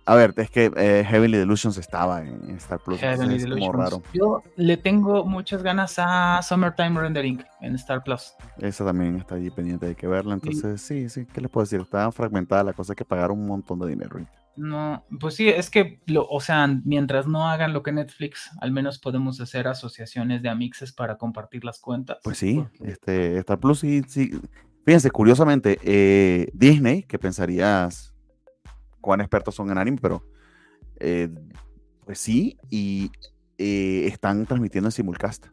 [0.07, 2.99] a ver, es que eh, Heavenly Delusions estaba en, Star Plus.
[2.99, 4.03] Heavenly es como raro.
[4.14, 8.34] Yo le tengo muchas ganas a Summertime Rendering en Star Plus.
[8.60, 10.36] Esa también está allí pendiente, hay que verla.
[10.36, 11.82] Entonces, sí, sí, ¿qué les puedo decir?
[11.82, 14.19] Está fragmentada la cosa, que pagar un montón de dinero.
[14.57, 18.72] No, pues sí, es que, lo, o sea, mientras no hagan lo que Netflix, al
[18.72, 22.18] menos podemos hacer asociaciones de amixes para compartir las cuentas.
[22.23, 24.32] Pues sí, este, Star Plus sí, sí.
[24.86, 28.14] Fíjense, curiosamente, eh, Disney, que pensarías
[29.02, 30.23] cuán expertos son en anime, pero
[30.99, 31.30] eh,
[32.06, 33.11] pues sí, y
[33.57, 35.48] eh, están transmitiendo en simulcast.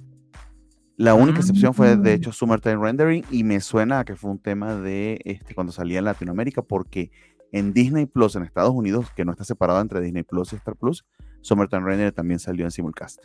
[0.97, 2.15] La única excepción fue, de mm.
[2.15, 5.99] hecho, Summertime Rendering, y me suena a que fue un tema de este, cuando salía
[5.99, 7.11] en Latinoamérica, porque
[7.53, 10.75] en Disney Plus, en Estados Unidos, que no está separado entre Disney Plus y Star
[10.75, 11.05] Plus,
[11.43, 13.25] Summertime Rendering también salió en simulcast.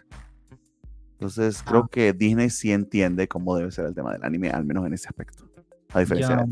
[1.14, 1.90] Entonces, creo ah.
[1.92, 5.08] que Disney sí entiende cómo debe ser el tema del anime, al menos en ese
[5.08, 5.50] aspecto.
[5.94, 6.46] A diferencia de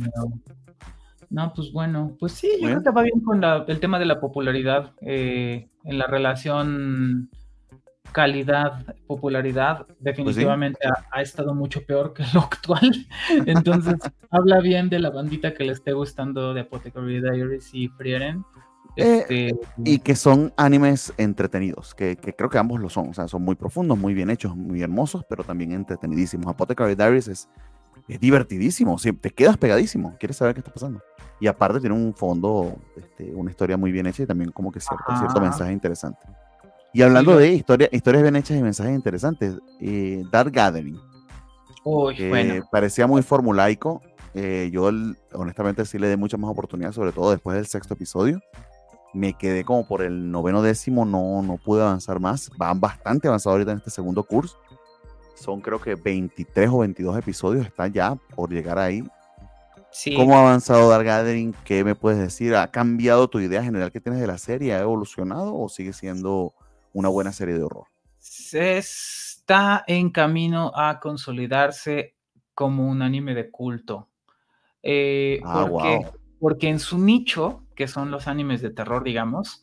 [1.30, 4.20] no, pues bueno, pues sí, yo creo que va bien con el tema de la
[4.20, 7.30] popularidad, eh, en la relación
[8.16, 10.80] calidad-popularidad, pues definitivamente
[11.12, 12.90] ha, estado mucho peor que lo actual.
[13.46, 13.96] Entonces,
[14.32, 18.46] habla bien de la bandita que le esté gustando de Apothecary Diaries y Frieren.
[18.96, 23.28] Eh, este, y que son animes entretenidos, que, creo que ambos lo son, o sea,
[23.28, 26.48] son muy profundos, muy bien hechos, muy hermosos, pero también entretenidísimos.
[26.48, 27.50] Apothecary Diaries es,
[28.08, 31.02] es divertidísimo, te quedas pegadísimo, quieres saber qué está pasando.
[31.42, 34.80] Y aparte tiene un fondo, este, una historia muy bien hecha y también como que
[34.80, 36.26] cierto, cierto mensaje interesante.
[36.96, 40.98] Y hablando de historia, historias bien hechas y mensajes interesantes, eh, Dark Gathering.
[42.72, 44.02] Parecía muy formulaico.
[44.34, 44.90] Eh, yo
[45.34, 48.40] honestamente sí le di mucha más oportunidad, sobre todo después del sexto episodio.
[49.14, 52.50] Me quedé como por el noveno décimo, no, no pude avanzar más.
[52.58, 54.58] Van bastante avanzados ahorita en este segundo curso.
[55.36, 59.04] Son creo que 23 o 22 episodios, está ya por llegar ahí.
[60.16, 61.54] ¿Cómo ha avanzado Dark Gathering?
[61.66, 62.56] ¿Qué me puedes decir?
[62.56, 64.74] ¿Ha cambiado tu idea general que tienes de la serie?
[64.74, 66.54] ¿Ha evolucionado o sigue siendo
[66.96, 67.88] una buena serie de horror?
[68.18, 72.16] Se está en camino a consolidarse
[72.54, 74.10] como un anime de culto.
[74.82, 76.08] Eh, ah, porque,
[76.40, 79.62] porque en su nicho, que son los animes de terror, digamos,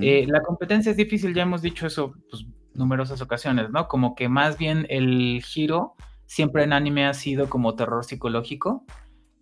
[0.00, 2.44] eh, la competencia es difícil, ya hemos dicho eso pues,
[2.74, 3.88] numerosas ocasiones, ¿no?
[3.88, 5.94] Como que más bien el giro
[6.26, 8.84] siempre en anime ha sido como terror psicológico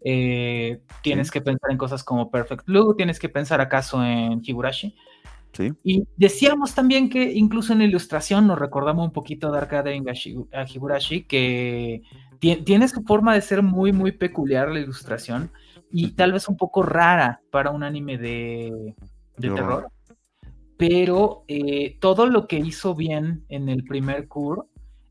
[0.01, 4.97] eh, tienes que pensar en cosas como Perfect Blue, tienes que pensar acaso en Higurashi.
[5.53, 5.73] Sí.
[5.83, 10.03] Y decíamos también que incluso en la ilustración nos recordamos un poquito de Arcade
[10.53, 12.03] a Higurashi, que
[12.39, 15.51] tiene su forma de ser muy, muy peculiar la ilustración
[15.91, 18.95] y tal vez un poco rara para un anime de,
[19.41, 19.91] terror.
[20.77, 24.63] Pero eh, todo lo que hizo bien en el primer Cure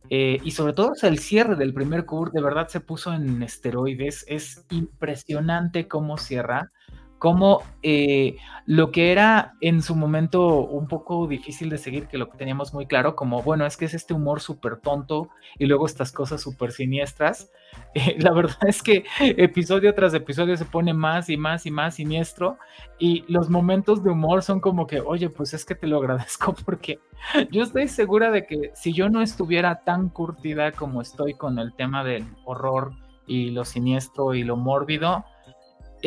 [0.09, 4.25] eh, y sobre todo el cierre del primer cur de verdad se puso en esteroides.
[4.27, 6.71] Es impresionante cómo cierra
[7.19, 12.29] como eh, lo que era en su momento un poco difícil de seguir, que lo
[12.29, 15.85] que teníamos muy claro, como, bueno, es que es este humor súper tonto y luego
[15.85, 17.51] estas cosas súper siniestras.
[17.93, 21.95] Eh, la verdad es que episodio tras episodio se pone más y más y más
[21.95, 22.57] siniestro
[22.97, 26.55] y los momentos de humor son como que, oye, pues es que te lo agradezco
[26.65, 26.99] porque
[27.51, 31.73] yo estoy segura de que si yo no estuviera tan curtida como estoy con el
[31.73, 32.93] tema del horror
[33.27, 35.25] y lo siniestro y lo mórbido,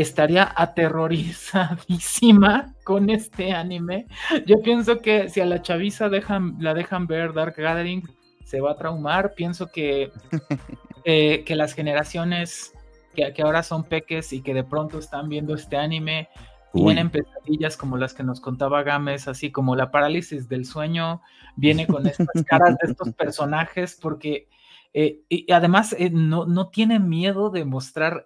[0.00, 4.06] estaría aterrorizadísima con este anime.
[4.46, 8.02] Yo pienso que si a la chaviza dejan, la dejan ver Dark Gathering,
[8.44, 9.34] se va a traumar.
[9.34, 10.10] Pienso que,
[11.04, 12.72] eh, que las generaciones
[13.14, 16.28] que, que, ahora son peques y que de pronto están viendo este anime,
[16.72, 21.20] tienen pesadillas como las que nos contaba Gámez, así como la parálisis del sueño,
[21.56, 24.48] viene con estas caras de estos personajes, porque
[24.92, 28.24] eh, y además eh, no, no tiene miedo de mostrar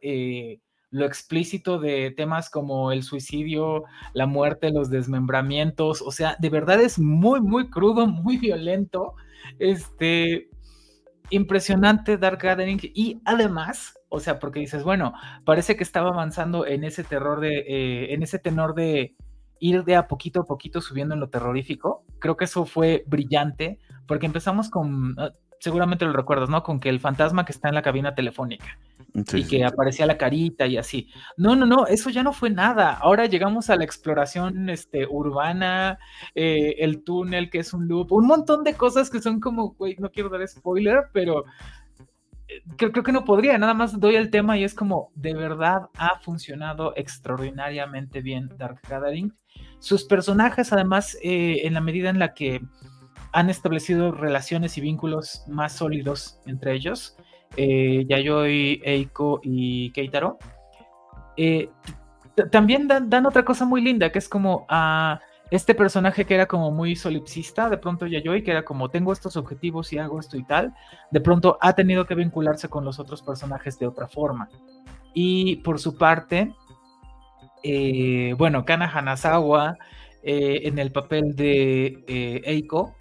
[0.94, 6.80] lo explícito de temas como el suicidio, la muerte, los desmembramientos, o sea, de verdad
[6.80, 9.14] es muy, muy crudo, muy violento,
[9.58, 10.48] este,
[11.30, 15.14] impresionante Dark Gathering y además, o sea, porque dices, bueno,
[15.44, 19.16] parece que estaba avanzando en ese terror de, eh, en ese tenor de
[19.58, 22.04] ir de a poquito a poquito subiendo en lo terrorífico.
[22.20, 26.62] Creo que eso fue brillante, porque empezamos con, ah, seguramente lo recuerdas, ¿no?
[26.62, 28.78] Con que el fantasma que está en la cabina telefónica
[29.14, 31.08] y que aparecía la carita y así.
[31.36, 32.94] No, no, no, eso ya no fue nada.
[32.94, 35.98] Ahora llegamos a la exploración este, urbana,
[36.34, 39.96] eh, el túnel que es un loop, un montón de cosas que son como, güey,
[39.98, 41.44] no quiero dar spoiler, pero
[42.48, 45.34] eh, creo, creo, que no podría, nada más doy el tema y es como, de
[45.34, 49.32] verdad ha funcionado extraordinariamente bien Dark Gathering.
[49.78, 52.60] Sus personajes, además, eh, en la medida en la que
[53.32, 57.16] han establecido relaciones y vínculos más sólidos entre ellos,
[57.56, 60.38] eh, Yayoi, Eiko y Keitaro,
[61.36, 61.68] eh,
[62.50, 66.70] también dan, otra cosa muy linda, que es como a este personaje que era como
[66.72, 70.44] muy solipsista, de pronto Yayoi, que era como tengo estos objetivos y hago esto y
[70.44, 70.74] tal,
[71.10, 74.48] de pronto ha tenido que vincularse con los otros personajes de otra forma.
[75.12, 76.52] Y por su parte,
[77.62, 79.78] eh, bueno, Kana Hanazawa
[80.24, 82.96] eh, en el papel de Eiko,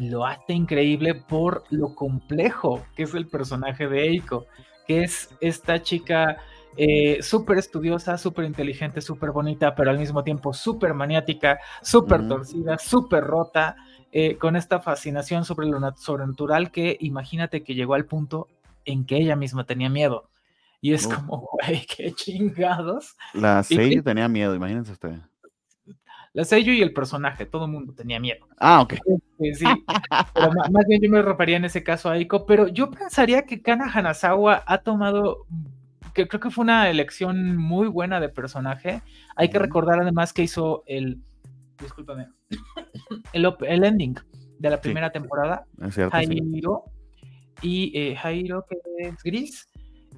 [0.00, 4.46] lo hace increíble por lo complejo que es el personaje de Eiko,
[4.86, 6.38] que es esta chica
[6.76, 12.76] eh, súper estudiosa, súper inteligente, súper bonita, pero al mismo tiempo súper maniática, súper torcida,
[12.78, 13.76] súper rota,
[14.12, 18.48] eh, con esta fascinación sobre lo sobrenatural que imagínate que llegó al punto
[18.84, 20.28] en que ella misma tenía miedo.
[20.80, 23.16] Y es como, güey, qué chingados.
[23.32, 25.20] La serie tenía miedo, imagínense ustedes.
[26.36, 28.46] La sello y el personaje, todo el mundo tenía miedo.
[28.58, 28.92] Ah, ok.
[29.54, 29.64] sí,
[30.34, 33.62] pero más, bien yo me refería en ese caso a Aiko, pero yo pensaría que
[33.62, 35.46] Kana Hanazawa ha tomado,
[36.12, 39.00] que creo que fue una elección muy buena de personaje.
[39.34, 41.22] Hay que recordar además que hizo el,
[41.80, 42.28] discúlpame,
[43.32, 44.16] el, el ending
[44.58, 45.64] de la primera temporada,
[46.12, 46.84] Jairo,
[47.62, 49.70] y eh, Jairo que es gris,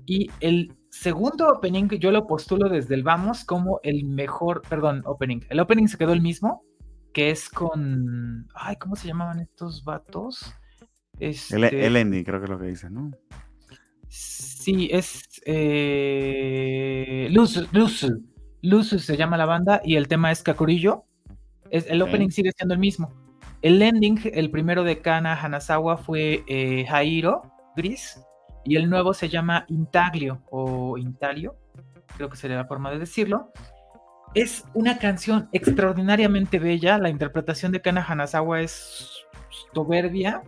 [0.09, 5.40] y el segundo opening yo lo postulo desde el vamos como el mejor, perdón, opening.
[5.51, 6.64] El opening se quedó el mismo,
[7.12, 10.55] que es con, ay, ¿cómo se llamaban estos vatos?
[11.20, 11.85] Este...
[11.86, 13.10] El, ending, creo que es lo que dice, ¿no?
[14.09, 17.28] Sí, es eh...
[17.30, 18.06] Luz, Luz,
[18.62, 21.05] Luz se llama la banda y el tema es Kakurillo.
[21.70, 23.12] Es, el opening sigue siendo el mismo.
[23.60, 27.43] El ending, el primero de Kana Hanazawa fue eh, Jairo,
[27.76, 28.18] Gris,
[28.69, 31.57] y el nuevo se llama Intaglio o Intalio,
[32.16, 33.51] creo que sería la forma de decirlo.
[34.35, 39.24] Es una canción extraordinariamente bella, la interpretación de Kana Hanazawa es
[39.73, 40.43] soberbia.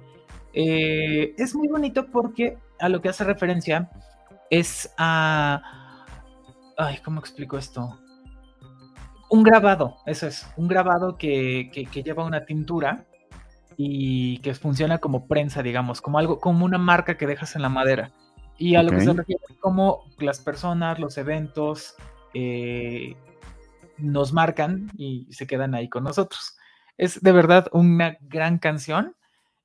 [0.53, 3.91] Eh, es muy bonito porque a lo que hace referencia
[4.51, 5.63] es a...
[6.77, 7.99] Ay, ¿cómo explico esto?
[9.31, 13.07] Un grabado, eso es, un grabado que, que lleva una tintura
[13.83, 17.71] y que funciona como prensa, digamos, como algo, como una marca que dejas en la
[17.71, 18.13] madera.
[18.59, 21.95] Y a lo que se refiere es como las personas, los eventos
[22.35, 23.17] eh,
[23.97, 26.59] nos marcan y se quedan ahí con nosotros.
[26.99, 29.17] Es de verdad una gran canción,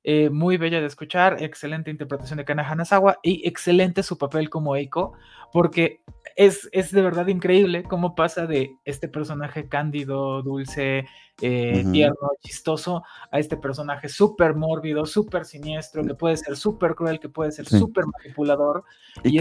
[0.02, 4.76] eh, muy bella de escuchar, excelente interpretación de Kana Hanazawa y excelente su papel como
[4.76, 5.12] Eiko,
[5.52, 6.00] porque
[6.36, 11.06] es, es de verdad increíble cómo pasa de este personaje cándido, dulce,
[11.40, 13.02] eh, tierno, chistoso,
[13.32, 17.66] a este personaje súper mórbido, súper siniestro, que puede ser súper cruel, que puede ser
[17.66, 18.84] súper manipulador.
[19.24, 19.40] Y,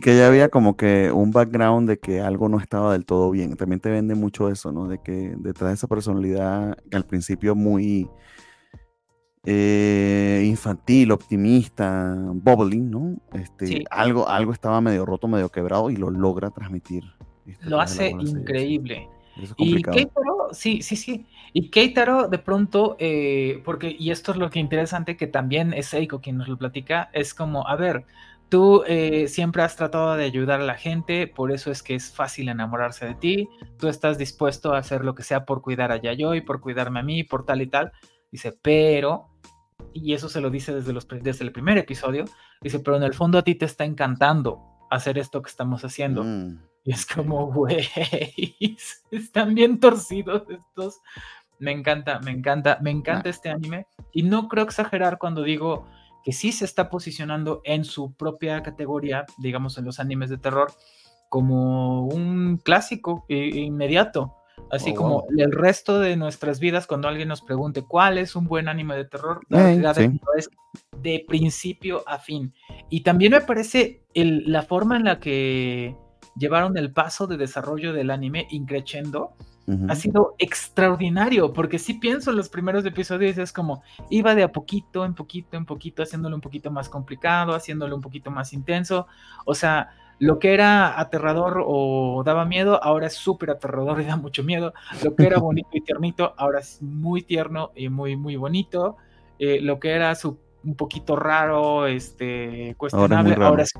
[0.00, 3.56] que, ya había como que un background de que algo no estaba del todo bien.
[3.56, 4.88] También te vende mucho eso, ¿no?
[4.88, 8.08] De que detrás de esa personalidad, al principio muy
[9.44, 13.16] eh, infantil, optimista, bubbling, ¿no?
[13.32, 17.04] Este, algo, algo estaba medio roto, medio quebrado y lo logra transmitir.
[17.62, 19.08] Lo hace increíble.
[19.56, 21.26] Y Keitaro, sí, sí, sí.
[21.52, 25.94] Y Keitaro de pronto, eh, porque, y esto es lo que interesante, que también es
[25.94, 28.04] Eiko quien nos lo platica, es como, a ver,
[28.50, 32.12] tú eh, siempre has tratado de ayudar a la gente, por eso es que es
[32.12, 33.48] fácil enamorarse de ti,
[33.78, 37.04] tú estás dispuesto a hacer lo que sea por cuidar a Yayoi, por cuidarme a
[37.04, 37.92] mí, por tal y tal.
[38.30, 39.29] Dice, pero
[39.94, 42.24] y eso se lo dice desde, los, desde el primer episodio,
[42.60, 46.24] dice, pero en el fondo a ti te está encantando hacer esto que estamos haciendo.
[46.24, 46.62] Mm.
[46.84, 47.86] Y es como, güey,
[49.10, 51.00] están bien torcidos estos.
[51.58, 53.86] Me encanta, me encanta, me encanta este anime.
[54.12, 55.86] Y no creo exagerar cuando digo
[56.24, 60.72] que sí se está posicionando en su propia categoría, digamos en los animes de terror,
[61.28, 64.34] como un clásico inmediato.
[64.70, 68.44] Así oh, como el resto de nuestras vidas, cuando alguien nos pregunte cuál es un
[68.44, 69.40] buen anime de terror,
[70.36, 70.50] es
[71.02, 72.52] de principio a fin.
[72.88, 75.96] Y también me parece la forma en la que
[76.36, 79.34] llevaron el paso de desarrollo del anime increciendo
[79.88, 84.50] ha sido extraordinario, porque si pienso en los primeros episodios, es como iba de a
[84.50, 89.06] poquito, en poquito, en poquito, haciéndolo un poquito más complicado, haciéndolo un poquito más intenso.
[89.44, 89.90] O sea,
[90.20, 94.74] lo que era aterrador o daba miedo, ahora es súper aterrador y da mucho miedo.
[95.02, 98.98] Lo que era bonito y tiernito, ahora es muy tierno y muy, muy bonito.
[99.38, 100.12] Eh, lo que era
[100.62, 103.72] un poquito raro, este, cuestionable, ahora es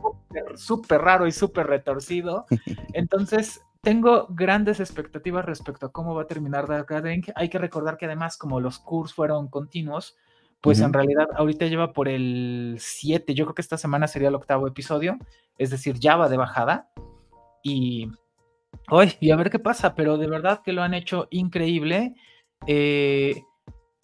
[0.55, 2.47] súper raro y súper retorcido.
[2.95, 7.23] Entonces, tengo grandes expectativas respecto a cómo va a terminar Dark Academy.
[7.35, 10.17] Hay que recordar que además, como los cursos fueron continuos,
[10.61, 14.35] pues en realidad ahorita lleva por el 7, yo creo que esta semana sería el
[14.35, 15.19] octavo episodio,
[15.59, 16.91] es decir, ya va de bajada.
[17.63, 18.09] Y,
[18.91, 22.15] hoy y a ver qué pasa, pero de verdad que lo han hecho increíble.
[22.67, 23.43] Eh,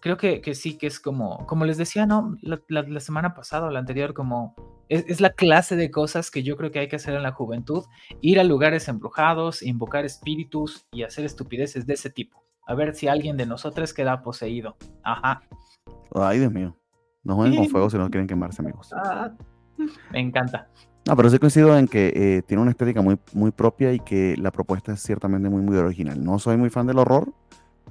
[0.00, 2.36] creo que, que, sí, que es como, como les decía, ¿no?
[2.40, 4.54] La, la semana pasada o la anterior, como
[4.88, 7.84] es, la clase de cosas que yo creo que hay que hacer en la juventud,
[8.20, 12.45] ir a lugares embrujados, invocar espíritus y hacer estupideces de ese tipo.
[12.66, 14.76] A ver si alguien de nosotros queda poseído.
[15.02, 15.42] Ajá.
[16.14, 16.76] Ay, Dios mío.
[17.22, 18.92] No jueguen con fuego si no quieren quemarse, amigos.
[18.92, 19.32] Ah,
[20.12, 20.68] me encanta.
[21.06, 24.36] No, pero sí coincido en que eh, tiene una estética muy, muy propia y que
[24.36, 26.22] la propuesta es ciertamente muy, muy original.
[26.22, 27.32] No soy muy fan del horror,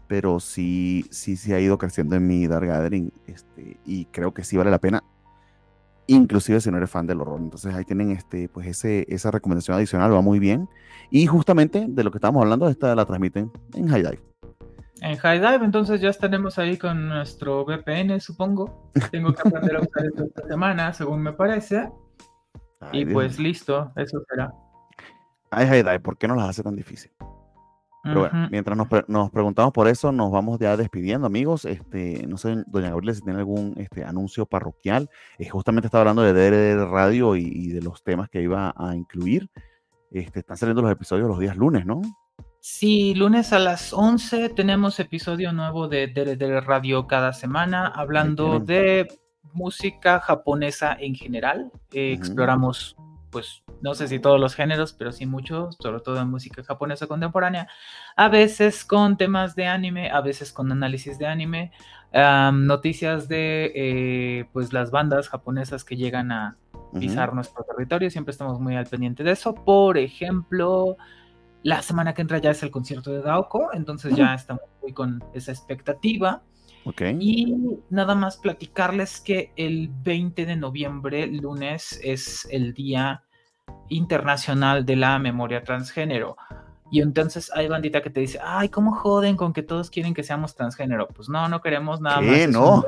[0.08, 4.44] pero sí, sí, sí ha ido creciendo en mi Dark Gathering este, y creo que
[4.44, 5.04] sí vale la pena
[6.08, 7.40] inclusive si no eres fan del horror.
[7.40, 10.70] Entonces ahí tienen este, pues ese, esa recomendación adicional, va muy bien.
[11.10, 14.20] Y justamente de lo que estamos hablando, esta la transmiten en High Dive.
[15.02, 18.92] En High Dive, entonces ya estaremos ahí con nuestro VPN, supongo.
[19.12, 21.92] Tengo que aprender a usar esto esta semana, según me parece.
[22.92, 24.54] y pues listo, eso será.
[25.52, 27.12] Ay, High Dive, ¿por qué no las hace tan difícil?
[28.06, 31.66] Pero bueno, mientras nos, preguntamos por eso, nos vamos ya despidiendo, amigos.
[31.66, 35.10] Este, no sé, doña Gabriela, si tiene algún este, anuncio parroquial.
[35.40, 39.50] Eh, justamente estaba hablando de DRD Radio y, de los temas que iba a incluir.
[40.12, 42.02] Este, están saliendo los episodios los días lunes, ¿no?
[42.68, 49.08] Sí, lunes a las 11 tenemos episodio nuevo de DRD Radio cada semana, hablando de
[49.54, 51.72] música japonesa en general.
[51.94, 52.98] Eh, exploramos
[53.30, 57.06] pues no sé si todos los géneros, pero sí muchos, sobre todo en música japonesa
[57.06, 57.68] contemporánea,
[58.16, 61.72] a veces con temas de anime, a veces con análisis de anime,
[62.52, 66.58] noticias de eh, pues las bandas japonesas que llegan a
[67.00, 69.54] pisar nuestro territorio, siempre estamos muy al pendiente de eso.
[69.54, 70.98] Por ejemplo,
[71.66, 75.24] la semana que entra ya es el concierto de Daoko, entonces ya estamos muy con
[75.34, 76.44] esa expectativa.
[77.20, 77.56] Y
[77.90, 83.24] nada más platicarles que el 20 de noviembre, lunes, es el día
[83.90, 86.38] internacional de la memoria transgénero.
[86.92, 90.22] Y entonces hay bandita que te dice, ay, ¿cómo joden con que todos quieren que
[90.22, 91.08] seamos transgénero?
[91.08, 92.48] Pues no, no queremos nada más.
[92.48, 92.84] No.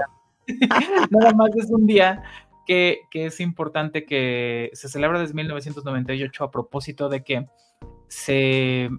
[1.09, 2.21] nada más es un día
[2.67, 7.47] que, que, es importante que se celebra desde 1998 a propósito de que
[8.07, 8.89] se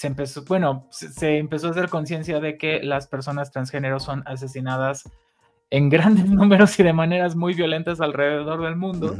[0.00, 5.04] se empezó, bueno, se, empezó a hacer conciencia de que las personas transgénero son asesinadas
[5.68, 9.14] en grandes números y de maneras muy violentas alrededor del mundo.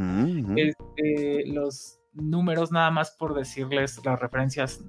[0.56, 4.82] Este, los números, nada más por decirles las referencias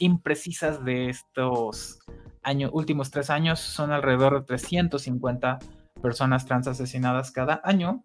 [0.00, 2.00] imprecisas de estos
[2.42, 5.60] años, últimos tres años, son alrededor de 350
[6.02, 8.02] personas trans asesinadas cada año,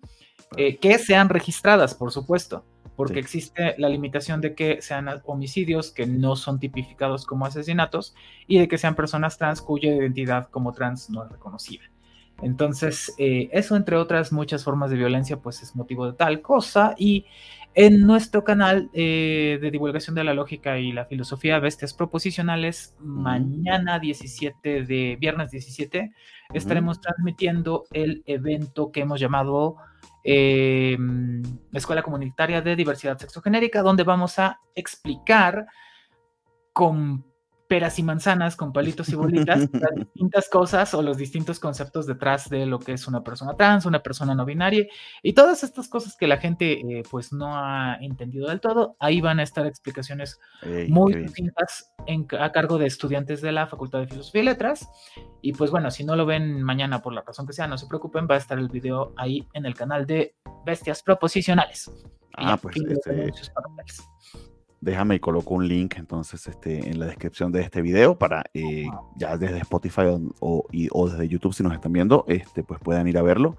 [0.56, 2.64] eh, que sean registradas, por supuesto
[2.96, 8.16] porque existe la limitación de que sean homicidios que no son tipificados como asesinatos
[8.48, 11.84] y de que sean personas trans cuya identidad como trans no es reconocida.
[12.42, 16.94] Entonces, eh, eso entre otras muchas formas de violencia, pues es motivo de tal cosa.
[16.98, 17.26] Y
[17.76, 24.00] en nuestro canal eh, de divulgación de la lógica y la filosofía Bestias Proposicionales, mañana
[24.00, 26.12] 17 de viernes 17,
[26.54, 29.78] estaremos transmitiendo el evento que hemos llamado
[30.24, 30.98] eh,
[31.74, 35.66] Escuela Comunitaria de Diversidad Sexogenérica, donde vamos a explicar
[36.74, 37.26] con
[37.68, 42.50] peras y manzanas, con palitos y bolitas, las distintas cosas o los distintos conceptos detrás
[42.50, 44.86] de lo que es una persona trans, una persona no binaria
[45.22, 48.96] y todas estas cosas que la gente eh, pues no ha entendido del todo.
[49.00, 50.40] Ahí van a estar explicaciones
[50.88, 51.94] muy distintas
[52.40, 54.90] a cargo de estudiantes de la Facultad de Filosofía y Letras.
[55.42, 57.88] Y pues bueno, si no lo ven mañana por la razón que sea, no se
[57.88, 60.36] preocupen, va a estar el video ahí en el canal de
[60.66, 61.92] Bestias Proposicionales.
[62.36, 63.32] Ah, pues este,
[64.84, 68.88] déjame y coloco un link entonces este, en la descripción de este video para eh,
[69.16, 70.02] ya desde Spotify
[70.40, 70.68] o,
[71.10, 73.58] desde YouTube si nos están viendo, este, pues puedan ir a verlo.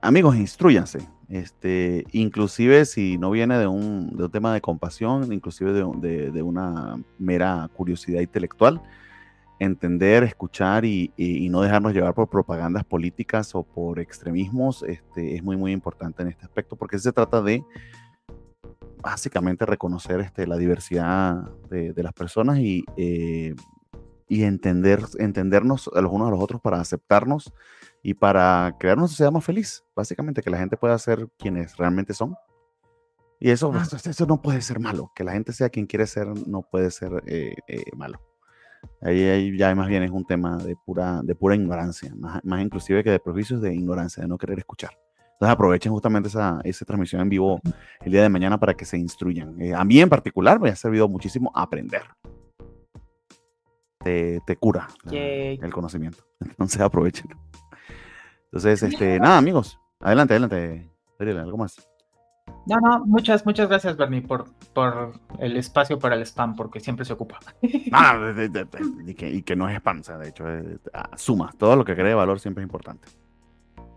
[0.00, 1.08] Amigos, instruyanse.
[1.28, 6.42] Este, inclusive si no viene de un, de un tema de compasión, inclusive de, de,
[6.42, 8.82] una mera curiosidad intelectual,
[9.58, 15.42] entender, escuchar y, y, no dejarnos llevar por propagandas políticas o por extremismos este, es
[15.42, 17.64] muy, muy importante en este aspecto, porque se trata de
[19.04, 23.54] básicamente reconocer este, la diversidad de, de las personas y, eh,
[24.28, 27.52] y entender, entendernos los unos a los otros para aceptarnos
[28.02, 29.84] y para crear una sociedad más feliz.
[29.94, 32.34] Básicamente, que la gente pueda ser quienes realmente son.
[33.38, 33.82] Y eso, Ah.
[33.82, 35.12] eso, eso no puede ser malo.
[35.14, 38.20] Que la gente sea quien quiere ser no puede ser eh, eh, malo.
[39.02, 42.62] Ahí, ahí ya más bien es un tema de pura, de pura ignorancia, más, más
[42.62, 44.90] inclusive que de prejuicios de ignorancia, de no querer escuchar.
[45.34, 47.60] Entonces aprovechen justamente esa, esa transmisión en vivo
[48.00, 49.60] el día de mañana para que se instruyan.
[49.60, 52.02] Eh, a mí en particular me ha servido muchísimo aprender.
[53.98, 55.10] Te, te cura la-
[55.66, 56.24] el conocimiento.
[56.40, 57.28] Entonces aprovechen.
[58.44, 59.78] Entonces, este, nada, amigos.
[60.00, 60.90] Adelante, adelante.
[61.18, 61.76] ¿algo más?
[62.66, 64.44] No, no, muchas, muchas gracias, Bernie, por,
[64.74, 67.38] por el espacio para el spam, porque siempre se ocupa.
[67.92, 70.44] Ah, de- de- de- y, que, y que no es spam, o sea, de hecho,
[71.16, 71.52] suma.
[71.58, 73.08] Todo lo que cree valor siempre es importante.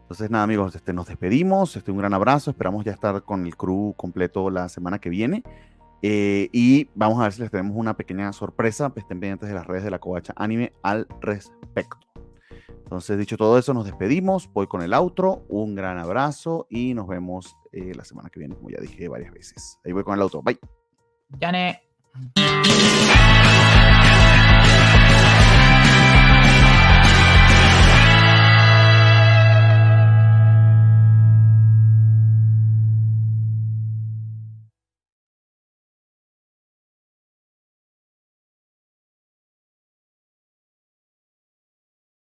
[0.07, 1.75] Entonces, nada, amigos, este, nos despedimos.
[1.75, 2.49] Este, un gran abrazo.
[2.49, 5.43] Esperamos ya estar con el crew completo la semana que viene.
[6.01, 8.87] Eh, y vamos a ver si les tenemos una pequeña sorpresa.
[8.87, 11.97] pues, Estén pendientes de las redes de la Covacha Anime al respecto.
[12.69, 14.49] Entonces, dicho todo eso, nos despedimos.
[14.53, 15.43] Voy con el outro.
[15.49, 19.33] Un gran abrazo y nos vemos eh, la semana que viene, como ya dije varias
[19.33, 19.77] veces.
[19.83, 20.41] Ahí voy con el outro.
[20.41, 20.57] Bye.
[21.37, 21.81] Yane.